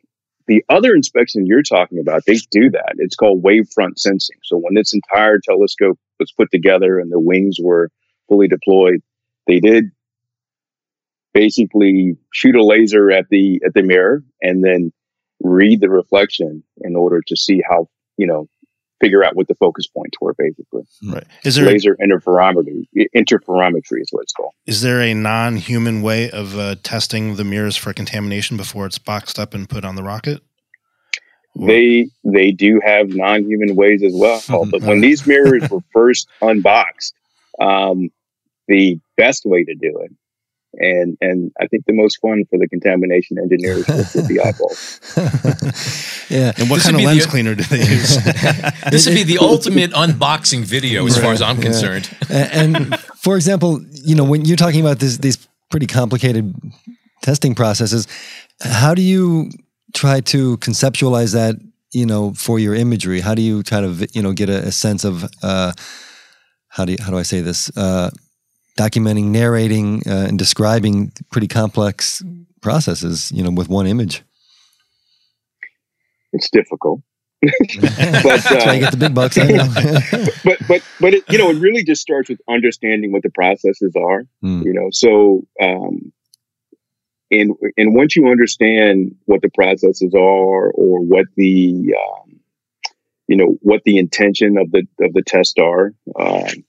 the 0.47 0.63
other 0.69 0.93
inspection 0.93 1.45
you're 1.45 1.63
talking 1.63 1.99
about, 1.99 2.23
they 2.25 2.37
do 2.51 2.69
that. 2.71 2.95
It's 2.97 3.15
called 3.15 3.43
wavefront 3.43 3.97
sensing. 3.97 4.37
So 4.43 4.57
when 4.57 4.73
this 4.73 4.93
entire 4.93 5.39
telescope 5.39 5.97
was 6.19 6.33
put 6.33 6.51
together 6.51 6.99
and 6.99 7.11
the 7.11 7.19
wings 7.19 7.57
were 7.61 7.89
fully 8.27 8.49
deployed, 8.49 9.01
they 9.47 9.59
did 9.59 9.85
basically 11.33 12.17
shoot 12.31 12.55
a 12.55 12.63
laser 12.63 13.11
at 13.11 13.29
the 13.29 13.61
at 13.65 13.73
the 13.73 13.83
mirror 13.83 14.23
and 14.41 14.63
then 14.63 14.91
read 15.41 15.81
the 15.81 15.89
reflection 15.89 16.63
in 16.81 16.95
order 16.95 17.21
to 17.27 17.35
see 17.35 17.61
how 17.67 17.89
you 18.17 18.27
know 18.27 18.47
figure 19.03 19.23
out 19.23 19.35
what 19.35 19.47
the 19.47 19.55
focus 19.55 19.87
points 19.87 20.17
were 20.21 20.33
basically. 20.33 20.83
Right. 21.03 21.25
Is 21.43 21.55
there 21.55 21.65
laser 21.65 21.97
interferometry 21.97 22.87
interferometry 23.15 24.01
is 24.01 24.09
what 24.11 24.23
it's 24.23 24.33
called. 24.33 24.53
Is 24.65 24.81
there 24.81 25.01
a 25.01 25.13
non-human 25.13 26.01
way 26.01 26.31
of 26.31 26.57
uh, 26.57 26.75
testing 26.83 27.35
the 27.35 27.43
mirrors 27.43 27.75
for 27.75 27.93
contamination 27.93 28.55
before 28.55 28.85
it's 28.85 28.97
boxed 28.97 29.37
up 29.39 29.53
and 29.53 29.67
put 29.67 29.83
on 29.83 29.95
the 29.95 30.03
rocket? 30.03 30.41
Or? 31.55 31.67
they 31.67 32.07
they 32.23 32.51
do 32.51 32.81
have 32.83 33.09
non-human 33.09 33.75
ways 33.75 34.01
as 34.01 34.13
well 34.15 34.41
but 34.71 34.81
when 34.81 35.01
these 35.01 35.27
mirrors 35.27 35.69
were 35.69 35.81
first 35.93 36.27
unboxed 36.41 37.13
um, 37.61 38.09
the 38.67 38.99
best 39.17 39.45
way 39.45 39.63
to 39.63 39.75
do 39.75 39.99
it 39.99 40.11
and 40.75 41.17
and 41.21 41.51
I 41.59 41.67
think 41.67 41.85
the 41.85 41.93
most 41.93 42.19
fun 42.21 42.45
for 42.49 42.57
the 42.57 42.67
contamination 42.67 43.37
engineers 43.37 43.87
was 43.87 44.13
with 44.13 44.27
the 44.27 44.39
eyeballs. 44.41 44.99
yeah, 46.29 46.53
and 46.57 46.69
what 46.69 46.77
this 46.77 46.85
kind 46.85 46.95
of 46.95 47.03
lens 47.03 47.25
the, 47.25 47.29
cleaner 47.29 47.55
do 47.55 47.63
they 47.63 47.79
use? 47.79 48.23
this 48.91 49.05
would 49.07 49.15
be 49.15 49.23
the 49.23 49.37
ultimate 49.39 49.91
unboxing 49.91 50.63
video, 50.63 51.05
as 51.05 51.17
right, 51.17 51.23
far 51.23 51.33
as 51.33 51.41
I'm 51.41 51.57
yeah. 51.57 51.63
concerned. 51.63 52.09
and, 52.29 52.75
and 52.75 52.99
for 53.17 53.35
example, 53.35 53.81
you 53.91 54.15
know, 54.15 54.23
when 54.23 54.45
you're 54.45 54.57
talking 54.57 54.81
about 54.81 54.99
this, 54.99 55.17
these 55.17 55.47
pretty 55.69 55.87
complicated 55.87 56.53
testing 57.21 57.55
processes, 57.55 58.07
how 58.61 58.93
do 58.93 59.01
you 59.01 59.51
try 59.93 60.21
to 60.21 60.57
conceptualize 60.57 61.33
that? 61.33 61.55
You 61.91 62.07
know, 62.07 62.33
for 62.33 62.57
your 62.57 62.73
imagery, 62.73 63.19
how 63.19 63.35
do 63.35 63.43
you 63.43 63.61
try 63.61 63.81
to 63.81 64.07
you 64.13 64.23
know 64.23 64.33
get 64.33 64.49
a, 64.49 64.67
a 64.67 64.71
sense 64.71 65.03
of 65.03 65.29
uh, 65.43 65.73
how 66.69 66.85
do 66.85 66.93
you, 66.93 66.97
how 66.99 67.11
do 67.11 67.19
I 67.19 67.23
say 67.23 67.41
this? 67.41 67.69
Uh, 67.77 68.09
documenting, 68.77 69.25
narrating, 69.25 70.03
uh, 70.07 70.25
and 70.27 70.37
describing 70.37 71.11
pretty 71.31 71.47
complex 71.47 72.23
processes, 72.61 73.31
you 73.31 73.43
know, 73.43 73.51
with 73.51 73.69
one 73.69 73.87
image. 73.87 74.23
It's 76.31 76.49
difficult. 76.49 77.01
but 77.43 78.51
uh, 78.51 78.69
I 78.69 78.79
get 78.79 78.91
the 78.91 78.97
big 78.97 79.13
bucks. 79.13 79.35
but 80.45 80.57
but 80.67 80.81
but 80.99 81.13
it, 81.13 81.23
you 81.29 81.37
know, 81.37 81.49
it 81.49 81.59
really 81.59 81.83
just 81.83 82.01
starts 82.01 82.29
with 82.29 82.39
understanding 82.49 83.11
what 83.11 83.21
the 83.21 83.29
processes 83.29 83.93
are. 83.97 84.23
Mm. 84.43 84.63
You 84.63 84.73
know, 84.73 84.87
so 84.91 85.45
um, 85.61 86.13
and 87.29 87.51
and 87.77 87.95
once 87.95 88.15
you 88.15 88.29
understand 88.29 89.15
what 89.25 89.41
the 89.41 89.49
processes 89.49 90.13
are, 90.15 90.71
or 90.71 91.01
what 91.01 91.25
the 91.35 91.93
um, 91.99 92.39
you 93.27 93.35
know 93.35 93.57
what 93.61 93.83
the 93.83 93.97
intention 93.97 94.57
of 94.57 94.71
the 94.71 94.87
of 95.01 95.13
the 95.13 95.23
test 95.23 95.59
are, 95.59 95.93
um, 96.17 96.63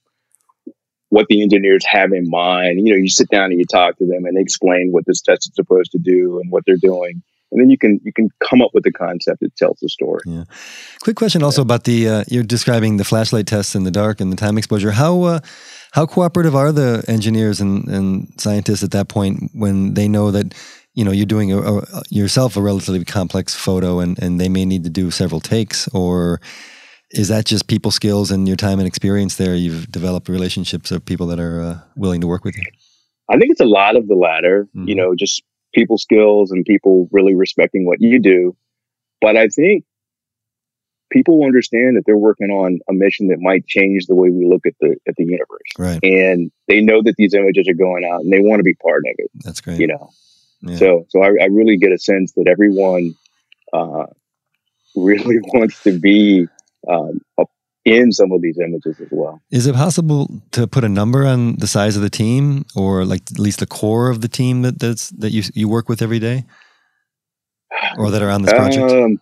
what 1.15 1.29
the 1.29 1.43
engineers 1.43 1.85
have 1.87 2.13
in 2.13 2.29
mind. 2.29 2.81
You 2.81 2.93
know, 2.93 2.99
you 2.99 3.09
sit 3.09 3.29
down 3.29 3.53
and 3.53 3.59
you 3.59 3.65
talk 3.65 3.97
to 3.99 4.05
them 4.05 4.25
and 4.25 4.37
explain 4.37 4.89
what 4.91 5.07
this 5.07 5.23
test 5.23 5.47
is 5.49 5.55
supposed 5.55 5.93
to 5.93 5.99
do 5.99 6.41
and 6.41 6.51
what 6.51 6.65
they're 6.67 6.77
doing. 6.77 7.23
And 7.53 7.61
then 7.61 7.71
you 7.71 7.79
can 7.79 8.01
you 8.03 8.13
can 8.13 8.31
come 8.43 8.61
up 8.61 8.71
with 8.75 8.85
a 8.85 8.91
concept 8.91 9.39
that 9.41 9.55
tells 9.55 9.79
the 9.81 9.89
story. 9.89 10.23
Yeah. 10.27 10.43
Quick 11.05 11.15
question 11.15 11.45
also 11.45 11.61
yeah. 11.61 11.67
about 11.67 11.85
the 11.85 12.09
uh, 12.09 12.25
you're 12.29 12.43
describing 12.43 12.97
the 12.97 13.05
flashlight 13.05 13.47
tests 13.47 13.77
in 13.77 13.85
the 13.85 13.93
dark 13.93 14.21
and 14.21 14.33
the 14.33 14.37
time 14.37 14.59
exposure. 14.59 14.91
How 14.91 15.23
uh, 15.23 15.41
how 15.93 16.05
cooperative 16.05 16.57
are 16.57 16.73
the 16.73 17.05
engineers 17.07 17.61
and, 17.61 17.87
and 17.87 18.35
scientists 18.37 18.83
at 18.83 18.91
that 18.91 19.07
point 19.07 19.51
when 19.55 19.95
they 19.95 20.09
know 20.09 20.33
that 20.33 20.53
you 20.95 21.05
know 21.05 21.13
you're 21.13 21.27
doing 21.27 21.53
a, 21.53 21.61
a, 21.61 22.03
yourself 22.11 22.57
a 22.57 22.61
relatively 22.61 23.05
complex 23.05 23.55
photo 23.55 24.01
and, 24.01 24.21
and 24.21 24.41
they 24.41 24.49
may 24.49 24.65
need 24.65 24.83
to 24.83 24.91
do 24.91 25.13
several 25.13 25.41
takes 25.41 25.87
or 25.89 26.41
is 27.11 27.29
that 27.29 27.45
just 27.45 27.69
people 27.69 27.91
skills 27.91 28.31
and 28.31 28.47
your 28.49 28.57
time 28.57 28.79
and 28.79 28.89
experience 28.89 29.37
there? 29.37 29.55
You've 29.55 29.91
developed 29.91 30.29
relationships 30.29 30.91
of 30.91 31.05
people 31.05 31.27
that 31.29 31.39
are 31.39 31.63
uh, 31.63 31.79
willing 31.97 32.21
to 32.21 32.27
work 32.27 32.45
with 32.45 32.57
you. 32.57 32.65
I 33.31 33.39
think 33.39 33.51
it's 33.51 33.61
a 33.61 33.67
lot 33.67 33.97
of 33.97 34.09
the 34.09 34.15
latter. 34.15 34.69
Mm-hmm. 34.75 34.89
You 34.89 34.95
know, 34.95 35.15
just 35.15 35.43
people 35.75 35.99
skills 35.99 36.51
and 36.51 36.65
people 36.65 37.09
really 37.13 37.35
respecting 37.35 37.87
what 37.87 38.01
you 38.01 38.21
do. 38.21 38.57
But 39.21 39.37
I 39.37 39.49
think 39.49 39.85
people 41.11 41.45
understand 41.45 41.97
that 41.97 42.03
they're 42.07 42.19
working 42.19 42.51
on 42.51 42.81
a 42.89 42.93
mission 42.93 43.29
that 43.29 43.39
might 43.39 43.67
change 43.67 44.07
the 44.07 44.15
way 44.15 44.31
we 44.31 44.47
look 44.47 44.67
at 44.67 44.75
the 44.81 44.97
at 45.09 45.15
the 45.17 45.25
universe. 45.25 45.49
Right. 45.79 46.01
And 46.03 46.51
they 46.69 46.81
know 46.81 47.03
that 47.03 47.15
these 47.17 47.35
images 47.35 47.69
are 47.69 47.75
going 47.75 48.05
out 48.05 48.21
and 48.21 48.33
they 48.33 48.41
want 48.41 48.61
to 48.61 48.65
be 48.65 48.75
part 48.75 49.05
of 49.07 49.15
it. 49.19 49.31
That's 49.45 49.61
great. 49.61 49.79
You 49.79 49.87
know. 49.87 50.11
Yeah. 50.63 50.77
So 50.77 51.07
so 51.09 51.23
I, 51.23 51.29
I, 51.41 51.47
really 51.47 51.77
get 51.77 51.93
a 51.93 51.99
sense 51.99 52.33
that 52.33 52.49
everyone 52.49 53.15
uh, 53.73 54.07
really 54.97 55.39
wants 55.53 55.83
to 55.83 55.99
be 55.99 56.49
um, 56.89 57.21
in 57.85 58.13
some 58.13 58.33
of 58.33 58.41
these 58.41 58.59
images 58.59 58.99
as 59.01 59.09
well. 59.11 59.43
Is 59.51 59.67
it 59.67 59.75
possible 59.75 60.29
to 60.53 60.67
put 60.67 60.85
a 60.85 60.89
number 60.89 61.27
on 61.27 61.57
the 61.57 61.67
size 61.67 61.97
of 61.97 62.03
the 62.03 62.11
team, 62.11 62.65
or 62.75 63.05
like 63.05 63.23
at 63.31 63.39
least 63.39 63.61
the 63.61 63.67
core 63.67 64.09
of 64.11 64.21
the 64.21 64.29
team 64.29 64.63
that 64.63 64.79
that's 64.79 65.11
that 65.11 65.33
you 65.33 65.43
you 65.55 65.69
work 65.69 65.89
with 65.89 66.01
every 66.01 66.19
day, 66.19 66.45
or 67.99 68.11
that 68.11 68.23
are 68.23 68.31
on 68.31 68.43
this 68.43 68.53
project? 68.53 68.91
Um, 68.91 69.21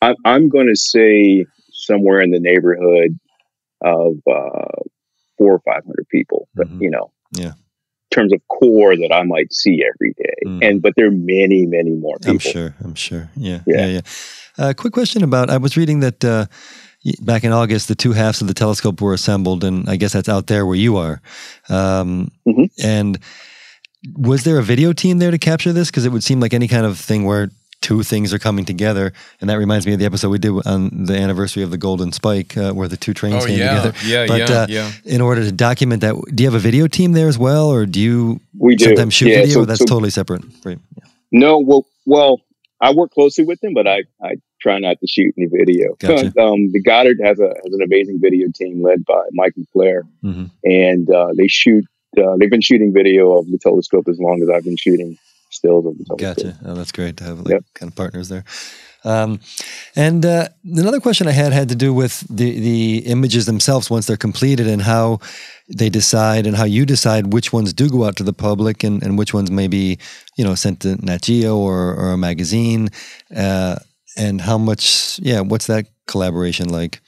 I, 0.00 0.14
I'm 0.24 0.48
going 0.48 0.68
to 0.68 0.76
say 0.76 1.44
somewhere 1.72 2.20
in 2.20 2.30
the 2.30 2.40
neighborhood 2.40 3.18
of 3.82 4.14
uh, 4.26 4.80
four 5.36 5.54
or 5.54 5.60
five 5.66 5.84
hundred 5.84 6.06
people. 6.10 6.48
But 6.54 6.68
mm-hmm. 6.68 6.82
you 6.82 6.90
know, 6.90 7.12
yeah. 7.32 7.52
In 7.52 8.16
terms 8.16 8.32
of 8.32 8.40
core 8.48 8.96
that 8.96 9.12
I 9.12 9.22
might 9.22 9.52
see 9.52 9.84
every 9.84 10.14
day, 10.14 10.34
mm. 10.44 10.66
and 10.66 10.82
but 10.82 10.94
there 10.96 11.06
are 11.06 11.12
many, 11.12 11.64
many 11.66 11.92
more 11.92 12.16
people. 12.16 12.32
I'm 12.32 12.38
sure. 12.38 12.74
I'm 12.82 12.94
sure. 12.96 13.30
Yeah, 13.36 13.60
yeah, 13.68 13.76
yeah. 13.76 13.86
yeah. 13.86 14.00
Uh, 14.58 14.72
quick 14.76 14.92
question 14.92 15.22
about 15.22 15.48
I 15.50 15.58
was 15.58 15.76
reading 15.76 16.00
that. 16.00 16.24
Uh, 16.24 16.46
back 17.20 17.44
in 17.44 17.52
August, 17.52 17.88
the 17.88 17.94
two 17.94 18.12
halves 18.12 18.40
of 18.40 18.48
the 18.48 18.54
telescope 18.54 19.00
were 19.00 19.14
assembled, 19.14 19.64
and 19.64 19.88
I 19.88 19.96
guess 19.96 20.12
that's 20.12 20.28
out 20.28 20.46
there 20.46 20.66
where 20.66 20.76
you 20.76 20.96
are. 20.96 21.20
Um, 21.68 22.30
mm-hmm. 22.46 22.64
And 22.82 23.18
was 24.16 24.44
there 24.44 24.58
a 24.58 24.62
video 24.62 24.92
team 24.92 25.18
there 25.18 25.30
to 25.30 25.38
capture 25.38 25.72
this? 25.72 25.90
Because 25.90 26.04
it 26.04 26.12
would 26.12 26.24
seem 26.24 26.40
like 26.40 26.54
any 26.54 26.68
kind 26.68 26.86
of 26.86 26.98
thing 26.98 27.24
where 27.24 27.50
two 27.80 28.02
things 28.02 28.34
are 28.34 28.38
coming 28.38 28.64
together, 28.64 29.12
and 29.40 29.48
that 29.48 29.54
reminds 29.54 29.86
me 29.86 29.94
of 29.94 29.98
the 29.98 30.04
episode 30.04 30.28
we 30.28 30.38
did 30.38 30.52
on 30.66 31.04
the 31.06 31.16
anniversary 31.16 31.62
of 31.62 31.70
the 31.70 31.78
Golden 31.78 32.12
Spike, 32.12 32.56
uh, 32.56 32.72
where 32.72 32.88
the 32.88 32.96
two 32.96 33.14
trains 33.14 33.42
oh, 33.42 33.46
came 33.46 33.58
yeah. 33.58 33.82
together. 33.82 33.98
Yeah, 34.04 34.26
but, 34.26 34.38
yeah, 34.38 34.56
uh, 34.56 34.66
yeah. 34.68 34.92
In 35.04 35.20
order 35.20 35.42
to 35.42 35.52
document 35.52 36.02
that, 36.02 36.14
do 36.34 36.42
you 36.42 36.50
have 36.50 36.54
a 36.54 36.62
video 36.62 36.86
team 36.86 37.12
there 37.12 37.28
as 37.28 37.38
well, 37.38 37.70
or 37.70 37.86
do 37.86 38.00
you 38.00 38.40
we 38.58 38.76
do. 38.76 38.84
sometimes 38.84 39.14
shoot 39.14 39.28
yeah, 39.28 39.40
video? 39.40 39.54
So, 39.54 39.64
that's 39.64 39.80
so, 39.80 39.86
totally 39.86 40.10
separate. 40.10 40.42
Right. 40.64 40.78
Yeah. 40.96 41.04
No, 41.32 41.58
well, 41.58 41.86
well, 42.04 42.40
I 42.80 42.92
work 42.92 43.12
closely 43.12 43.44
with 43.44 43.60
them, 43.60 43.74
but 43.74 43.86
I, 43.86 44.04
I 44.22 44.36
try 44.60 44.78
not 44.78 45.00
to 45.00 45.06
shoot 45.06 45.34
any 45.36 45.46
video. 45.46 45.96
Gotcha. 45.98 46.26
um, 46.40 46.72
the 46.72 46.82
Goddard 46.82 47.18
has 47.22 47.38
a 47.38 47.48
has 47.48 47.72
an 47.72 47.82
amazing 47.82 48.18
video 48.20 48.48
team 48.54 48.82
led 48.82 49.04
by 49.04 49.22
Mike 49.32 49.54
and 49.56 49.66
Claire, 49.72 50.04
mm-hmm. 50.24 50.46
and 50.64 51.10
uh, 51.10 51.28
they 51.36 51.48
shoot. 51.48 51.84
Uh, 52.18 52.36
they've 52.38 52.50
been 52.50 52.60
shooting 52.60 52.92
video 52.92 53.38
of 53.38 53.48
the 53.50 53.58
telescope 53.58 54.08
as 54.08 54.18
long 54.18 54.42
as 54.42 54.50
I've 54.50 54.64
been 54.64 54.76
shooting 54.76 55.16
stills 55.50 55.86
of 55.86 55.96
the 55.96 56.04
telescope. 56.04 56.36
Gotcha. 56.36 56.58
Oh, 56.64 56.74
that's 56.74 56.90
great 56.90 57.16
to 57.18 57.24
have 57.24 57.38
like 57.40 57.50
yep. 57.50 57.64
kind 57.74 57.90
of 57.90 57.96
partners 57.96 58.28
there. 58.28 58.44
Um, 59.04 59.40
and 59.96 60.24
uh, 60.26 60.48
another 60.64 61.00
question 61.00 61.26
I 61.26 61.32
had 61.32 61.52
had 61.52 61.68
to 61.70 61.74
do 61.74 61.94
with 61.94 62.20
the 62.28 62.60
the 62.60 62.98
images 63.06 63.46
themselves 63.46 63.90
once 63.90 64.06
they're 64.06 64.16
completed 64.16 64.66
and 64.66 64.82
how 64.82 65.20
they 65.68 65.88
decide 65.88 66.46
and 66.46 66.56
how 66.56 66.64
you 66.64 66.84
decide 66.84 67.32
which 67.32 67.52
ones 67.52 67.72
do 67.72 67.88
go 67.88 68.04
out 68.04 68.16
to 68.16 68.24
the 68.24 68.32
public 68.32 68.84
and, 68.84 69.02
and 69.02 69.16
which 69.16 69.32
ones 69.32 69.50
may 69.50 69.68
be 69.68 69.98
you 70.36 70.44
know 70.44 70.54
sent 70.54 70.80
to 70.80 70.96
Nat 71.04 71.22
Geo 71.22 71.56
or, 71.56 71.94
or 71.94 72.12
a 72.12 72.18
magazine. 72.18 72.88
Uh, 73.34 73.76
and 74.16 74.40
how 74.40 74.58
much? 74.58 75.18
Yeah, 75.22 75.40
what's 75.40 75.66
that 75.68 75.86
collaboration 76.06 76.68
like? 76.68 77.00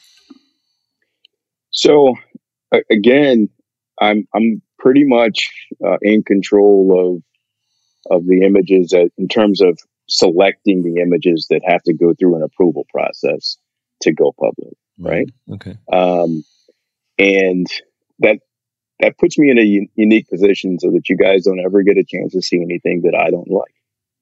So 1.70 2.14
again, 2.90 3.48
I'm 4.00 4.26
I'm 4.34 4.62
pretty 4.78 5.04
much 5.04 5.48
uh, 5.84 5.98
in 6.02 6.22
control 6.22 7.22
of 8.08 8.16
of 8.16 8.26
the 8.26 8.42
images 8.42 8.92
in 8.92 9.28
terms 9.28 9.60
of 9.60 9.78
selecting 10.08 10.82
the 10.82 11.00
images 11.00 11.46
that 11.50 11.62
have 11.64 11.82
to 11.84 11.94
go 11.94 12.14
through 12.14 12.36
an 12.36 12.42
approval 12.42 12.86
process 12.90 13.56
to 14.02 14.12
go 14.12 14.32
public, 14.38 14.74
right? 14.98 15.28
Okay. 15.52 15.76
Um, 15.92 16.44
and 17.18 17.66
that 18.20 18.38
that 19.00 19.18
puts 19.18 19.38
me 19.38 19.50
in 19.50 19.58
a 19.58 19.62
u- 19.62 19.88
unique 19.96 20.28
position 20.28 20.78
so 20.78 20.90
that 20.90 21.08
you 21.08 21.16
guys 21.16 21.44
don't 21.44 21.60
ever 21.60 21.82
get 21.82 21.98
a 21.98 22.04
chance 22.04 22.32
to 22.32 22.42
see 22.42 22.60
anything 22.60 23.02
that 23.02 23.14
I 23.18 23.30
don't 23.30 23.50
like. 23.50 23.74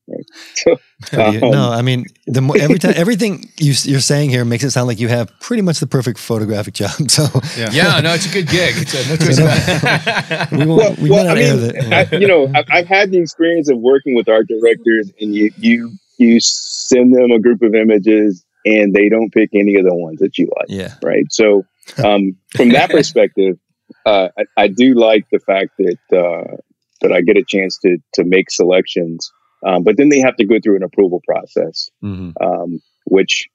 Right? 0.08 0.24
So, 0.54 0.76
How 1.12 1.30
do 1.30 1.38
you- 1.38 1.44
Um, 1.44 1.50
no, 1.52 1.70
I 1.70 1.82
mean, 1.82 2.06
the 2.26 2.40
more, 2.40 2.56
every 2.58 2.78
time 2.78 2.94
everything 2.96 3.48
you, 3.58 3.74
you're 3.84 4.00
saying 4.00 4.30
here 4.30 4.44
makes 4.44 4.64
it 4.64 4.70
sound 4.70 4.88
like 4.88 4.98
you 4.98 5.08
have 5.08 5.30
pretty 5.40 5.62
much 5.62 5.78
the 5.80 5.86
perfect 5.86 6.18
photographic 6.18 6.74
job. 6.74 6.90
So 7.08 7.26
Yeah, 7.56 8.00
no, 8.00 8.14
it's 8.14 8.26
a 8.26 8.32
good 8.32 8.48
gig. 8.48 8.74
It's 8.76 8.94
a, 8.94 9.02
no 9.08 10.58
You 10.58 10.58
know, 10.58 10.64
we 10.64 10.66
won't. 10.66 10.78
well, 10.78 10.94
we 11.00 11.10
well, 11.10 11.28
I 11.28 11.34
mean, 11.34 11.92
I, 11.92 12.08
you 12.16 12.26
know, 12.26 12.50
I've, 12.54 12.66
I've 12.70 12.86
had 12.86 13.10
the 13.10 13.18
experience 13.18 13.70
of 13.70 13.78
working 13.78 14.14
with 14.14 14.28
art 14.28 14.48
directors, 14.48 15.10
and 15.20 15.34
you 15.34 15.50
you 15.58 15.92
you 16.18 16.38
send 16.40 17.14
them 17.14 17.30
a 17.30 17.38
group 17.38 17.62
of 17.62 17.74
images, 17.74 18.44
and 18.64 18.94
they 18.94 19.08
don't 19.08 19.32
pick 19.32 19.50
any 19.54 19.76
of 19.76 19.84
the 19.84 19.94
ones 19.94 20.18
that 20.20 20.36
you 20.38 20.50
like, 20.58 20.66
yeah. 20.68 20.94
right? 21.02 21.24
So, 21.30 21.64
um, 22.04 22.36
from 22.56 22.70
that 22.70 22.90
perspective, 22.98 23.58
uh, 24.04 24.28
I, 24.38 24.44
I 24.56 24.68
do 24.68 24.94
like 24.94 25.26
the 25.30 25.38
fact 25.38 25.70
that 25.78 25.98
uh, 26.12 26.56
that 27.00 27.12
I 27.12 27.22
get 27.22 27.36
a 27.36 27.44
chance 27.44 27.78
to 27.78 27.98
to 28.14 28.24
make 28.24 28.50
selections, 28.50 29.30
um, 29.66 29.82
but 29.84 29.96
then 29.96 30.08
they 30.08 30.20
have 30.20 30.36
to 30.36 30.44
go 30.46 30.58
through 30.62 30.76
an 30.76 30.82
approval 30.82 31.20
process, 31.26 31.90
hmm 32.00 32.30
um, 32.40 32.80
which 33.06 33.48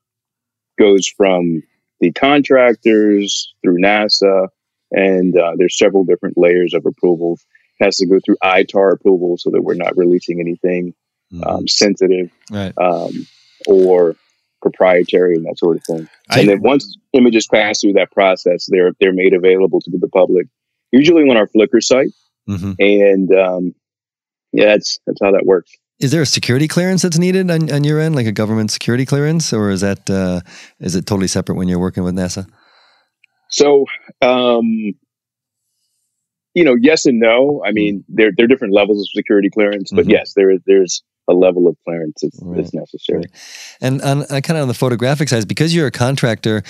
goes 0.77 1.07
from 1.07 1.63
the 2.01 2.11
contractors 2.11 3.53
through 3.61 3.79
NASA, 3.79 4.47
and 4.91 5.37
uh, 5.37 5.53
there's 5.57 5.77
several 5.77 6.03
different 6.03 6.37
layers 6.37 6.73
of 6.73 6.85
approvals. 6.85 7.45
It 7.79 7.85
has 7.85 7.97
to 7.97 8.07
go 8.07 8.19
through 8.23 8.37
ITAR 8.43 8.93
approval 8.93 9.37
so 9.37 9.49
that 9.51 9.61
we're 9.61 9.75
not 9.75 9.97
releasing 9.97 10.39
anything 10.39 10.93
um, 11.43 11.67
sensitive 11.67 12.29
Right. 12.51 12.73
um, 12.77 13.27
or 13.67 14.15
proprietary 14.61 15.35
and 15.35 15.45
that 15.45 15.57
sort 15.57 15.77
of 15.77 15.83
thing. 15.83 16.07
I- 16.29 16.39
and 16.41 16.49
then 16.49 16.61
once 16.61 16.97
images 17.13 17.47
pass 17.47 17.81
through 17.81 17.93
that 17.93 18.11
process, 18.11 18.67
they're 18.69 18.91
they're 18.99 19.13
made 19.13 19.33
available 19.33 19.79
to 19.81 19.91
the 19.91 20.07
public, 20.09 20.47
usually 20.91 21.23
on 21.29 21.37
our 21.37 21.47
Flickr 21.47 21.81
site. 21.81 22.11
hmm 22.47 22.73
And 22.79 23.31
um, 23.35 23.75
yeah, 24.51 24.65
that's 24.67 24.99
that's 25.05 25.19
how 25.21 25.31
that 25.31 25.45
works. 25.45 25.71
Is 25.99 26.11
there 26.11 26.21
a 26.21 26.25
security 26.25 26.67
clearance 26.67 27.01
that's 27.03 27.17
needed 27.17 27.49
on, 27.49 27.71
on 27.71 27.83
your 27.83 27.99
end, 28.01 28.15
like 28.15 28.27
a 28.27 28.31
government 28.31 28.69
security 28.71 29.05
clearance, 29.05 29.53
or 29.53 29.69
is 29.69 29.81
that 29.81 30.09
uh, 30.09 30.41
is 30.79 30.95
it 30.95 31.05
totally 31.05 31.27
separate 31.27 31.55
when 31.55 31.67
you're 31.69 31.79
working 31.79 32.03
with 32.03 32.15
NASA? 32.15 32.47
So, 33.49 33.85
um, 34.21 34.93
you 36.53 36.63
know, 36.63 36.75
yes 36.79 37.05
and 37.05 37.19
no. 37.19 37.63
I 37.65 37.71
mean, 37.71 38.03
there 38.09 38.31
there 38.35 38.43
are 38.43 38.47
different 38.47 38.73
levels 38.73 38.99
of 39.01 39.07
security 39.15 39.49
clearance, 39.49 39.91
but 39.93 40.05
Mhm. 40.05 40.11
yes, 40.11 40.33
there 40.35 40.49
is 40.51 40.59
there's 40.65 41.03
a 41.29 41.33
level 41.33 41.67
of 41.67 41.75
clearance 41.85 42.19
that's, 42.21 42.39
Right. 42.41 42.57
that's 42.57 42.73
necessary. 42.73 43.19
Right. 43.19 43.31
And 43.81 44.01
on 44.01 44.23
uh, 44.23 44.41
kind 44.41 44.57
of 44.57 44.63
on 44.63 44.67
the 44.67 44.73
photographic 44.73 45.29
side, 45.29 45.47
because 45.47 45.73
you're 45.73 45.87
a 45.87 45.91
contractor, 45.91 46.63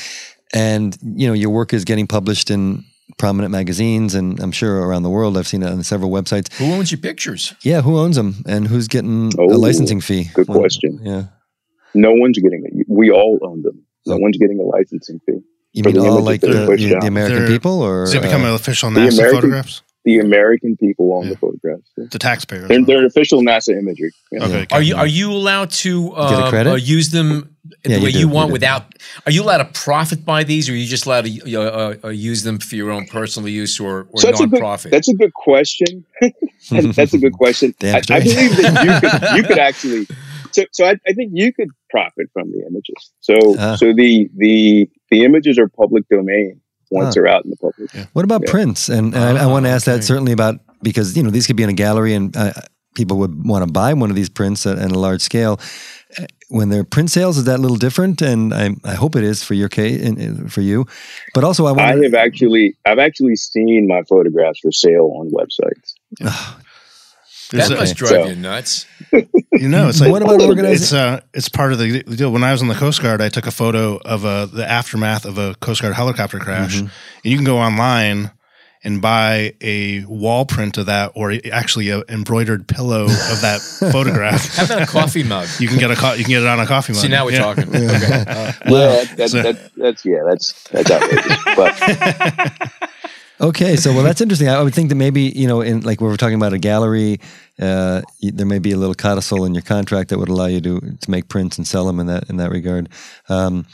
and 0.54 0.96
you 1.02 1.28
know 1.28 1.34
your 1.34 1.50
work 1.50 1.74
is 1.74 1.84
getting 1.84 2.06
published 2.08 2.52
in 2.52 2.84
prominent 3.18 3.52
magazines, 3.52 4.16
and 4.16 4.40
I'm 4.40 4.52
sure 4.52 4.80
around 4.82 5.04
the 5.04 5.10
world. 5.10 5.38
I've 5.38 5.48
seen 5.48 5.64
it 5.64 5.70
on 5.70 5.82
several 5.84 6.12
websites. 6.12 6.52
Who 6.54 6.66
owns 6.74 6.92
your 6.92 7.00
pictures? 7.00 7.54
Yeah, 7.64 7.82
who 7.82 7.98
owns 7.98 8.16
them, 8.16 8.44
and 8.48 8.68
who's 8.68 8.88
getting 8.88 9.32
Oh, 9.38 9.46
a 9.54 9.58
licensing 9.58 10.02
fee? 10.02 10.30
good 10.34 10.48
Well, 10.48 10.60
question. 10.60 11.00
Yeah, 11.04 11.24
No 11.94 12.12
one's 12.14 12.38
getting 12.40 12.64
it. 12.66 12.86
We 12.90 13.12
all 13.12 13.40
own 13.42 13.62
them. 13.62 13.84
No 14.06 14.16
Oh. 14.16 14.18
one's 14.20 14.38
getting 14.38 14.60
a 14.60 14.64
licensing 14.64 15.20
fee. 15.26 15.40
you 15.74 15.84
mean 15.84 15.96
the 15.96 16.02
all 16.02 16.22
like 16.22 16.42
the, 16.42 16.48
the, 16.48 16.98
the 17.02 17.08
American 17.08 17.48
people, 17.48 17.82
or 17.82 18.06
Does 18.06 18.14
it 18.16 18.22
become 18.22 18.44
uh, 18.44 18.54
official 18.56 18.90
the 18.92 19.00
NASA 19.02 19.14
American- 19.20 19.36
photographs? 19.42 19.82
The 20.06 20.20
American 20.20 20.78
people 20.78 21.14
own 21.14 21.24
Yeah. 21.24 21.30
the 21.32 21.38
photographs. 21.38 21.90
Yeah. 21.98 22.06
The 22.12 22.20
taxpayers. 22.20 22.68
They're, 22.70 22.86
they're 22.86 23.06
official 23.08 23.42
NASA 23.42 23.78
imagery. 23.78 24.12
Yeah. 24.32 24.46
okay. 24.46 24.68
Are 24.72 24.82
you 24.82 24.96
are 24.96 25.08
you 25.08 25.32
allowed 25.32 25.72
to 25.84 26.14
uh, 26.14 26.52
uh, 26.54 26.76
use 26.76 27.10
them 27.10 27.50
the 27.84 27.90
Yeah, 27.90 28.04
way 28.04 28.10
you 28.12 28.20
you 28.20 28.28
want 28.28 28.50
do. 28.50 28.54
without? 28.54 28.84
Are 29.26 29.32
you 29.32 29.42
allowed 29.42 29.58
to 29.66 29.70
profit 29.86 30.24
by 30.24 30.44
these, 30.44 30.70
or 30.70 30.74
are 30.74 30.76
you 30.76 30.86
just 30.86 31.06
allowed 31.08 31.26
to 31.26 31.32
uh, 31.56 31.62
uh, 31.62 31.96
uh, 32.06 32.10
use 32.10 32.44
them 32.44 32.60
for 32.60 32.76
your 32.76 32.92
own 32.92 33.06
personal 33.08 33.50
use 33.50 33.80
or, 33.80 34.08
or 34.12 34.20
So 34.22 34.28
that's 34.28 34.40
a 34.42 34.46
good- 34.48 34.62
nonprofit? 34.62 34.92
That's 34.92 35.10
a 35.10 35.16
good 35.16 35.34
question. 35.34 36.06
That's 36.70 37.14
a 37.14 37.18
good 37.18 37.34
question. 37.34 37.74
I, 37.84 38.02
I 38.10 38.20
believe 38.20 38.58
that 38.58 38.74
you 38.86 38.92
could 39.10 39.22
you 39.38 39.44
could 39.44 39.60
actually. 39.60 40.08
So, 40.52 40.64
so 40.72 40.86
I, 40.86 40.94
I 41.10 41.14
think 41.14 41.32
you 41.34 41.52
could 41.52 41.70
profit 41.90 42.28
from 42.34 42.52
the 42.52 42.62
images. 42.70 43.12
So 43.22 43.36
Ah. 43.60 43.76
so 43.76 43.94
the 43.94 44.30
the 44.38 44.90
the 45.12 45.24
images 45.26 45.58
are 45.60 45.68
public 45.68 46.08
domain 46.10 46.62
once 46.92 47.08
Ah. 47.10 47.12
they're 47.16 47.28
out 47.28 47.44
in 47.46 47.52
the 47.52 47.58
public. 47.58 47.90
What 48.14 48.26
about 48.26 48.42
Yeah. 48.46 48.52
prints? 48.52 48.90
And, 48.90 49.14
and 49.16 49.38
I, 49.38 49.42
I 49.42 49.46
Ah, 49.46 49.52
want 49.52 49.66
to 49.66 49.70
ask 49.70 49.86
that 49.86 50.04
certainly 50.04 50.32
about 50.32 50.60
because 50.82 51.16
you 51.18 51.24
know 51.24 51.30
these 51.32 51.48
could 51.48 51.56
be 51.56 51.64
in 51.64 51.70
a 51.70 51.74
gallery 51.74 52.14
and 52.14 52.36
uh, 52.38 52.54
people 52.96 53.18
would 53.18 53.46
want 53.48 53.66
to 53.66 53.72
buy 53.72 53.94
one 53.94 54.10
of 54.10 54.16
these 54.16 54.30
prints 54.30 54.66
at, 54.66 54.78
at 54.78 54.92
a 54.92 55.00
large 55.00 55.22
scale. 55.22 55.60
Uh, 56.20 56.26
When 56.50 56.70
they're 56.70 56.84
print 56.86 57.10
sales, 57.10 57.38
is 57.38 57.44
that 57.46 57.58
a 57.58 57.62
little 57.62 57.78
different? 57.78 58.22
And 58.22 58.54
I, 58.54 58.70
I 58.84 58.94
hope 58.94 59.16
it 59.18 59.24
is 59.24 59.44
for 59.44 59.56
your 59.56 59.68
case 59.70 60.00
and 60.08 60.18
and 60.20 60.52
for 60.54 60.62
you. 60.62 60.86
But 61.34 61.44
also, 61.44 61.66
I 61.66 61.72
I 61.94 62.04
have 62.04 62.14
actually 62.14 62.76
I've 62.86 63.00
actually 63.08 63.36
seen 63.36 63.88
my 63.88 64.04
photographs 64.08 64.60
for 64.60 64.72
sale 64.72 65.10
on 65.20 65.32
websites. 65.32 65.96
There's 67.52 67.70
that 67.70 67.78
must 67.80 67.96
drive 67.96 68.10
So- 68.10 68.28
you 68.28 68.36
nuts. 68.36 68.86
You 69.54 69.70
know, 69.70 69.88
it's 69.90 70.02
like 70.02 70.12
What 70.12 70.22
about 70.22 70.42
organizing- 70.42 70.74
It's 70.74 70.94
uh, 70.94 71.22
it's 71.34 71.50
part 71.50 71.72
of 71.72 71.80
the 71.80 72.04
deal. 72.04 72.32
When 72.32 72.44
I 72.44 72.52
was 72.52 72.62
on 72.62 72.68
the 72.68 72.76
Coast 72.76 73.02
Guard, 73.02 73.22
I 73.22 73.30
took 73.30 73.48
a 73.48 73.52
photo 73.52 73.98
of 73.98 74.26
uh, 74.26 74.46
the 74.48 74.70
aftermath 74.70 75.26
of 75.26 75.38
a 75.38 75.56
Coast 75.56 75.82
Guard 75.82 75.94
helicopter 75.94 76.40
crash, 76.40 76.76
Mhm. 76.76 76.80
and 76.82 76.92
you 77.24 77.36
can 77.38 77.46
go 77.46 77.58
online 77.58 78.32
and 78.84 79.02
buy 79.02 79.54
a 79.62 80.04
wall 80.06 80.46
print 80.46 80.78
of 80.78 80.86
that, 80.86 81.12
or 81.16 81.34
actually 81.52 81.90
an 81.90 82.04
embroidered 82.08 82.68
pillow 82.68 83.06
of 83.06 83.42
that 83.42 83.60
photograph. 83.92 84.56
How 84.58 84.66
about 84.66 84.82
a 84.84 84.86
coffee 84.86 85.24
mug? 85.24 85.48
You 85.60 85.68
can 85.68 85.80
get 85.80 85.90
a 85.90 85.96
co- 85.96 86.14
you 86.14 86.24
can 86.24 86.32
get 86.34 86.44
it 86.44 86.48
on 86.48 86.60
a 86.60 86.68
coffee 86.68 86.94
mug. 86.94 87.02
See, 87.02 87.08
now 87.08 87.26
we're 87.26 87.32
Yeah. 87.32 87.40
talking. 87.40 87.70
Okay. 87.70 87.82
Uh, 87.84 88.52
Yeah, 88.68 89.06
that, 89.06 89.18
that, 89.18 89.30
So- 89.30 89.42
that, 89.42 89.72
that's 89.76 90.06
yeah, 90.06 90.20
that's 90.28 90.54
that's 90.70 90.92
outrageous. 90.92 91.38
But 91.56 92.72
Okay, 93.42 93.76
so 93.76 93.94
well, 93.94 94.04
that's 94.04 94.22
interesting. 94.22 94.48
I 94.48 94.62
would 94.62 94.74
think 94.74 94.90
that 94.90 94.96
maybe 94.96 95.24
you 95.24 95.48
know, 95.48 95.62
in 95.62 95.82
like 95.82 96.00
we 96.00 96.08
were 96.08 96.18
talking 96.18 96.36
about 96.36 96.54
a 96.54 96.58
gallery, 96.58 97.20
uh, 97.60 98.02
there 98.22 98.46
may 98.46 98.60
be 98.60 98.72
a 98.72 98.78
little 98.78 98.96
codicil 98.96 99.44
in 99.44 99.54
your 99.54 99.62
contract 99.62 100.10
that 100.10 100.20
would 100.20 100.30
allow 100.30 100.46
you 100.46 100.62
to 100.62 100.80
to 100.80 101.12
make 101.12 101.28
prints 101.28 101.58
and 101.58 101.68
sell 101.68 101.86
them 101.86 102.00
in 102.00 102.08
that 102.08 102.30
in 102.30 102.38
that 102.38 102.52
regard. 102.52 102.90
Um, 103.28 103.66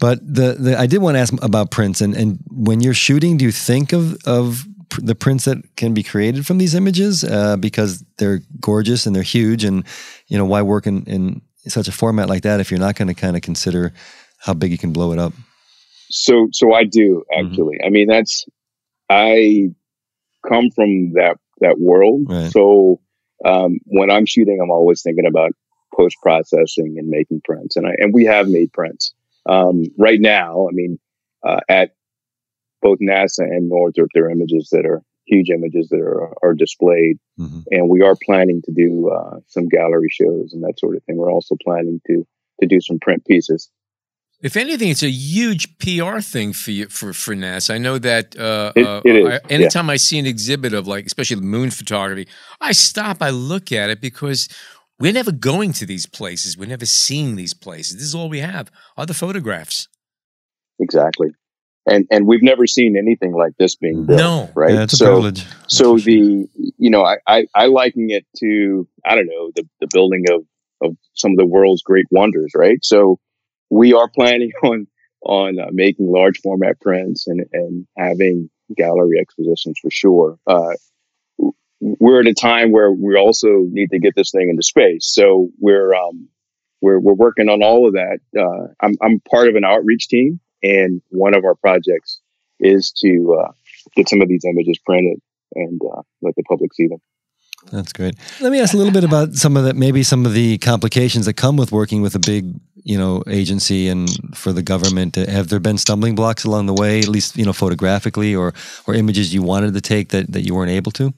but 0.00 0.18
the, 0.20 0.56
the 0.58 0.78
I 0.78 0.86
did 0.86 1.02
want 1.02 1.16
to 1.16 1.20
ask 1.20 1.34
about 1.42 1.70
prints, 1.70 2.00
and 2.00 2.16
and 2.16 2.38
when 2.50 2.80
you're 2.80 2.94
shooting, 2.94 3.36
do 3.36 3.44
you 3.44 3.52
think 3.52 3.92
of 3.92 4.16
of 4.24 4.64
the 4.98 5.14
prints 5.14 5.44
that 5.44 5.58
can 5.76 5.92
be 5.94 6.02
created 6.02 6.46
from 6.46 6.58
these 6.58 6.74
images 6.74 7.22
uh, 7.24 7.56
because 7.56 8.04
they're 8.18 8.40
gorgeous 8.60 9.06
and 9.06 9.14
they're 9.14 9.22
huge, 9.22 9.62
and 9.64 9.84
you 10.28 10.38
know 10.38 10.46
why 10.46 10.62
work 10.62 10.86
in, 10.86 11.04
in 11.04 11.42
such 11.68 11.86
a 11.86 11.92
format 11.92 12.28
like 12.28 12.42
that 12.42 12.60
if 12.60 12.70
you're 12.70 12.80
not 12.80 12.96
going 12.96 13.08
to 13.08 13.14
kind 13.14 13.36
of 13.36 13.42
consider 13.42 13.92
how 14.38 14.54
big 14.54 14.72
you 14.72 14.78
can 14.78 14.92
blow 14.92 15.12
it 15.12 15.18
up? 15.18 15.34
so 16.12 16.48
so 16.52 16.72
I 16.74 16.84
do 16.84 17.24
actually. 17.36 17.78
I 17.84 17.88
mean 17.88 18.06
that's 18.06 18.46
I 19.12 19.68
come 20.48 20.70
from 20.70 21.12
that 21.12 21.38
that 21.60 21.78
world. 21.78 22.26
Right. 22.28 22.50
So 22.50 23.00
um, 23.44 23.78
when 23.84 24.10
I'm 24.10 24.26
shooting, 24.26 24.58
I'm 24.62 24.70
always 24.70 25.02
thinking 25.02 25.26
about 25.26 25.52
post 25.94 26.16
processing 26.22 26.96
and 26.98 27.08
making 27.08 27.42
prints, 27.44 27.76
and 27.76 27.86
I 27.86 27.92
and 27.98 28.14
we 28.14 28.24
have 28.24 28.48
made 28.48 28.72
prints. 28.72 29.12
Um, 29.46 29.84
right 29.98 30.20
now, 30.20 30.68
I 30.68 30.72
mean, 30.72 30.98
uh, 31.44 31.60
at 31.68 31.94
both 32.80 32.98
NASA 33.00 33.40
and 33.40 33.68
Northrop, 33.68 34.08
there 34.14 34.26
are 34.26 34.30
images 34.30 34.68
that 34.72 34.86
are 34.86 35.02
huge 35.26 35.50
images 35.50 35.88
that 35.90 36.00
are 36.00 36.34
are 36.42 36.54
displayed, 36.54 37.18
hmm 37.36 37.60
and 37.70 37.88
we 37.88 38.02
are 38.02 38.16
planning 38.24 38.62
to 38.64 38.72
do 38.72 39.10
uh, 39.10 39.38
some 39.48 39.68
gallery 39.68 40.08
shows 40.10 40.52
and 40.52 40.62
that 40.62 40.78
sort 40.78 40.96
of 40.96 41.02
thing. 41.04 41.16
We're 41.16 41.32
also 41.32 41.56
planning 41.62 42.00
to 42.06 42.26
to 42.60 42.66
do 42.66 42.80
some 42.80 42.98
print 42.98 43.24
pieces. 43.26 43.70
If 44.42 44.56
anything, 44.56 44.88
it's 44.88 45.02
a 45.04 45.10
huge 45.10 45.78
PR 45.78 46.18
thing 46.20 46.52
for 46.52 46.72
you, 46.72 46.88
for 46.88 47.12
for 47.12 47.34
NASA. 47.34 47.74
I 47.74 47.78
know 47.78 47.98
that 47.98 48.36
uh, 48.36 48.72
It- 48.74 48.86
uh, 48.86 49.00
it 49.04 49.16
is, 49.16 49.26
I, 49.28 49.40
anytime 49.52 49.88
I 49.88 49.96
see 49.96 50.18
an 50.18 50.26
exhibit 50.26 50.74
of 50.74 50.86
like, 50.88 51.06
especially 51.06 51.36
the 51.36 51.42
moon 51.46 51.70
photography, 51.70 52.28
I 52.60 52.72
stop, 52.72 53.22
I 53.22 53.30
look 53.30 53.70
at 53.72 53.88
it 53.90 54.00
because 54.00 54.48
we're 54.98 55.12
never 55.12 55.32
going 55.32 55.72
to 55.74 55.86
these 55.86 56.06
places. 56.06 56.56
We're 56.58 56.68
never 56.68 56.86
seeing 56.86 57.36
these 57.36 57.54
places. 57.54 57.94
This 57.94 58.04
is 58.04 58.14
all 58.14 58.28
we 58.28 58.40
have: 58.40 58.70
are 58.96 59.06
the 59.06 59.14
photographs. 59.14 59.88
Exactly. 60.80 61.28
And 61.86 62.06
and 62.10 62.26
we've 62.26 62.42
never 62.42 62.66
seen 62.66 62.96
anything 62.96 63.32
like 63.32 63.52
this 63.58 63.74
being 63.76 64.06
built. 64.06 64.18
No. 64.18 64.50
Right. 64.54 64.74
Yeah, 64.74 64.82
it's 64.84 64.92
a 64.94 64.96
so 64.96 65.06
privilege. 65.06 65.46
so 65.68 65.96
the 65.98 66.48
you 66.78 66.90
know, 66.90 67.04
I, 67.04 67.16
I, 67.26 67.46
I 67.54 67.66
liken 67.66 68.06
it 68.10 68.24
to 68.38 68.86
I 69.04 69.14
don't 69.16 69.26
know, 69.26 69.50
the, 69.56 69.68
the 69.80 69.88
building 69.92 70.24
of, 70.30 70.44
of 70.80 70.96
some 71.14 71.32
of 71.32 71.38
the 71.38 71.46
world's 71.46 71.82
great 71.82 72.06
wonders, 72.10 72.52
right? 72.56 72.78
So 72.82 73.18
we 73.72 73.94
are 73.94 74.08
planning 74.08 74.52
on 74.62 74.86
on 75.24 75.58
uh, 75.58 75.66
making 75.70 76.10
large 76.10 76.40
format 76.40 76.80
prints 76.80 77.28
and, 77.28 77.44
and 77.52 77.86
having 77.96 78.50
gallery 78.76 79.20
expositions 79.20 79.78
for 79.80 79.90
sure. 79.90 80.36
Uh, 80.48 80.72
we're 81.80 82.20
at 82.20 82.26
a 82.26 82.34
time 82.34 82.72
where 82.72 82.90
we 82.90 83.16
also 83.16 83.66
need 83.70 83.90
to 83.90 84.00
get 84.00 84.14
this 84.16 84.32
thing 84.32 84.48
into 84.50 84.62
space. 84.62 85.12
So 85.12 85.48
we're 85.60 85.94
um, 85.94 86.28
we're 86.80 86.98
we're 86.98 87.14
working 87.14 87.48
on 87.48 87.62
all 87.62 87.86
of 87.86 87.94
that. 87.94 88.18
Uh, 88.36 88.72
I'm 88.80 88.94
I'm 89.00 89.20
part 89.20 89.48
of 89.48 89.54
an 89.54 89.64
outreach 89.64 90.08
team, 90.08 90.40
and 90.62 91.00
one 91.08 91.34
of 91.34 91.44
our 91.44 91.54
projects 91.54 92.20
is 92.60 92.92
to 92.98 93.38
uh, 93.40 93.52
get 93.96 94.08
some 94.08 94.20
of 94.20 94.28
these 94.28 94.44
images 94.44 94.78
printed 94.84 95.20
and 95.54 95.80
uh, 95.96 96.02
let 96.20 96.34
the 96.36 96.44
public 96.44 96.72
see 96.74 96.88
them. 96.88 96.98
That's 97.70 97.92
great. 97.92 98.16
Let 98.40 98.52
me 98.52 98.60
ask 98.60 98.74
a 98.74 98.76
little 98.76 98.92
bit 98.92 99.04
about 99.04 99.34
some 99.34 99.56
of 99.56 99.64
the 99.64 99.72
maybe 99.72 100.02
some 100.02 100.26
of 100.26 100.34
the 100.34 100.58
complications 100.58 101.26
that 101.26 101.34
come 101.34 101.56
with 101.56 101.72
working 101.72 102.02
with 102.02 102.14
a 102.14 102.18
big, 102.18 102.54
you 102.84 102.98
know, 102.98 103.22
agency 103.26 103.88
and 103.88 104.10
for 104.36 104.52
the 104.52 104.62
government. 104.62 105.16
Have 105.16 105.48
there 105.48 105.60
been 105.60 105.78
stumbling 105.78 106.14
blocks 106.14 106.44
along 106.44 106.66
the 106.66 106.74
way, 106.74 106.98
at 106.98 107.08
least 107.08 107.36
you 107.36 107.46
know, 107.46 107.52
photographically, 107.52 108.34
or 108.34 108.52
or 108.86 108.94
images 108.94 109.32
you 109.32 109.42
wanted 109.42 109.74
to 109.74 109.80
take 109.80 110.10
that 110.10 110.32
that 110.32 110.42
you 110.42 110.54
weren't 110.54 110.70
able 110.70 110.92
to? 110.92 111.14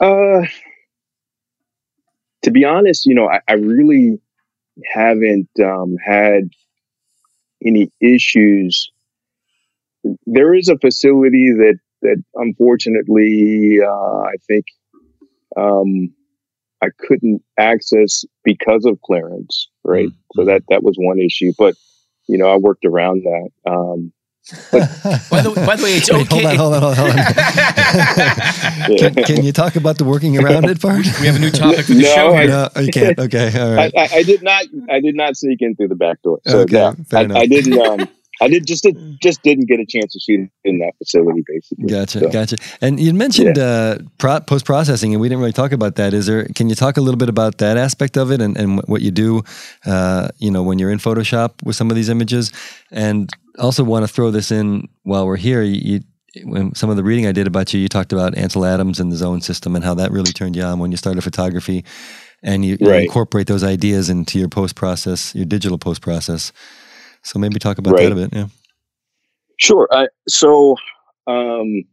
Uh, 0.00 0.46
to 2.42 2.50
be 2.50 2.64
honest, 2.64 3.04
you 3.04 3.14
know, 3.14 3.28
I, 3.28 3.40
I 3.48 3.54
really 3.54 4.20
haven't 4.94 5.50
um, 5.62 5.96
had 6.02 6.50
any 7.64 7.90
issues. 8.00 8.90
There 10.26 10.54
is 10.54 10.68
a 10.68 10.78
facility 10.78 11.52
that 11.52 11.78
that 12.02 12.22
unfortunately 12.34 13.78
uh, 13.84 14.20
I 14.20 14.34
think 14.46 14.66
um, 15.56 16.14
I 16.82 16.88
couldn't 16.98 17.42
access 17.58 18.24
because 18.44 18.84
of 18.84 19.00
clearance, 19.02 19.68
right? 19.84 20.08
Mm-hmm. 20.08 20.40
So 20.40 20.44
that 20.46 20.62
that 20.68 20.82
was 20.82 20.96
one 20.98 21.18
issue, 21.18 21.52
but 21.58 21.74
you 22.26 22.38
know 22.38 22.48
I 22.48 22.56
worked 22.56 22.84
around 22.84 23.24
that. 23.24 23.50
Um, 23.70 24.12
by, 24.72 25.42
the, 25.42 25.52
by 25.66 25.76
the 25.76 25.82
way, 25.84 25.92
it's 25.98 26.10
Wait, 26.10 26.32
okay. 26.32 26.56
Hold 26.56 26.72
on, 26.72 26.80
hold 26.80 26.96
on, 26.96 26.96
hold 26.96 27.10
on. 27.10 27.16
can, 28.96 29.14
can, 29.24 29.44
you 29.44 29.52
talk 29.52 29.76
about 29.76 29.98
the 29.98 30.04
working 30.04 30.38
around 30.42 30.64
it 30.64 30.80
part? 30.80 31.04
We 31.20 31.26
have 31.26 31.36
a 31.36 31.38
new 31.38 31.50
topic 31.50 31.84
for 31.84 31.92
the 31.92 32.00
no, 32.00 32.14
show. 32.14 32.34
I, 32.34 32.46
no, 32.46 32.70
you 32.80 32.90
can't. 32.90 33.18
Okay, 33.18 33.60
all 33.60 33.74
right. 33.74 33.92
I, 33.94 34.00
I, 34.00 34.08
I, 34.14 34.22
did 34.22 34.42
not. 34.42 34.64
I 34.88 35.00
did 35.00 35.16
not 35.16 35.36
sneak 35.36 35.60
in 35.60 35.76
through 35.76 35.88
the 35.88 35.96
back 35.96 36.22
door. 36.22 36.40
So 36.46 36.60
okay, 36.60 36.76
yeah, 36.76 36.94
I, 37.12 37.40
I, 37.40 37.46
didn't. 37.46 37.78
Um, 37.78 38.08
I 38.40 38.48
did 38.48 38.66
just 38.66 38.86
just 39.22 39.42
didn't 39.42 39.66
get 39.66 39.80
a 39.80 39.86
chance 39.86 40.12
to 40.12 40.20
shoot 40.20 40.48
in 40.64 40.78
that 40.78 40.92
facility, 40.98 41.42
basically. 41.46 41.86
Gotcha, 41.86 42.20
so, 42.20 42.30
gotcha. 42.30 42.56
And 42.80 43.00
you 43.00 43.12
mentioned 43.14 43.56
yeah. 43.56 43.64
uh, 43.64 43.98
pro- 44.18 44.40
post 44.40 44.64
processing, 44.64 45.12
and 45.12 45.20
we 45.20 45.28
didn't 45.28 45.40
really 45.40 45.52
talk 45.52 45.72
about 45.72 45.96
that. 45.96 46.14
Is 46.14 46.26
there? 46.26 46.44
Can 46.54 46.68
you 46.68 46.74
talk 46.74 46.96
a 46.96 47.00
little 47.00 47.18
bit 47.18 47.28
about 47.28 47.58
that 47.58 47.76
aspect 47.76 48.16
of 48.16 48.30
it 48.30 48.40
and, 48.40 48.56
and 48.56 48.82
what 48.86 49.02
you 49.02 49.10
do? 49.10 49.42
Uh, 49.84 50.28
you 50.38 50.50
know, 50.50 50.62
when 50.62 50.78
you're 50.78 50.90
in 50.90 50.98
Photoshop 50.98 51.62
with 51.64 51.76
some 51.76 51.90
of 51.90 51.96
these 51.96 52.08
images, 52.08 52.52
and 52.90 53.30
also 53.58 53.82
want 53.82 54.06
to 54.06 54.12
throw 54.12 54.30
this 54.30 54.50
in 54.50 54.88
while 55.02 55.26
we're 55.26 55.36
here. 55.36 55.62
You, 55.62 56.00
when 56.44 56.74
some 56.74 56.90
of 56.90 56.96
the 56.96 57.02
reading 57.02 57.26
I 57.26 57.32
did 57.32 57.46
about 57.46 57.72
you, 57.72 57.80
you 57.80 57.88
talked 57.88 58.12
about 58.12 58.36
Ansel 58.36 58.64
Adams 58.64 59.00
and 59.00 59.10
the 59.10 59.16
zone 59.16 59.40
system 59.40 59.74
and 59.74 59.84
how 59.84 59.94
that 59.94 60.12
really 60.12 60.32
turned 60.32 60.56
you 60.56 60.62
on 60.62 60.78
when 60.78 60.90
you 60.90 60.96
started 60.96 61.22
photography, 61.22 61.84
and 62.42 62.64
you, 62.64 62.76
right. 62.80 62.98
you 62.98 63.02
incorporate 63.04 63.46
those 63.46 63.64
ideas 63.64 64.10
into 64.10 64.38
your 64.38 64.48
post 64.48 64.76
process, 64.76 65.34
your 65.34 65.46
digital 65.46 65.78
post 65.78 66.02
process. 66.02 66.52
So 67.22 67.38
maybe 67.38 67.58
talk 67.58 67.78
about 67.78 67.94
right. 67.94 68.04
that 68.04 68.12
a 68.12 68.14
bit. 68.14 68.32
Yeah. 68.32 68.46
Sure. 69.58 69.88
I, 69.90 70.08
so 70.28 70.76
um, 71.26 71.84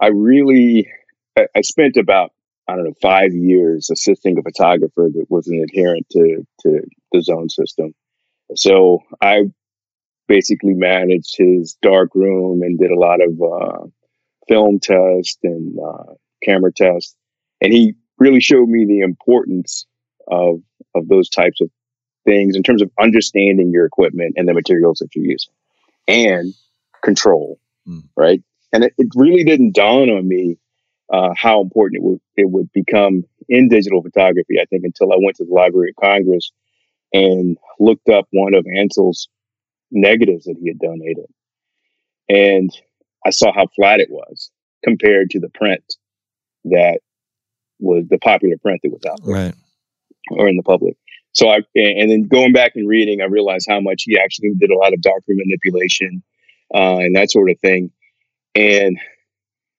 I 0.00 0.08
really 0.08 0.88
I, 1.36 1.46
I, 1.56 1.60
spent 1.62 1.96
about 1.96 2.32
I 2.68 2.76
don't 2.76 2.84
know 2.84 2.94
five 3.02 3.32
years 3.34 3.90
assisting 3.90 4.38
a 4.38 4.42
photographer 4.42 5.08
that 5.12 5.26
was 5.28 5.48
an 5.48 5.62
adherent 5.62 6.06
to 6.12 6.46
to 6.62 6.80
the 7.12 7.22
zone 7.22 7.48
system. 7.48 7.94
So 8.54 9.00
I 9.20 9.44
basically 10.28 10.74
managed 10.74 11.36
his 11.36 11.76
dark 11.82 12.14
room 12.14 12.62
and 12.62 12.78
did 12.78 12.90
a 12.90 12.98
lot 12.98 13.18
of 13.20 13.40
uh, 13.42 13.86
film 14.48 14.78
tests 14.78 15.38
and 15.42 15.76
uh, 15.78 16.14
camera 16.42 16.72
tests, 16.72 17.16
and 17.60 17.72
he 17.72 17.94
really 18.18 18.40
showed 18.40 18.68
me 18.68 18.86
the 18.86 19.00
importance 19.00 19.84
of 20.28 20.60
of 20.94 21.08
those 21.08 21.28
types 21.28 21.60
of 21.60 21.70
things 22.28 22.56
in 22.56 22.62
terms 22.62 22.82
of 22.82 22.90
understanding 23.00 23.70
your 23.72 23.86
equipment 23.86 24.34
and 24.36 24.46
the 24.46 24.52
materials 24.52 24.98
that 24.98 25.08
you're 25.14 25.24
using 25.24 25.54
and 26.06 26.52
control, 27.02 27.58
mm. 27.88 28.02
right? 28.16 28.42
And 28.72 28.84
it, 28.84 28.92
it, 28.98 29.08
really 29.14 29.44
didn't 29.44 29.74
dawn 29.74 30.10
on 30.10 30.28
me 30.28 30.58
uh, 31.10 31.30
how 31.34 31.62
important 31.62 32.02
it 32.02 32.04
would 32.04 32.20
it 32.36 32.50
would 32.50 32.70
become 32.72 33.24
in 33.48 33.68
digital 33.68 34.02
photography. 34.02 34.56
I 34.60 34.66
think 34.66 34.84
until 34.84 35.12
I 35.12 35.16
went 35.18 35.36
to 35.36 35.44
the 35.46 35.54
Library 35.54 35.94
of 35.96 36.04
Congress 36.04 36.52
and 37.14 37.56
looked 37.80 38.10
up 38.10 38.26
one 38.30 38.52
of 38.54 38.66
Ansel's 38.78 39.28
negatives 39.90 40.44
that 40.44 40.56
he 40.60 40.68
had 40.68 40.78
donated, 40.78 41.26
and 42.28 42.70
I 43.24 43.30
saw 43.30 43.52
how 43.54 43.68
flat 43.74 44.00
it 44.00 44.10
was 44.10 44.50
compared 44.84 45.30
to 45.30 45.40
the 45.40 45.48
print 45.48 45.82
that 46.64 47.00
was 47.78 48.04
the 48.10 48.18
popular 48.18 48.56
print 48.60 48.80
that 48.82 48.92
was 48.92 49.04
out 49.08 49.24
there, 49.24 49.34
right, 49.34 49.54
or 50.32 50.46
in 50.46 50.56
the 50.56 50.62
public 50.62 50.96
so 51.38 51.48
I 51.48 51.58
and 51.76 52.10
then 52.10 52.26
going 52.26 52.52
back 52.52 52.72
and 52.74 52.88
reading, 52.88 53.20
I 53.20 53.26
realized 53.26 53.68
how 53.70 53.80
much 53.80 54.02
he 54.04 54.18
actually 54.18 54.54
did 54.58 54.72
a 54.72 54.76
lot 54.76 54.92
of 54.92 55.00
darkroom 55.00 55.38
manipulation 55.38 56.20
uh, 56.74 56.96
and 56.96 57.14
that 57.14 57.30
sort 57.30 57.48
of 57.48 57.60
thing. 57.60 57.92
And 58.56 58.98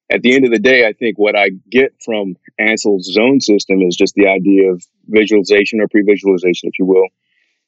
at 0.09 0.21
the 0.21 0.33
end 0.35 0.45
of 0.45 0.51
the 0.51 0.59
day, 0.59 0.87
I 0.87 0.93
think 0.93 1.19
what 1.19 1.35
I 1.35 1.49
get 1.69 2.01
from 2.01 2.37
Ansel's 2.57 3.11
zone 3.11 3.41
system 3.41 3.81
is 3.81 3.97
just 3.97 4.15
the 4.15 4.27
idea 4.27 4.71
of 4.71 4.81
visualization 5.07 5.81
or 5.81 5.89
pre-visualization, 5.89 6.69
if 6.69 6.79
you 6.79 6.85
will, 6.85 7.07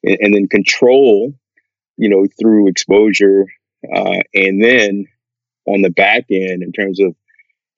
and, 0.02 0.16
and 0.22 0.34
then 0.34 0.48
control, 0.48 1.34
you 1.98 2.08
know, 2.08 2.26
through 2.40 2.68
exposure, 2.68 3.44
uh, 3.94 4.20
and 4.32 4.64
then 4.64 5.04
on 5.66 5.82
the 5.82 5.90
back 5.90 6.24
end 6.30 6.62
in 6.62 6.72
terms 6.72 6.98
of 6.98 7.14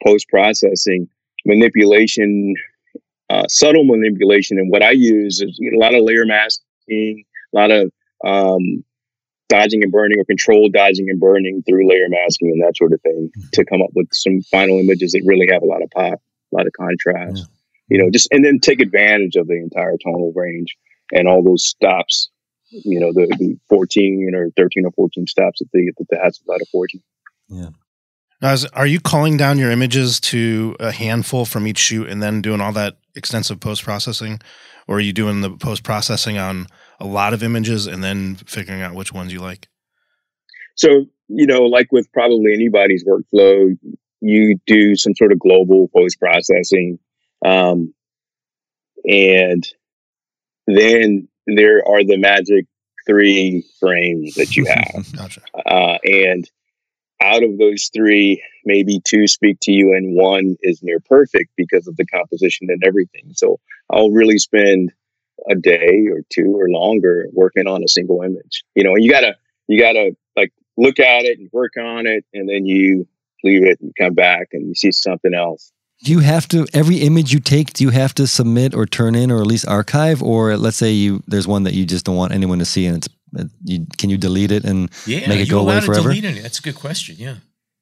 post 0.07 0.29
processing 0.29 1.09
manipulation 1.45 2.55
uh, 3.31 3.47
subtle 3.49 3.85
manipulation. 3.85 4.59
And 4.59 4.71
what 4.71 4.83
I 4.83 4.93
use 4.93 5.41
is 5.41 5.59
a 5.61 5.79
lot 5.79 5.95
of 5.95 6.03
layer 6.03 6.27
masking, 6.27 7.25
a 7.55 7.57
lot 7.57 7.71
of 7.71 7.91
um, 8.25 8.85
dodging 9.49 9.83
and 9.83 9.93
burning 9.93 10.19
or 10.19 10.25
controlled 10.25 10.73
dodging 10.73 11.09
and 11.09 11.21
burning 11.21 11.63
through 11.67 11.89
layer 11.89 12.09
masking 12.09 12.51
and 12.51 12.63
that 12.63 12.77
sort 12.77 12.93
of 12.93 13.01
thing 13.03 13.31
mm-hmm. 13.37 13.49
to 13.53 13.65
come 13.65 13.83
up 13.83 13.91
with 13.95 14.09
some 14.13 14.41
final 14.51 14.79
images 14.79 15.13
that 15.13 15.23
really 15.25 15.49
have 15.51 15.63
a 15.63 15.67
lot 15.67 15.83
of 15.83 15.91
pop, 15.91 16.21
a 16.53 16.57
lot 16.57 16.67
of 16.67 16.73
contrast. 16.73 17.39
Yeah. 17.39 17.45
You 17.89 17.99
know, 17.99 18.11
just 18.11 18.29
and 18.31 18.45
then 18.45 18.61
take 18.61 18.81
advantage 18.81 19.37
of 19.37 19.47
the 19.47 19.57
entire 19.57 19.97
tonal 20.03 20.33
range 20.35 20.75
and 21.13 21.29
all 21.29 21.43
those 21.43 21.67
stops. 21.67 22.31
You 22.71 22.99
know, 22.99 23.13
the, 23.13 23.27
the 23.39 23.59
14 23.69 24.33
or 24.35 24.49
13 24.57 24.87
or 24.87 24.91
14 24.93 25.27
stops 25.27 25.59
that 25.61 25.69
the 25.73 25.93
that 25.99 26.09
the 26.09 26.17
Hasselblad 26.17 26.63
of 26.63 26.69
Fortune. 26.69 27.03
Yeah. 27.49 27.69
Now, 28.41 28.53
is, 28.53 28.65
are 28.67 28.87
you 28.87 29.01
calling 29.01 29.37
down 29.37 29.59
your 29.59 29.71
images 29.71 30.19
to 30.21 30.77
a 30.81 30.91
handful 30.91 31.45
from 31.45 31.67
each 31.67 31.79
shoot 31.79 32.09
and 32.09 32.23
then 32.23 32.43
doing 32.43 32.61
all 32.61 32.73
that 32.73 32.97
extensive 33.17 33.61
post 33.61 33.83
processing, 33.85 34.41
or 34.89 34.97
are 34.97 35.01
you 35.01 35.13
doing 35.13 35.41
the 35.41 35.51
post 35.51 35.83
processing 35.83 36.39
on 36.39 36.67
a 37.01 37.07
lot 37.07 37.33
of 37.33 37.43
images 37.43 37.87
and 37.87 38.03
then 38.03 38.37
figuring 38.37 38.83
out 38.83 38.95
which 38.95 39.13
ones 39.13 39.33
you 39.33 39.41
like? 39.41 39.69
So, 40.77 41.07
you 41.29 41.47
know, 41.47 41.63
like 41.63 41.93
with 41.93 42.11
probably 42.13 42.53
anybody's 42.53 43.05
workflow, 43.05 43.77
you 44.21 44.59
do 44.67 44.97
some 44.97 45.15
sort 45.15 45.33
of 45.33 45.39
global 45.39 45.89
post 45.95 46.19
processing. 46.19 46.99
Um, 47.45 47.95
and 49.05 49.67
then 50.67 51.29
there 51.47 51.83
are 51.87 52.05
the 52.05 52.17
magic 52.17 52.67
three 53.07 53.65
frames 53.79 54.35
that 54.35 54.57
you 54.57 54.65
have. 54.69 55.13
gotcha. 55.13 55.43
Uh, 55.55 55.99
and 56.05 56.51
out 57.25 57.43
of 57.43 57.59
those 57.59 57.91
three, 57.95 58.43
maybe 58.65 59.01
two 59.01 59.27
speak 59.27 59.59
to 59.63 59.73
you, 59.73 59.95
and 59.95 60.15
one 60.15 60.57
is 60.61 60.83
near 60.83 61.01
perfect 61.01 61.51
because 61.57 61.89
of 61.89 61.97
the 61.97 62.07
composition 62.07 62.69
and 62.71 62.83
everything. 62.85 63.33
So 63.33 63.59
I'll 63.91 64.11
really 64.11 64.39
spend 64.39 64.93
a 65.51 65.55
day 65.55 66.07
or 66.11 66.21
two 66.31 66.55
or 66.57 66.69
longer 66.69 67.27
working 67.33 67.67
on 67.67 67.83
a 67.83 67.89
single 67.89 68.23
image. 68.23 68.65
You 68.75 68.85
know, 68.85 68.95
you 68.97 69.11
gotta 69.11 69.37
you 69.67 69.81
gotta 69.81 70.17
like 70.37 70.53
look 70.77 71.01
at 71.01 71.25
it 71.25 71.39
and 71.39 71.49
work 71.53 71.73
on 71.79 72.07
it, 72.07 72.25
and 72.35 72.49
then 72.49 72.67
you 72.67 73.09
leave 73.43 73.65
it 73.65 73.81
and 73.81 73.93
come 73.99 74.15
back 74.15 74.49
and 74.53 74.67
you 74.69 74.75
see 74.75 74.93
something 74.93 75.35
else. 75.35 75.73
Do 76.03 76.13
you 76.13 76.21
have 76.21 76.47
to 76.49 76.67
every 76.75 76.97
image 76.97 77.33
you 77.33 77.41
take? 77.41 77.73
Do 77.73 77.85
you 77.85 77.91
have 77.91 78.15
to 78.15 78.27
submit 78.27 78.75
or 78.75 78.85
turn 78.85 79.15
in 79.15 79.31
or 79.31 79.41
at 79.41 79.47
least 79.47 79.67
archive? 79.67 80.23
Or 80.23 80.57
let's 80.57 80.77
say 80.77 80.91
you 80.91 81.23
there's 81.27 81.47
one 81.47 81.63
that 81.63 81.75
you 81.75 81.87
just 81.87 82.05
don't 82.05 82.17
want 82.17 82.33
anyone 82.33 82.59
to 82.59 82.65
see 82.65 82.85
and 82.87 82.97
it's 82.97 83.09
you, 83.65 83.87
can 83.99 84.11
you 84.11 84.19
delete 84.19 84.53
it 84.53 84.65
and 84.65 84.91
yeah, 85.07 85.29
make 85.29 85.41
it 85.41 85.51
go 85.51 85.61
away 85.61 85.81
forever? 85.81 86.11
It? 86.13 86.43
That's 86.43 86.59
a 86.59 86.63
good 86.63 86.77
question. 86.77 87.17
Yeah. 87.19 87.37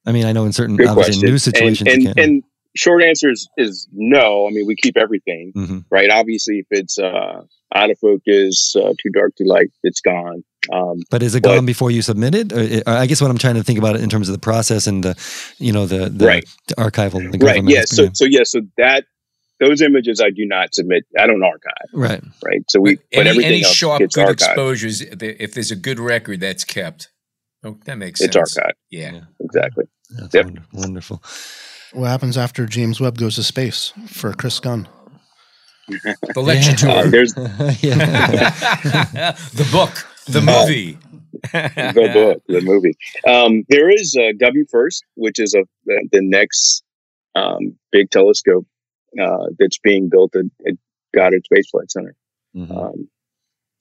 I 0.06 0.12
mean, 0.12 0.24
I 0.24 0.32
know 0.32 0.44
in 0.44 0.52
certain 0.52 0.76
good 0.76 0.88
obviously 0.88 1.14
question. 1.14 1.30
new 1.30 1.38
situations, 1.38 1.88
and, 1.88 2.06
and, 2.08 2.18
and, 2.18 2.42
short 2.74 3.02
answer 3.02 3.30
is, 3.30 3.48
is 3.56 3.86
no. 3.92 4.46
I 4.46 4.50
mean, 4.50 4.66
we 4.66 4.74
keep 4.74 4.96
everything, 4.96 5.52
mm-hmm. 5.54 5.78
right? 5.90 6.10
Obviously, 6.10 6.58
if 6.58 6.66
it's 6.70 6.98
uh, 6.98 7.42
out 7.74 7.90
of 7.90 7.98
focus, 7.98 8.74
uh, 8.76 8.94
too 9.00 9.10
dark, 9.14 9.36
too 9.36 9.44
light, 9.44 9.70
it's 9.82 10.00
gone. 10.00 10.42
Um, 10.72 11.02
but 11.10 11.22
is 11.22 11.34
it 11.34 11.42
but, 11.42 11.56
gone 11.56 11.66
before 11.66 11.90
you 11.90 12.02
submit 12.02 12.34
it? 12.34 12.52
Or, 12.52 12.82
I 12.88 13.06
guess 13.06 13.20
what 13.20 13.30
I'm 13.30 13.38
trying 13.38 13.56
to 13.56 13.62
think 13.62 13.78
about 13.78 13.96
it 13.96 14.02
in 14.02 14.08
terms 14.08 14.28
of 14.28 14.32
the 14.32 14.40
process 14.40 14.86
and 14.86 15.02
the, 15.02 15.16
you 15.58 15.72
know, 15.72 15.86
the, 15.86 16.08
the, 16.08 16.26
right. 16.26 16.48
the 16.68 16.74
archival. 16.76 17.30
The 17.30 17.38
right. 17.44 17.62
Yeah. 17.64 17.82
So, 17.84 18.08
so 18.12 18.24
yeah. 18.24 18.44
So 18.44 18.60
that 18.76 19.04
those 19.62 19.80
images 19.80 20.20
I 20.20 20.30
do 20.30 20.44
not 20.44 20.74
submit. 20.74 21.04
I 21.18 21.26
don't 21.26 21.42
archive. 21.42 21.88
Right. 21.94 22.22
Right. 22.44 22.62
So 22.68 22.80
we, 22.80 22.98
but, 23.12 23.26
everything 23.26 23.52
any 23.52 23.64
else 23.64 23.74
sharp, 23.74 24.00
gets 24.00 24.14
good 24.16 24.26
archived. 24.26 24.32
exposures. 24.32 25.00
If 25.02 25.54
there's 25.54 25.70
a 25.70 25.76
good 25.76 26.00
record, 26.00 26.40
that's 26.40 26.64
kept. 26.64 27.10
Oh, 27.64 27.78
that 27.84 27.96
makes 27.96 28.18
sense. 28.20 28.34
It's 28.34 28.58
archived. 28.58 28.72
Yeah. 28.90 29.12
yeah. 29.12 29.20
Exactly. 29.40 29.84
That's 30.10 30.34
yep. 30.34 30.50
wonderful. 30.72 31.22
What 31.92 32.08
happens 32.08 32.36
after 32.36 32.66
James 32.66 33.00
Webb 33.00 33.18
goes 33.18 33.36
to 33.36 33.42
space 33.42 33.92
for 34.08 34.32
Chris 34.32 34.58
Gunn? 34.58 34.88
The 35.88 36.40
lecture 36.40 36.88
Uh, 36.88 37.02
tour, 37.02 37.10
there's 37.10 37.34
the 37.34 37.78
book, 39.70 39.90
the 40.26 40.40
movie. 40.40 40.98
the 41.52 42.10
book, 42.12 42.42
the 42.48 42.60
movie. 42.62 42.94
Um, 43.26 43.64
there 43.68 43.90
is 43.90 44.16
uh, 44.18 44.32
WFIRST, 44.40 45.02
which 45.16 45.38
is 45.38 45.54
a 45.54 45.64
the, 45.84 46.08
the 46.12 46.20
next 46.22 46.82
um, 47.34 47.76
big 47.90 48.10
telescope 48.10 48.66
uh, 49.20 49.46
that's 49.58 49.78
being 49.78 50.08
built 50.08 50.34
at, 50.36 50.44
at 50.66 50.74
Goddard 51.14 51.44
Space 51.44 51.68
Flight 51.70 51.90
Center, 51.90 52.14
Mhm. 52.56 52.70
um, 52.76 53.08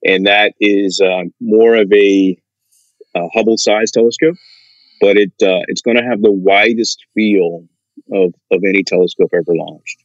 and 0.06 0.26
that 0.26 0.54
is 0.60 1.00
uh, 1.00 1.24
more 1.40 1.76
of 1.76 1.92
a, 1.94 2.38
a 3.16 3.28
Hubble-sized 3.34 3.94
telescope, 3.94 4.36
but 5.00 5.18
it 5.18 5.32
uh, 5.42 5.62
it's 5.68 5.82
going 5.82 5.98
to 5.98 6.04
have 6.04 6.22
the 6.22 6.32
widest 6.32 7.06
field 7.14 7.68
of 8.12 8.34
of 8.52 8.62
any 8.68 8.84
telescope 8.84 9.30
ever 9.34 9.56
launched. 9.56 9.98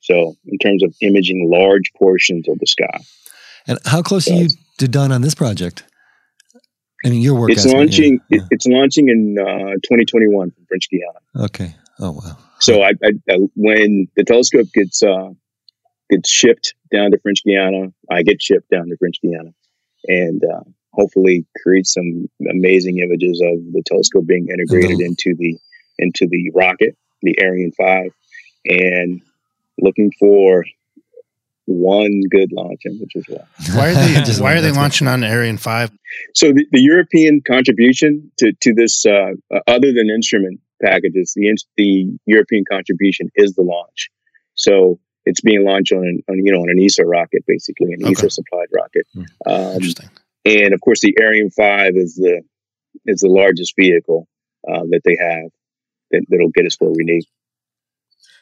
So, 0.00 0.36
in 0.46 0.58
terms 0.58 0.82
of 0.84 0.94
imaging 1.00 1.50
large 1.52 1.92
portions 1.98 2.48
of 2.48 2.58
the 2.60 2.66
sky. 2.66 3.00
And 3.66 3.78
how 3.84 4.02
close 4.02 4.30
are 4.30 4.34
you 4.34 4.48
to 4.78 4.86
done 4.86 5.10
on 5.10 5.20
this 5.22 5.34
project? 5.34 5.82
I 7.04 7.10
mean, 7.10 7.20
your 7.20 7.34
work. 7.38 7.50
it's 7.50 7.66
launching. 7.66 8.20
Yeah. 8.30 8.40
It's 8.50 8.66
launching 8.66 9.08
in 9.08 9.36
uh, 9.38 9.74
2021 9.82 10.50
from 10.52 10.64
French 10.66 10.88
Guiana. 10.88 11.44
Okay. 11.46 11.74
Oh 11.98 12.12
wow. 12.12 12.36
So 12.60 12.82
I, 12.82 12.90
I, 13.02 13.10
I 13.30 13.38
when 13.54 14.08
the 14.16 14.24
telescope 14.24 14.68
gets 14.72 15.02
uh, 15.02 15.30
gets 16.10 16.30
shipped 16.30 16.74
down 16.92 17.10
to 17.10 17.18
French 17.18 17.42
Guiana, 17.44 17.92
I 18.10 18.22
get 18.22 18.42
shipped 18.42 18.70
down 18.70 18.88
to 18.88 18.96
French 18.96 19.16
Guiana, 19.22 19.50
and 20.06 20.42
uh, 20.44 20.60
hopefully 20.92 21.46
create 21.62 21.86
some 21.86 22.28
amazing 22.50 22.98
images 22.98 23.40
of 23.44 23.72
the 23.72 23.82
telescope 23.84 24.26
being 24.26 24.48
integrated 24.48 24.98
little- 24.98 25.06
into 25.06 25.34
the 25.36 25.58
into 25.98 26.26
the 26.28 26.50
rocket, 26.54 26.96
the 27.22 27.38
Ariane 27.40 27.72
Five, 27.72 28.12
and 28.66 29.20
looking 29.78 30.10
for 30.18 30.64
one 31.66 32.22
good 32.30 32.52
launch 32.52 32.82
image 32.86 33.12
as 33.16 33.24
well. 33.28 33.46
Why 33.74 33.90
are 33.90 33.94
they 33.94 34.14
Just 34.24 34.40
Why 34.40 34.54
are 34.54 34.60
they 34.60 34.70
launching 34.70 35.08
on 35.08 35.24
Ariane 35.24 35.56
five? 35.58 35.90
So 36.34 36.52
the, 36.52 36.64
the 36.70 36.80
European 36.80 37.42
contribution 37.46 38.30
to, 38.38 38.52
to 38.60 38.72
this, 38.72 39.04
uh, 39.04 39.32
uh, 39.52 39.60
other 39.66 39.92
than 39.92 40.08
instrument 40.08 40.60
packages, 40.82 41.32
the 41.34 41.56
the 41.76 42.18
European 42.26 42.64
contribution 42.70 43.30
is 43.34 43.54
the 43.54 43.62
launch. 43.62 44.10
So 44.54 44.98
it's 45.24 45.40
being 45.40 45.64
launched 45.64 45.92
on, 45.92 45.98
an, 45.98 46.22
on 46.28 46.44
you 46.44 46.52
know 46.52 46.60
on 46.60 46.70
an 46.70 46.82
ESA 46.82 47.04
rocket, 47.04 47.44
basically 47.46 47.92
an 47.92 48.02
Okay. 48.04 48.12
ESA 48.12 48.30
supplied 48.30 48.68
rocket. 48.74 49.06
Hmm. 49.12 49.22
Um, 49.46 49.72
Interesting. 49.74 50.10
and 50.44 50.74
of 50.74 50.80
course, 50.80 51.00
the 51.00 51.16
Ariane 51.20 51.50
Five 51.50 51.92
is 51.96 52.14
the 52.16 52.42
is 53.06 53.20
the 53.20 53.28
largest 53.28 53.74
vehicle 53.78 54.26
uh, 54.68 54.82
that 54.90 55.02
they 55.04 55.16
have 55.20 55.50
that, 56.10 56.24
that'll 56.28 56.50
get 56.50 56.66
us 56.66 56.76
where 56.80 56.90
we 56.90 57.04
need. 57.04 57.24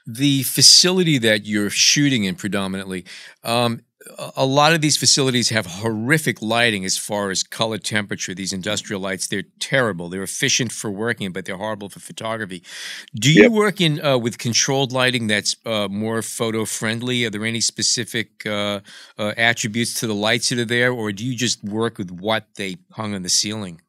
the 0.06 0.42
facility 0.42 1.16
that 1.18 1.46
you're 1.46 1.70
shooting 1.70 2.24
in 2.24 2.34
predominantly 2.34 3.04
um, 3.42 3.80
a- 4.36 4.46
lot 4.46 4.72
of 4.74 4.80
these 4.80 4.96
facilities 4.96 5.50
have 5.50 5.66
horrific 5.66 6.42
lighting 6.42 6.84
as 6.84 6.96
far 6.98 7.30
as 7.30 7.42
color 7.42 7.78
temperature. 7.78 8.34
These 8.34 8.52
industrial 8.52 9.00
lights 9.00 9.26
they're 9.28 9.44
terrible. 9.60 10.08
They're 10.08 10.22
efficient 10.22 10.72
for 10.72 10.90
working 10.90 11.32
but 11.32 11.44
they're 11.46 11.56
horrible 11.56 11.88
for 11.88 12.00
photography. 12.00 12.62
Do 13.14 13.32
you 13.32 13.48
Yep. 13.48 13.52
work 13.52 13.80
in 13.80 14.04
uh, 14.04 14.18
with 14.18 14.38
controlled 14.38 14.92
lighting 14.92 15.26
that's 15.28 15.56
uh, 15.66 15.88
more 15.90 16.22
photo 16.22 16.64
friendly 16.64 17.24
are 17.24 17.30
there 17.30 17.44
any 17.44 17.60
specific 17.60 18.44
uh, 18.46 18.80
uh, 19.18 19.32
attributes 19.36 19.94
to 20.00 20.06
the 20.06 20.14
lights 20.14 20.50
that 20.50 20.58
are 20.58 20.64
there 20.64 20.92
or 20.92 21.12
do 21.12 21.24
you 21.24 21.36
just 21.36 21.62
work 21.64 21.98
with 21.98 22.10
what 22.10 22.46
they 22.56 22.76
hung 22.92 23.14
on 23.14 23.22
the 23.22 23.28
ceiling? 23.30 23.80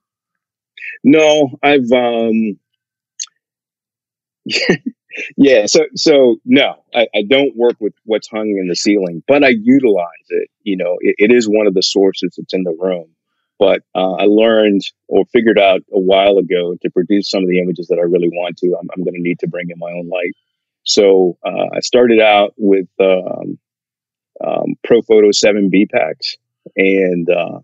No, 1.04 1.50
I've 1.64 1.92
um 1.94 2.60
yeah, 5.38 5.66
so 5.66 5.82
so 5.96 6.38
no, 6.46 6.76
I, 6.94 7.08
I 7.16 7.22
don't 7.28 7.56
work 7.56 7.76
with 7.80 7.94
what's 8.04 8.30
hung 8.30 8.58
in 8.60 8.68
the 8.68 8.76
ceiling, 8.76 9.24
but 9.28 9.44
I 9.44 9.50
utilize 9.50 10.08
it. 10.30 10.50
You 10.64 10.78
know, 10.78 10.98
it, 11.00 11.16
it 11.18 11.32
is 11.32 11.48
one 11.48 11.68
of 11.68 11.74
the 11.74 11.84
sources 11.84 12.36
that's 12.38 12.54
in 12.54 12.64
the 12.64 12.76
room. 12.78 13.08
But 13.58 13.84
uh, 13.96 14.14
I 14.14 14.26
learned 14.26 14.82
or 15.08 15.24
figured 15.32 15.58
out 15.58 15.82
a 15.92 16.00
while 16.00 16.38
ago 16.38 16.76
to 16.82 16.90
produce 16.90 17.30
some 17.30 17.42
of 17.42 17.50
the 17.50 17.60
images 17.60 17.88
that 17.88 18.00
I 18.00 18.02
really 18.02 18.28
want 18.28 18.58
to, 18.58 18.76
I'm, 18.78 18.90
I'm 18.94 19.04
going 19.04 19.14
to 19.14 19.22
need 19.22 19.40
to 19.40 19.48
bring 19.48 19.70
in 19.70 19.80
my 19.80 19.92
own 19.92 20.10
light. 20.10 20.34
So 20.84 21.38
uh, 21.44 21.70
I 21.74 21.80
started 21.80 22.20
out 22.20 22.54
with 22.58 22.88
um, 23.00 23.58
um, 24.46 24.76
Profoto 24.86 25.32
7B 25.32 25.90
packs, 25.90 26.38
and 26.76 27.30
uh, 27.30 27.60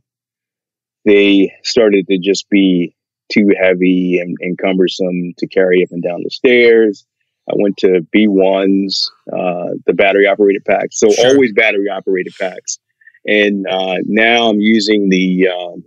they 1.06 1.54
started 1.64 2.08
to 2.08 2.18
just 2.18 2.50
be 2.50 2.96
too 3.32 3.50
heavy 3.60 4.20
and, 4.20 4.38
and 4.42 4.58
cumbersome 4.58 5.34
to 5.38 5.48
carry 5.48 5.84
up 5.84 5.92
and 5.92 6.04
down 6.04 6.22
the 6.24 6.30
stairs. 6.30 7.06
I 7.50 7.54
went 7.56 7.78
to 7.78 8.06
B1s, 8.16 9.10
uh, 9.32 9.72
the 9.86 9.94
battery 9.94 10.28
operated 10.28 10.64
packs. 10.66 11.00
So 11.00 11.10
Sure. 11.10 11.32
always 11.32 11.52
battery 11.54 11.90
operated 11.90 12.34
packs. 12.40 12.80
And 13.26 13.68
uh, 13.68 13.98
now 14.06 14.50
I'm 14.50 14.60
using 14.60 15.10
the, 15.10 15.48
um, 15.50 15.84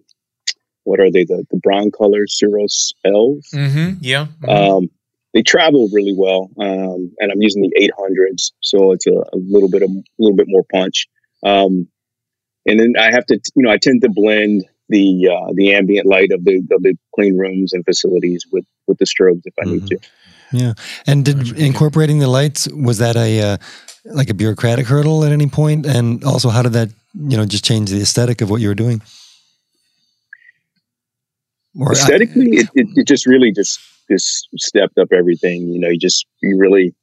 what 0.85 1.01
are 1.01 1.11
they, 1.11 1.25
the, 1.25 1.45
the 1.51 1.57
Broncolor 1.59 2.27
Siros 2.29 2.93
L's. 3.05 3.49
mm-hmm 3.55 3.99
yeah 4.01 4.27
Um, 4.47 4.91
they 5.35 5.43
travel 5.43 5.89
really 5.93 6.15
well, 6.17 6.49
um, 6.61 7.13
and 7.19 7.33
I'm 7.33 7.43
using 7.43 7.63
the 7.63 7.91
800s, 7.91 8.53
so 8.61 8.93
it's 8.93 9.07
a, 9.09 9.11
a 9.11 9.37
little 9.37 9.69
bit 9.69 9.83
of 9.83 9.91
a 9.91 10.03
little 10.19 10.37
bit 10.37 10.47
more 10.49 10.65
punch. 10.73 11.09
Um, 11.43 11.89
and 12.67 12.79
then 12.79 12.95
I 12.97 13.11
have 13.11 13.27
to, 13.27 13.41
you 13.57 13.65
know, 13.65 13.71
I 13.71 13.77
tend 13.77 14.03
to 14.03 14.09
blend 14.09 14.65
the 14.89 15.29
uh, 15.29 15.53
the 15.55 15.75
ambient 15.75 16.07
light 16.07 16.31
of 16.31 16.45
the 16.45 16.59
of 16.71 16.83
the 16.83 16.97
clean 17.17 17.37
rooms 17.37 17.73
and 17.73 17.85
facilities 17.85 18.47
with 18.53 18.65
with 18.87 18.99
the 18.99 19.07
strobes 19.07 19.43
if 19.45 19.55
I 19.61 19.69
need 19.69 19.87
to. 19.89 19.99
Yeah. 20.55 20.75
And 21.07 21.25
did 21.25 21.59
incorporating 21.59 22.19
the 22.21 22.29
lights 22.29 22.69
was 22.69 22.99
that 22.99 23.17
a 23.17 23.41
uh, 23.41 23.57
like 24.05 24.31
a 24.31 24.35
bureaucratic 24.35 24.87
hurdle 24.87 25.25
at 25.25 25.33
any 25.33 25.47
point? 25.49 25.87
And 25.87 26.23
also, 26.25 26.49
how 26.51 26.63
did 26.63 26.73
that 26.73 26.91
you 27.15 27.37
know 27.37 27.45
just 27.47 27.65
change 27.65 27.91
the 27.91 28.01
aesthetic 28.01 28.41
of 28.41 28.51
what 28.51 28.61
you 28.61 28.69
were 28.69 28.75
doing? 28.75 29.03
Or 31.79 31.93
Aesthetically, 31.93 32.51
it, 32.59 32.69
it, 32.75 32.87
it 32.95 33.07
just 33.07 33.27
really 33.27 33.51
just 33.53 33.81
just 34.11 34.49
stepped 34.59 34.97
up 34.99 35.09
everything. 35.13 35.69
You 35.69 35.81
know, 35.81 35.89
you 35.89 35.99
just 35.99 36.25
you 36.43 36.57
really 36.57 36.95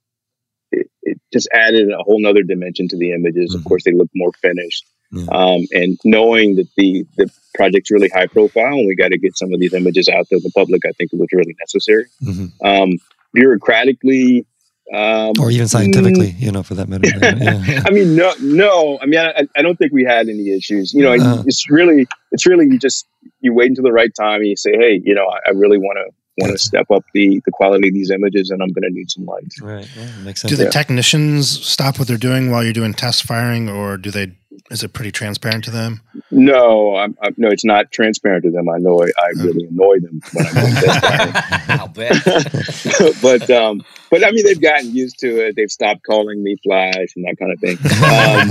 it, 0.71 0.87
it 1.03 1.19
just 1.33 1.49
added 1.51 1.89
a 1.91 2.01
whole 2.03 2.21
nother 2.21 2.43
dimension 2.43 2.87
to 2.89 2.97
the 2.97 3.11
images. 3.11 3.53
Of 3.53 3.61
Mhm. 3.61 3.65
course, 3.65 3.83
they 3.83 3.91
look 3.93 4.09
more 4.15 4.31
finished. 4.41 4.85
Um, 5.29 5.67
and 5.71 5.99
knowing 6.05 6.55
that 6.55 6.69
the 6.77 7.05
the 7.17 7.29
project's 7.53 7.91
really 7.91 8.07
high 8.07 8.27
profile, 8.27 8.75
and 8.77 8.87
we 8.87 8.95
got 8.95 9.09
to 9.09 9.17
get 9.17 9.37
some 9.37 9.53
of 9.53 9.59
these 9.59 9.73
images 9.73 10.07
out 10.07 10.29
to 10.29 10.39
the 10.39 10.51
public, 10.55 10.85
I 10.85 10.91
think 10.97 11.11
it 11.11 11.19
was 11.19 11.27
really 11.33 11.53
necessary. 11.59 12.05
Mhm. 12.23 12.51
Um, 12.63 12.91
bureaucratically, 13.35 14.45
um, 14.93 15.31
or 15.39 15.51
even 15.51 15.67
scientifically, 15.67 16.31
you 16.37 16.51
know, 16.51 16.63
for 16.63 16.75
that 16.75 16.89
matter. 16.89 17.07
Yeah. 17.11 17.83
I 17.85 17.91
mean, 17.91 18.15
no, 18.15 18.33
no. 18.41 18.99
I 19.01 19.05
mean, 19.05 19.19
I, 19.19 19.47
I 19.55 19.61
don't 19.61 19.77
think 19.77 19.93
we 19.93 20.03
had 20.03 20.27
any 20.27 20.49
issues. 20.55 20.93
You 20.93 21.03
know, 21.03 21.13
Uh-huh. 21.13 21.43
it's 21.45 21.69
really, 21.69 22.07
it's 22.31 22.45
really 22.45 22.65
you 22.65 22.77
just 22.77 23.07
you 23.39 23.53
wait 23.53 23.69
until 23.69 23.83
the 23.83 23.91
right 23.93 24.13
time 24.13 24.41
and 24.41 24.47
you 24.49 24.55
say, 24.57 24.71
hey, 24.77 25.01
you 25.03 25.13
know, 25.15 25.27
I, 25.27 25.49
I 25.49 25.51
really 25.51 25.77
want 25.77 25.97
to 25.97 26.13
want 26.39 26.51
to 26.53 26.57
step 26.57 26.89
up 26.91 27.03
the 27.13 27.41
the 27.45 27.51
quality 27.51 27.87
of 27.89 27.93
these 27.93 28.09
images, 28.11 28.49
and 28.49 28.61
I'm 28.61 28.69
going 28.69 28.83
to 28.83 28.89
need 28.89 29.09
some 29.11 29.25
lights. 29.25 29.61
Right. 29.61 29.87
Yeah, 29.97 30.07
makes 30.23 30.41
sense. 30.41 30.49
Do 30.49 30.57
the 30.57 30.63
Yeah. 30.65 30.69
technicians 30.69 31.47
stop 31.49 31.99
what 31.99 32.07
they're 32.07 32.17
doing 32.17 32.51
while 32.51 32.63
you're 32.63 32.73
doing 32.73 32.93
test 32.93 33.23
firing, 33.23 33.69
or 33.69 33.97
do 33.97 34.11
they? 34.11 34.33
Is 34.69 34.83
it 34.83 34.93
pretty 34.93 35.11
transparent 35.11 35.63
to 35.65 35.71
them? 35.71 36.01
No, 36.29 36.95
I'm, 36.97 37.17
I'm 37.21 37.33
no, 37.37 37.49
it's 37.49 37.63
not 37.63 37.91
transparent 37.91 38.43
to 38.43 38.51
them. 38.51 38.69
I 38.69 38.77
know 38.79 39.01
I, 39.01 39.07
I 39.17 39.29
really 39.37 39.65
annoy 39.65 39.99
them 39.99 40.21
when 40.33 40.45
I'm 40.45 40.53
doing 40.53 40.73
this. 40.73 41.69
i'll 41.69 41.87
bet 41.87 43.21
but 43.21 43.49
um, 43.49 43.83
but 44.09 44.25
I 44.25 44.31
mean, 44.31 44.45
they've 44.45 44.61
gotten 44.61 44.93
used 44.93 45.19
to 45.19 45.47
it. 45.47 45.55
They've 45.55 45.71
stopped 45.71 46.03
calling 46.03 46.43
me 46.43 46.57
Flash 46.63 47.15
and 47.15 47.25
that 47.25 47.37
kind 47.39 47.53
of 47.53 47.59
thing. 47.59 47.77
Um, 47.79 48.49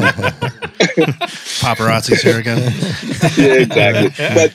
Paparazzi's 1.60 2.22
here 2.22 2.38
again. 2.38 2.58
yeah, 3.36 3.62
exactly. 3.62 4.34
But 4.34 4.54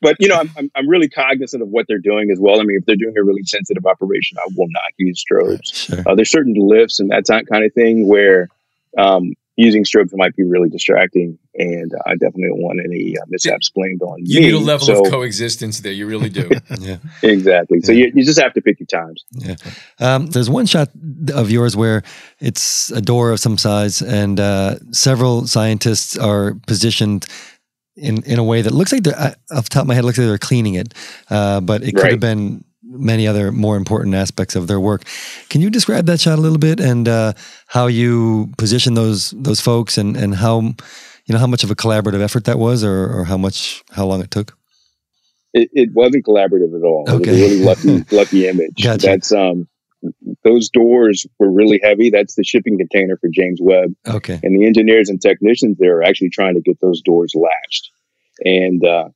but 0.00 0.16
you 0.18 0.28
know, 0.28 0.36
I'm, 0.36 0.50
I'm 0.56 0.70
I'm 0.74 0.88
really 0.88 1.08
cognizant 1.08 1.62
of 1.62 1.68
what 1.68 1.86
they're 1.86 1.98
doing 1.98 2.30
as 2.30 2.38
well. 2.40 2.60
I 2.60 2.64
mean, 2.64 2.78
if 2.78 2.86
they're 2.86 2.96
doing 2.96 3.16
a 3.16 3.22
really 3.22 3.44
sensitive 3.44 3.86
operation, 3.86 4.38
I 4.38 4.48
will 4.56 4.68
not 4.68 4.92
use 4.98 5.24
strobes. 5.24 5.72
Sure. 5.72 6.02
Uh, 6.06 6.14
there's 6.16 6.30
certain 6.30 6.54
lifts 6.56 6.98
and 6.98 7.10
that 7.10 7.26
kind 7.50 7.64
of 7.64 7.72
thing 7.72 8.08
where 8.08 8.48
um, 8.98 9.34
using 9.56 9.84
strobes 9.84 10.10
might 10.14 10.34
be 10.34 10.44
really 10.44 10.68
distracting, 10.70 11.38
and 11.54 11.92
I 12.06 12.12
definitely 12.12 12.48
don't 12.48 12.62
want 12.62 12.80
any 12.84 13.16
uh, 13.18 13.22
mishaps 13.28 13.70
blamed 13.70 14.00
on 14.02 14.16
you 14.24 14.40
me. 14.40 14.46
need 14.46 14.54
a 14.54 14.58
level 14.58 14.86
so, 14.86 15.04
of 15.04 15.10
coexistence 15.10 15.80
there 15.80 15.92
you 15.92 16.06
really 16.06 16.30
do 16.30 16.48
Yeah. 16.80 16.96
exactly. 17.22 17.80
So 17.82 17.92
Yeah. 17.92 18.06
you, 18.06 18.12
you 18.16 18.24
just 18.24 18.40
have 18.40 18.54
to 18.54 18.62
pick 18.62 18.80
your 18.80 18.86
times. 18.86 19.24
Yeah. 19.32 19.56
Um, 20.00 20.26
there's 20.28 20.48
one 20.48 20.66
shot 20.66 20.88
of 21.34 21.50
yours 21.50 21.76
where 21.76 22.02
it's 22.40 22.90
a 22.92 23.00
door 23.02 23.30
of 23.30 23.40
some 23.40 23.58
size, 23.58 24.00
and 24.02 24.40
uh, 24.40 24.76
several 24.92 25.46
scientists 25.46 26.16
are 26.16 26.54
positioned 26.66 27.26
in 27.94 28.22
in 28.22 28.38
a 28.38 28.44
way 28.44 28.62
that 28.62 28.72
looks 28.72 28.90
like 28.90 29.02
they're 29.02 29.18
uh, 29.18 29.34
off 29.54 29.64
the 29.64 29.70
top 29.70 29.82
of 29.82 29.88
my 29.88 29.94
head 29.94 30.04
looks 30.04 30.16
like 30.16 30.26
they're 30.26 30.38
cleaning 30.38 30.74
it, 30.74 30.94
uh, 31.30 31.60
but 31.60 31.82
it 31.82 31.92
could 31.94 32.02
Right. 32.04 32.10
have 32.12 32.20
been 32.20 32.64
many 32.98 33.26
other 33.26 33.50
more 33.52 33.76
important 33.76 34.14
aspects 34.14 34.54
of 34.56 34.66
their 34.66 34.80
work. 34.80 35.04
Can 35.48 35.60
you 35.60 35.70
describe 35.70 36.06
that 36.06 36.20
shot 36.20 36.38
a 36.38 36.42
little 36.42 36.58
bit 36.58 36.80
and 36.80 37.08
uh, 37.08 37.32
how 37.66 37.86
you 37.86 38.50
position 38.58 38.94
those 38.94 39.30
those 39.36 39.60
folks 39.60 39.98
and 39.98 40.16
and 40.16 40.34
how 40.36 40.60
you 40.60 41.32
know 41.32 41.38
how 41.38 41.46
much 41.46 41.64
of 41.64 41.70
a 41.70 41.74
collaborative 41.74 42.20
effort 42.20 42.44
that 42.44 42.58
was, 42.58 42.82
or 42.84 43.06
or 43.20 43.24
how 43.24 43.36
much 43.36 43.82
how 43.92 44.06
long 44.06 44.20
it 44.22 44.30
took? 44.30 44.56
It, 45.54 45.68
it 45.72 45.90
wasn't 45.92 46.24
collaborative 46.24 46.74
at 46.74 46.84
all. 46.84 47.04
It 47.06 47.12
Okay. 47.12 47.30
was 47.30 47.40
a 47.40 47.42
really 47.42 47.64
lucky 47.64 48.04
lucky 48.16 48.46
image. 48.48 48.82
Gotcha. 48.82 49.06
That's 49.06 49.32
um 49.32 49.68
those 50.42 50.68
doors 50.70 51.26
were 51.38 51.50
really 51.50 51.78
heavy. 51.82 52.10
That's 52.10 52.34
the 52.34 52.42
shipping 52.42 52.76
container 52.76 53.16
for 53.16 53.28
James 53.32 53.60
Webb. 53.62 53.94
Okay. 54.08 54.40
And 54.42 54.56
the 54.60 54.66
engineers 54.66 55.08
and 55.08 55.20
technicians 55.20 55.76
there 55.78 55.98
are 55.98 56.02
actually 56.02 56.30
trying 56.30 56.54
to 56.54 56.60
get 56.60 56.80
those 56.80 57.00
doors 57.02 57.32
latched. 57.36 57.90
And 58.44 58.84
uh, 58.84 59.10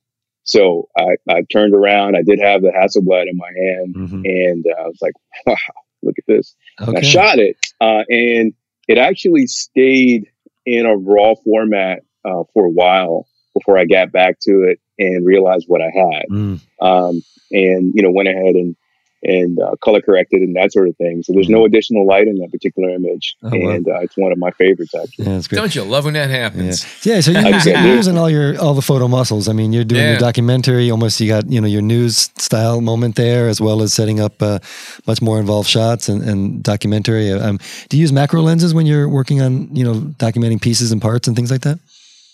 so 0.47 0.87
I, 0.97 1.17
I 1.29 1.41
turned 1.51 1.75
around. 1.75 2.15
I 2.15 2.23
did 2.23 2.39
have 2.39 2.61
the 2.61 2.69
Hasselblad 2.71 3.29
in 3.29 3.37
my 3.37 3.51
hand, 3.55 3.95
Mhm. 3.95 4.21
and 4.25 4.65
uh, 4.65 4.81
I 4.83 4.87
was 4.87 4.97
like, 5.01 5.13
"Wow, 5.45 5.55
look 6.01 6.15
at 6.17 6.25
this!" 6.25 6.55
And 6.79 6.97
I 6.97 7.01
shot 7.01 7.37
it, 7.39 7.57
uh, 7.81 8.03
and 8.09 8.53
it 8.87 8.97
actually 8.97 9.45
stayed 9.47 10.31
in 10.65 10.85
a 10.85 10.95
raw 10.95 11.35
format 11.43 12.03
uh, 12.25 12.43
for 12.53 12.65
a 12.65 12.69
while 12.69 13.27
before 13.53 13.77
I 13.77 13.85
got 13.85 14.11
back 14.11 14.39
to 14.41 14.63
it 14.63 14.79
and 14.99 15.25
realized 15.25 15.65
what 15.67 15.81
I 15.81 15.91
had 15.95 16.25
Mm. 16.29 16.59
um, 16.81 17.21
and 17.51 17.93
you 17.95 18.01
know 18.01 18.11
went 18.11 18.27
ahead 18.29 18.55
and 18.55 18.75
and 19.23 19.59
uh, 19.59 19.75
color 19.81 20.01
corrected 20.01 20.41
and 20.41 20.55
that 20.55 20.71
sort 20.71 20.87
of 20.87 20.95
thing. 20.97 21.23
So 21.23 21.33
there's 21.33 21.49
no 21.49 21.65
additional 21.65 22.05
light 22.05 22.27
in 22.27 22.37
that 22.39 22.51
particular 22.51 22.89
image, 22.89 23.35
Oh, 23.43 23.49
wow. 23.49 23.69
and 23.71 23.87
uh, 23.87 23.99
it's 24.01 24.15
one 24.17 24.31
of 24.31 24.37
my 24.37 24.51
favorites 24.51 24.93
actually. 24.95 25.25
Yeah, 25.25 25.33
that's 25.33 25.47
great. 25.47 25.57
Don't 25.59 25.73
you 25.75 25.83
love 25.83 26.05
when 26.05 26.13
that 26.13 26.29
happens? 26.29 26.85
Yeah, 27.05 27.19
so 27.21 27.31
you're 27.31 27.47
using, 27.47 27.73
you're 27.73 27.95
using 27.95 28.17
all 28.17 28.29
your 28.29 28.59
all 28.61 28.73
the 28.73 28.81
photo 28.81 29.07
muscles. 29.07 29.47
I 29.49 29.53
mean, 29.53 29.73
you're 29.73 29.83
doing 29.83 30.01
Yeah. 30.01 30.11
your 30.11 30.19
documentary. 30.19 30.89
Almost, 30.91 31.19
you 31.19 31.27
got 31.27 31.49
you 31.49 31.59
know 31.61 31.67
your 31.67 31.81
news 31.81 32.29
style 32.37 32.81
moment 32.81 33.15
there, 33.15 33.47
as 33.49 33.59
well 33.59 33.81
as 33.81 33.93
setting 33.93 34.19
up 34.19 34.41
uh, 34.41 34.59
much 35.07 35.21
more 35.21 35.39
involved 35.39 35.69
shots 35.69 36.07
and, 36.09 36.21
and 36.23 36.61
documentary. 36.63 37.31
Um, 37.31 37.59
do 37.89 37.97
you 37.97 38.01
use 38.01 38.11
macro 38.13 38.41
lenses 38.41 38.73
when 38.73 38.85
you're 38.85 39.09
working 39.09 39.41
on 39.41 39.75
you 39.75 39.83
know 39.83 39.95
documenting 40.19 40.61
pieces 40.61 40.91
and 40.91 41.01
parts 41.01 41.27
and 41.27 41.35
things 41.35 41.51
like 41.51 41.61
that? 41.61 41.79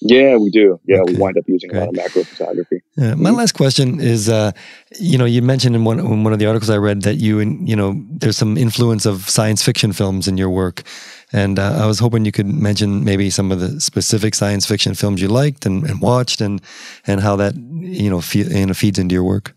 Yeah, 0.06 0.36
we 0.38 0.50
do. 0.50 0.80
Yeah, 0.86 1.02
Okay. 1.02 1.14
we 1.14 1.20
wind 1.20 1.38
up 1.38 1.46
using 1.48 1.74
a 1.74 1.80
lot 1.80 1.90
of 1.90 1.96
macro 1.96 2.24
photography. 2.24 2.82
Yeah, 2.98 3.16
my 3.16 3.30
last 3.30 3.54
question 3.54 4.00
is, 4.00 4.28
uh, 4.28 4.52
you 5.00 5.18
know, 5.18 5.26
you 5.26 5.42
mentioned 5.42 5.76
in 5.76 5.86
one 5.86 6.00
in 6.00 6.24
one 6.24 6.34
of 6.34 6.40
the 6.40 6.46
articles 6.46 6.70
I 6.70 6.78
read 6.78 7.04
that 7.04 7.16
you 7.16 7.40
and 7.40 7.68
you 7.68 7.76
know 7.76 7.96
there's 8.10 8.38
some 8.38 8.58
influence 8.58 9.06
of 9.06 9.30
science 9.30 9.64
fiction 9.64 9.94
films 9.94 10.28
in 10.28 10.38
your 10.38 10.50
work, 10.50 10.84
and 11.32 11.58
uh, 11.58 11.80
I 11.84 11.86
was 11.86 12.00
hoping 12.00 12.26
you 12.26 12.32
could 12.32 12.48
mention 12.48 13.04
maybe 13.04 13.30
some 13.30 13.52
of 13.52 13.60
the 13.60 13.80
specific 13.80 14.36
science 14.36 14.66
fiction 14.66 14.94
films 14.94 15.22
you 15.22 15.30
liked 15.30 15.66
and, 15.66 15.84
and 15.90 16.02
watched, 16.02 16.42
and 16.42 16.62
and 17.08 17.22
how 17.22 17.36
that 17.38 17.56
you 17.56 18.10
know, 18.10 18.22
fe- 18.22 18.60
you 18.60 18.66
know 18.66 18.74
feeds 18.74 19.00
into 19.00 19.14
your 19.14 19.24
work. 19.24 19.56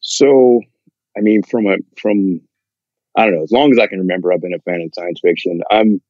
So, 0.00 0.60
I 1.16 1.20
mean, 1.20 1.42
from 1.42 1.66
a 1.66 1.76
from 2.00 2.40
I 3.16 3.24
don't 3.26 3.34
know, 3.36 3.42
as 3.44 3.52
long 3.52 3.70
as 3.72 3.78
I 3.78 3.86
can 3.86 3.98
remember, 4.00 4.32
I've 4.32 4.40
been 4.42 4.54
a 4.54 4.58
fan 4.70 4.80
of 4.82 4.90
science 4.94 5.20
fiction. 5.22 5.60
I'm 5.70 6.00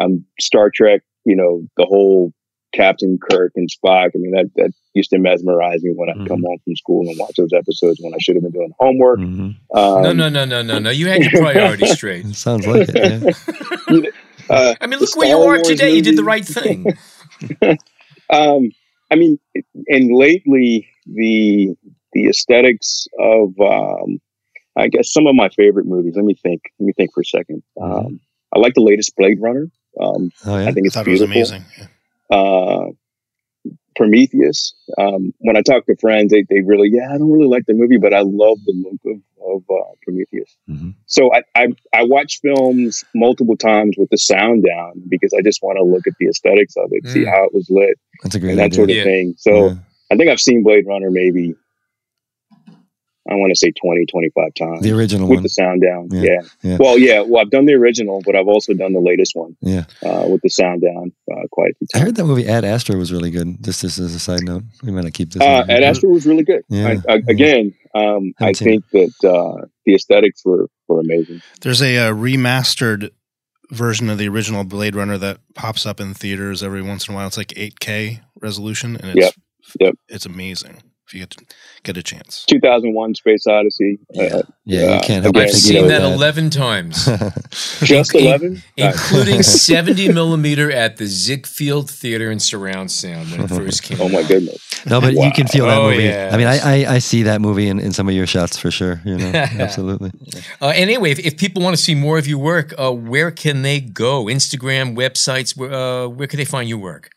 I'm 0.00 0.24
Star 0.40 0.70
Trek. 0.74 1.02
You 1.24 1.36
know, 1.36 1.62
the 1.76 1.84
whole 1.84 2.32
Captain 2.72 3.18
Kirk 3.30 3.52
and 3.56 3.68
Spock. 3.70 4.10
I 4.14 4.18
mean, 4.18 4.32
that 4.32 4.50
that 4.56 4.70
used 4.94 5.10
to 5.10 5.18
mesmerize 5.18 5.82
me 5.82 5.92
when 5.94 6.08
I'd 6.10 6.26
come 6.28 6.42
home 6.42 6.58
from 6.64 6.76
school 6.76 7.08
and 7.08 7.18
watch 7.18 7.36
those 7.36 7.52
episodes 7.52 7.98
when 8.02 8.14
I 8.14 8.18
should 8.20 8.36
have 8.36 8.42
been 8.42 8.52
doing 8.52 8.72
homework. 8.78 9.18
Mhm. 9.20 9.56
Um, 9.74 10.02
No, 10.02 10.12
no, 10.12 10.28
no, 10.28 10.44
no, 10.44 10.62
no, 10.62 10.78
no. 10.78 10.90
You 10.90 11.08
had 11.08 11.22
your 11.22 11.40
priorities 11.42 11.92
straight. 11.98 12.24
It 12.26 12.34
sounds 12.36 12.66
like 12.66 12.88
it. 12.88 13.36
Yeah. 13.90 14.02
Uh, 14.50 14.74
I 14.80 14.86
mean, 14.88 14.98
look 14.98 15.16
where 15.16 15.28
you 15.28 15.36
are 15.36 15.44
Wars 15.54 15.62
today. 15.68 15.94
You 15.94 16.02
did 16.02 16.16
the 16.18 16.24
right 16.24 16.44
thing. 16.44 16.84
um, 18.30 18.70
I 19.10 19.14
mean, 19.14 19.38
and 19.88 20.14
lately 20.14 20.88
the 21.06 21.74
the 22.12 22.26
aesthetics 22.28 23.06
of 23.18 23.58
um, 23.60 24.20
I 24.76 24.88
guess 24.88 25.12
some 25.12 25.26
of 25.26 25.34
my 25.34 25.48
favorite 25.50 25.86
movies. 25.86 26.14
Let 26.16 26.24
me 26.24 26.34
think. 26.34 26.60
Let 26.78 26.86
me 26.86 26.92
think 26.92 27.12
for 27.14 27.20
a 27.20 27.24
second. 27.24 27.62
Um, 27.80 28.20
I 28.54 28.58
like 28.58 28.74
the 28.74 28.82
latest 28.82 29.14
Blade 29.16 29.38
Runner. 29.40 29.68
Um, 30.00 30.30
Oh 30.44 30.58
yeah. 30.58 30.68
I 30.68 30.72
think 30.72 30.86
I 30.86 30.88
it's 30.88 30.94
thought 30.96 31.06
it 31.06 31.10
was 31.12 31.20
beautiful. 31.20 31.36
amazing. 31.40 31.64
Yeah. 31.78 31.86
Uh, 32.32 32.86
Prometheus. 33.94 34.74
Um, 34.96 35.34
when 35.40 35.56
I 35.56 35.60
talk 35.60 35.84
to 35.86 35.96
friends, 35.96 36.32
they, 36.32 36.44
they 36.48 36.62
really, 36.62 36.88
yeah, 36.90 37.10
I 37.14 37.18
don't 37.18 37.30
really 37.30 37.46
like 37.46 37.66
the 37.66 37.74
movie, 37.74 37.98
but 37.98 38.14
I 38.14 38.20
love 38.20 38.58
the 38.64 38.72
look 38.72 39.00
of, 39.04 39.20
of 39.54 39.62
uh, 39.70 39.92
Prometheus. 40.02 40.56
Mhm. 40.68 40.94
So 41.06 41.30
I, 41.34 41.42
I 41.54 41.66
I 41.92 42.02
watch 42.04 42.40
films 42.40 43.04
multiple 43.14 43.56
times 43.56 43.96
with 43.98 44.08
the 44.08 44.16
sound 44.16 44.64
down 44.64 45.02
because 45.08 45.34
I 45.38 45.42
just 45.42 45.62
want 45.62 45.76
to 45.76 45.84
look 45.84 46.06
at 46.06 46.14
the 46.18 46.26
aesthetics 46.28 46.74
of 46.78 46.88
it, 46.92 47.06
see 47.06 47.24
Mm. 47.26 47.30
how 47.30 47.44
it 47.44 47.52
was 47.52 47.66
lit, 47.68 47.98
That's 48.22 48.34
a 48.34 48.40
great 48.40 48.50
and 48.52 48.58
that 48.60 48.64
idea. 48.72 48.76
sort 48.76 48.90
of 48.90 48.96
Yeah. 48.96 49.04
thing. 49.04 49.34
So 49.36 49.66
Yeah. 49.66 49.74
I 50.10 50.16
think 50.16 50.30
I've 50.30 50.40
seen 50.40 50.62
Blade 50.62 50.86
Runner 50.86 51.10
maybe, 51.10 51.54
I 53.30 53.34
want 53.34 53.50
to 53.52 53.56
say 53.56 53.70
20, 53.70 54.04
25 54.06 54.54
times 54.54 54.80
The 54.82 54.90
original 54.92 55.28
with 55.28 55.36
one. 55.36 55.42
the 55.44 55.48
sound 55.48 55.80
down. 55.82 56.08
Yeah, 56.10 56.22
Yeah. 56.22 56.40
yeah. 56.62 56.76
Well, 56.80 56.98
yeah. 56.98 57.20
Well, 57.20 57.40
I've 57.40 57.50
done 57.50 57.66
the 57.66 57.74
original, 57.74 58.20
but 58.26 58.34
I've 58.34 58.48
also 58.48 58.74
done 58.74 58.92
the 58.92 59.00
latest 59.00 59.36
one 59.36 59.56
Yeah. 59.60 59.84
uh, 60.04 60.26
with 60.28 60.40
the 60.42 60.48
sound 60.50 60.82
down 60.82 61.12
uh, 61.32 61.46
quite 61.52 61.70
a 61.70 61.74
few 61.78 61.86
I 61.94 61.98
heard 62.04 62.16
that 62.16 62.24
movie 62.24 62.48
Ad 62.48 62.64
Astra 62.64 62.96
was 62.96 63.12
really 63.12 63.30
good. 63.30 63.62
Just, 63.62 63.82
just 63.82 63.98
as 64.00 64.14
a 64.14 64.18
side 64.18 64.42
note, 64.42 64.64
we 64.82 64.90
might 64.90 65.04
not 65.04 65.12
keep 65.12 65.30
this. 65.32 65.40
Uh, 65.42 65.64
in. 65.68 65.70
Ad 65.70 65.82
Astra 65.84 66.08
was 66.08 66.26
really 66.26 66.42
good. 66.42 66.64
Yeah, 66.68 66.96
I, 67.08 67.12
I, 67.12 67.20
again, 67.28 67.74
um, 67.94 68.32
I 68.40 68.46
Haven't 68.46 68.56
think 68.56 68.84
that 68.92 69.12
uh, 69.28 69.66
the 69.86 69.94
aesthetics 69.94 70.44
were, 70.44 70.68
were 70.88 71.00
amazing. 71.00 71.42
There's 71.60 71.80
a, 71.82 71.96
uh 71.98 72.12
remastered 72.12 73.10
version 73.70 74.10
of 74.10 74.18
the 74.18 74.28
original 74.28 74.64
Blade 74.64 74.96
Runner 74.96 75.16
that 75.18 75.38
pops 75.54 75.86
up 75.86 76.00
in 76.00 76.12
theaters 76.12 76.62
every 76.62 76.82
once 76.82 77.06
in 77.08 77.14
a 77.14 77.16
while. 77.16 77.26
It's 77.28 77.36
like 77.38 77.48
8K 77.56 78.20
resolution, 78.40 78.96
and 78.96 79.16
it's 79.16 79.20
Yep. 79.26 79.34
Yep. 79.80 79.94
it's 80.08 80.26
amazing 80.26 80.82
if 81.12 81.14
you 81.14 81.20
get 81.20 81.30
to, 81.30 81.44
get 81.82 81.96
a 81.96 82.02
chance. 82.02 82.44
2001 82.48 83.14
Space 83.16 83.46
Odyssey. 83.46 83.98
Yeah. 84.12 84.22
Uh, 84.22 84.42
yeah, 84.64 84.94
you 84.94 85.00
can't 85.00 85.22
help 85.24 85.36
again, 85.36 85.48
I've 85.48 85.54
seen 85.54 85.76
you 85.76 85.82
know, 85.82 85.88
that 85.88 86.02
11 86.02 86.50
times, 86.50 87.04
just 87.82 88.14
In- 88.14 88.26
11? 88.26 88.62
including 88.76 89.42
70 89.42 90.12
millimeter 90.12 90.70
at 90.70 90.96
the 90.96 91.06
Ziegfeld 91.06 91.90
Theater 91.90 92.30
in 92.30 92.38
surround 92.38 92.90
sound 92.90 93.30
when 93.30 93.40
it 93.42 93.48
first 93.60 93.82
came 93.82 94.00
oh 94.00 94.08
my 94.08 94.22
goodness. 94.22 94.58
No, 94.86 95.00
but 95.00 95.14
you 95.14 95.30
can 95.32 95.46
feel 95.46 95.66
that 95.66 95.78
Oh, 95.78 95.90
movie. 95.90 96.04
yes. 96.04 96.32
I 96.32 96.36
mean, 96.36 96.46
I, 96.46 96.58
I 96.58 96.94
I 96.94 96.98
see 96.98 97.22
that 97.24 97.40
movie 97.40 97.68
in, 97.68 97.78
in 97.78 97.92
some 97.92 98.08
of 98.08 98.14
your 98.14 98.26
shots 98.26 98.56
for 98.58 98.70
sure. 98.70 99.00
You 99.04 99.16
know, 99.18 99.30
absolutely. 99.34 100.10
Uh, 100.60 100.68
and 100.68 100.90
anyway, 100.90 101.10
if, 101.12 101.18
if 101.20 101.36
people 101.36 101.62
want 101.62 101.76
to 101.76 101.82
see 101.82 101.94
more 101.94 102.18
of 102.18 102.26
your 102.26 102.38
work, 102.38 102.74
uh, 102.78 102.92
where 102.92 103.30
can 103.30 103.62
they 103.62 103.80
go? 103.80 104.24
Instagram, 104.26 104.96
websites, 104.96 105.56
where, 105.56 105.72
uh, 105.72 106.08
where 106.08 106.26
can 106.26 106.38
they 106.38 106.44
find 106.44 106.68
your 106.68 106.78
work? 106.78 107.10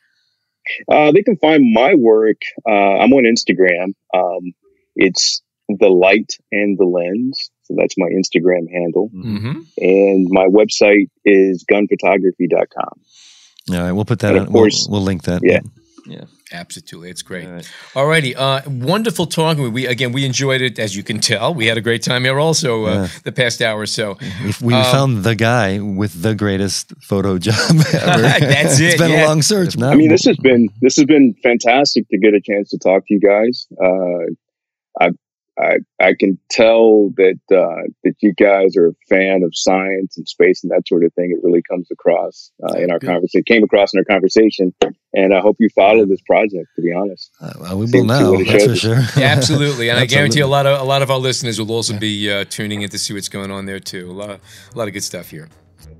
Uh, 0.91 1.11
they 1.11 1.23
can 1.23 1.37
find 1.37 1.71
my 1.73 1.95
work. 1.95 2.37
Uh, 2.67 2.71
I'm 2.99 3.13
on 3.13 3.23
Instagram. 3.23 3.93
Um, 4.13 4.53
it's 4.95 5.41
the 5.69 5.87
light 5.89 6.33
and 6.51 6.77
the 6.77 6.85
lens. 6.85 7.49
So 7.63 7.73
that's 7.77 7.95
my 7.97 8.07
Instagram 8.07 8.71
handle. 8.71 9.09
Mm-hmm. 9.15 9.61
And 9.79 10.27
my 10.29 10.45
website 10.45 11.09
is 11.25 11.65
gunnphotography.com. 11.71 12.99
All 13.71 13.75
right, 13.79 13.91
we'll 13.91 14.05
put 14.05 14.19
that 14.19 14.31
And 14.35 14.41
on. 14.41 14.47
of 14.47 14.53
course- 14.53 14.85
we'll, 14.87 14.99
we'll 14.99 15.05
link 15.05 15.23
that. 15.23 15.41
Yeah. 15.43 15.61
Yeah. 16.05 16.25
Absolutely, 16.55 17.09
it's 17.09 17.21
great. 17.21 17.45
All 17.47 17.53
right. 17.53 17.71
All 17.95 18.07
righty, 18.07 18.35
uh, 18.35 18.61
wonderful 18.67 19.25
talking. 19.25 19.63
with 19.63 19.73
We 19.73 19.85
again, 19.87 20.11
we 20.13 20.23
enjoyed 20.25 20.61
it 20.61 20.79
as 20.79 20.95
you 20.95 21.03
can 21.03 21.19
tell. 21.19 21.53
We 21.53 21.65
had 21.67 21.77
a 21.77 21.81
great 21.81 22.01
time 22.03 22.23
here, 22.23 22.39
also 22.39 22.85
uh, 22.85 22.93
Yeah. 22.93 23.07
the 23.23 23.31
past 23.31 23.61
hour 23.61 23.79
or 23.81 23.85
so. 23.87 24.17
We, 24.43 24.53
we 24.69 24.73
Um, 24.73 24.83
found 24.97 25.23
the 25.23 25.35
guy 25.35 25.79
with 25.79 26.21
the 26.21 26.33
greatest 26.35 26.93
photo 27.01 27.37
job 27.37 27.55
ever. 27.93 28.21
That's 28.53 28.79
It's 28.79 28.79
it's 28.79 29.01
been 29.01 29.11
yeah. 29.11 29.25
a 29.25 29.27
long 29.27 29.41
search. 29.41 29.77
Now, 29.77 29.89
I 29.91 29.95
mean, 29.95 30.09
this 30.09 30.25
has 30.25 30.37
been 30.37 30.69
this 30.81 30.95
has 30.95 31.05
been 31.05 31.35
fantastic 31.43 32.07
to 32.09 32.17
get 32.17 32.33
a 32.33 32.41
chance 32.41 32.69
to 32.69 32.77
talk 32.77 33.05
to 33.07 33.13
you 33.13 33.19
guys. 33.19 33.67
Uh, 33.83 34.25
I 35.05 35.09
I 35.59 35.77
I 36.01 36.13
can 36.19 36.37
tell 36.49 37.09
that 37.17 37.39
uh, 37.51 37.87
that 38.03 38.15
you 38.21 38.33
guys 38.33 38.75
are 38.77 38.87
a 38.87 38.93
fan 39.09 39.43
of 39.43 39.51
science 39.55 40.17
and 40.17 40.27
space 40.27 40.63
and 40.63 40.71
that 40.71 40.87
sort 40.87 41.03
of 41.03 41.13
thing. 41.13 41.31
It 41.31 41.43
really 41.45 41.61
comes 41.69 41.87
across 41.91 42.51
uh, 42.63 42.77
in 42.77 42.91
our 42.91 42.99
conversation. 42.99 43.43
Came 43.45 43.63
across 43.63 43.93
in 43.93 43.99
our 43.99 44.03
conversation, 44.05 44.73
and 45.13 45.33
I 45.33 45.39
hope 45.39 45.55
you 45.59 45.69
follow 45.75 46.05
this 46.05 46.21
project. 46.21 46.67
To 46.75 46.81
be 46.81 46.91
honest, 46.91 47.31
Uh, 47.41 47.53
well, 47.61 47.75
we 47.77 47.81
will 47.85 47.87
see 47.87 48.01
now. 48.03 48.35
That's 48.37 48.65
for 48.65 48.75
sure. 48.75 48.99
Yeah, 49.17 49.27
absolutely, 49.37 49.89
and 49.89 49.97
I 49.99 50.05
guarantee 50.15 50.41
a 50.41 50.47
lot 50.47 50.65
of 50.65 50.79
a 50.79 50.83
lot 50.83 51.01
of 51.01 51.09
our 51.09 51.19
listeners 51.19 51.59
will 51.59 51.71
also 51.71 51.97
be 51.97 52.29
uh, 52.31 52.45
tuning 52.49 52.81
in 52.81 52.89
to 52.89 52.97
see 52.99 53.13
what's 53.13 53.29
going 53.29 53.51
on 53.51 53.65
there 53.65 53.79
too. 53.79 54.09
A 54.09 54.13
lot, 54.13 54.29
of, 54.29 54.39
a 54.73 54.77
lot 54.77 54.87
of 54.87 54.93
good 54.93 55.03
stuff 55.03 55.29
here. 55.29 55.47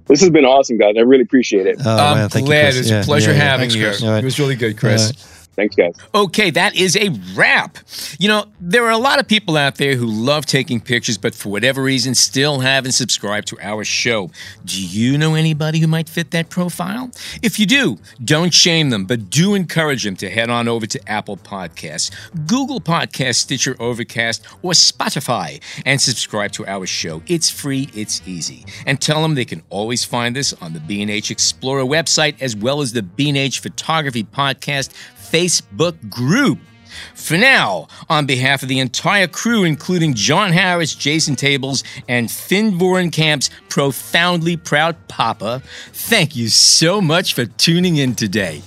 this 0.08 0.20
has 0.22 0.30
been 0.30 0.46
awesome, 0.46 0.78
guys. 0.78 0.96
I 0.98 1.02
really 1.02 1.24
appreciate 1.24 1.66
it. 1.66 1.78
Oh, 1.84 1.90
I'm 1.98 2.18
man, 2.18 2.30
thank 2.30 2.44
you, 2.44 2.48
glad 2.52 2.64
Chris. 2.74 2.78
it's 2.80 2.90
Yeah, 2.90 3.02
a 3.02 3.04
pleasure 3.04 3.32
yeah, 3.32 3.38
yeah. 3.38 3.44
having 3.44 3.70
Thanks, 3.70 3.76
you. 3.76 3.84
Chris. 3.86 4.00
here. 4.00 4.10
All 4.10 4.14
right. 4.16 4.24
It 4.24 4.26
was 4.26 4.40
really 4.40 4.56
good, 4.56 4.78
Chris. 4.78 5.14
Thanks, 5.56 5.76
guys. 5.76 5.96
Okay, 6.14 6.50
that 6.52 6.76
is 6.76 6.98
a 6.98 7.10
wrap. 7.34 7.78
You 8.20 8.28
know, 8.28 8.46
there 8.60 8.84
are 8.86 8.92
a 8.92 8.98
lot 8.98 9.20
of 9.20 9.28
people 9.28 9.56
out 9.56 9.76
there 9.76 9.96
who 9.96 10.06
love 10.06 10.46
taking 10.46 10.82
pictures, 10.82 11.18
but 11.18 11.34
for 11.34 11.50
whatever 11.50 11.82
reason 11.82 12.14
still 12.14 12.60
haven't 12.60 12.92
subscribed 12.92 13.48
to 13.50 13.60
our 13.62 13.84
show. 13.86 14.30
Do 14.66 14.82
you 14.82 15.18
know 15.18 15.36
anybody 15.36 15.80
who 15.80 15.88
might 15.88 16.10
fit 16.10 16.32
that 16.32 16.50
profile? 16.50 17.10
If 17.42 17.58
you 17.60 17.66
do, 17.66 17.98
don't 18.24 18.54
shame 18.54 18.90
them, 18.90 19.06
but 19.06 19.30
do 19.30 19.56
encourage 19.56 20.04
them 20.04 20.18
to 20.18 20.30
head 20.30 20.50
on 20.50 20.68
over 20.68 20.86
to 20.88 21.10
Apple 21.10 21.38
Podcasts, 21.38 22.12
Google 22.48 22.82
Podcasts, 22.82 23.36
Stitcher 23.36 23.78
Overcast, 23.80 24.46
or 24.62 24.72
Spotify 24.74 25.62
and 25.86 26.02
subscribe 26.02 26.52
to 26.54 26.66
our 26.66 26.86
show. 26.86 27.22
It's 27.28 27.50
free, 27.50 27.90
it's 27.94 28.22
easy. 28.28 28.66
And 28.86 29.00
tell 29.00 29.22
them 29.22 29.36
they 29.36 29.46
can 29.46 29.64
always 29.70 30.04
find 30.04 30.38
us 30.38 30.54
on 30.62 30.74
the 30.74 30.80
B&H 30.82 31.32
Explorer 31.32 31.84
website 31.84 32.42
as 32.42 32.56
well 32.56 32.82
as 32.82 32.92
the 32.92 33.04
B&H 33.04 33.60
Photography 33.60 34.24
Podcast 34.24 34.94
Facebook 35.32 36.10
group. 36.10 36.60
For 37.14 37.38
now, 37.38 37.88
on 38.10 38.26
behalf 38.26 38.64
of 38.64 38.70
the 38.70 38.80
entire 38.80 39.28
crew, 39.28 39.64
including 39.64 40.14
John 40.14 40.52
Harris, 40.52 40.96
Jason 40.96 41.36
Tables, 41.36 41.84
and 42.08 42.32
Finn 42.32 42.78
Vorenkamp's 42.78 43.50
profoundly 43.70 44.58
proud 44.58 44.96
papa, 45.08 45.62
thank 45.92 46.36
you 46.36 46.48
so 46.48 47.02
much 47.02 47.34
for 47.34 47.46
tuning 47.46 47.98
in 47.98 48.16
today. 48.16 48.62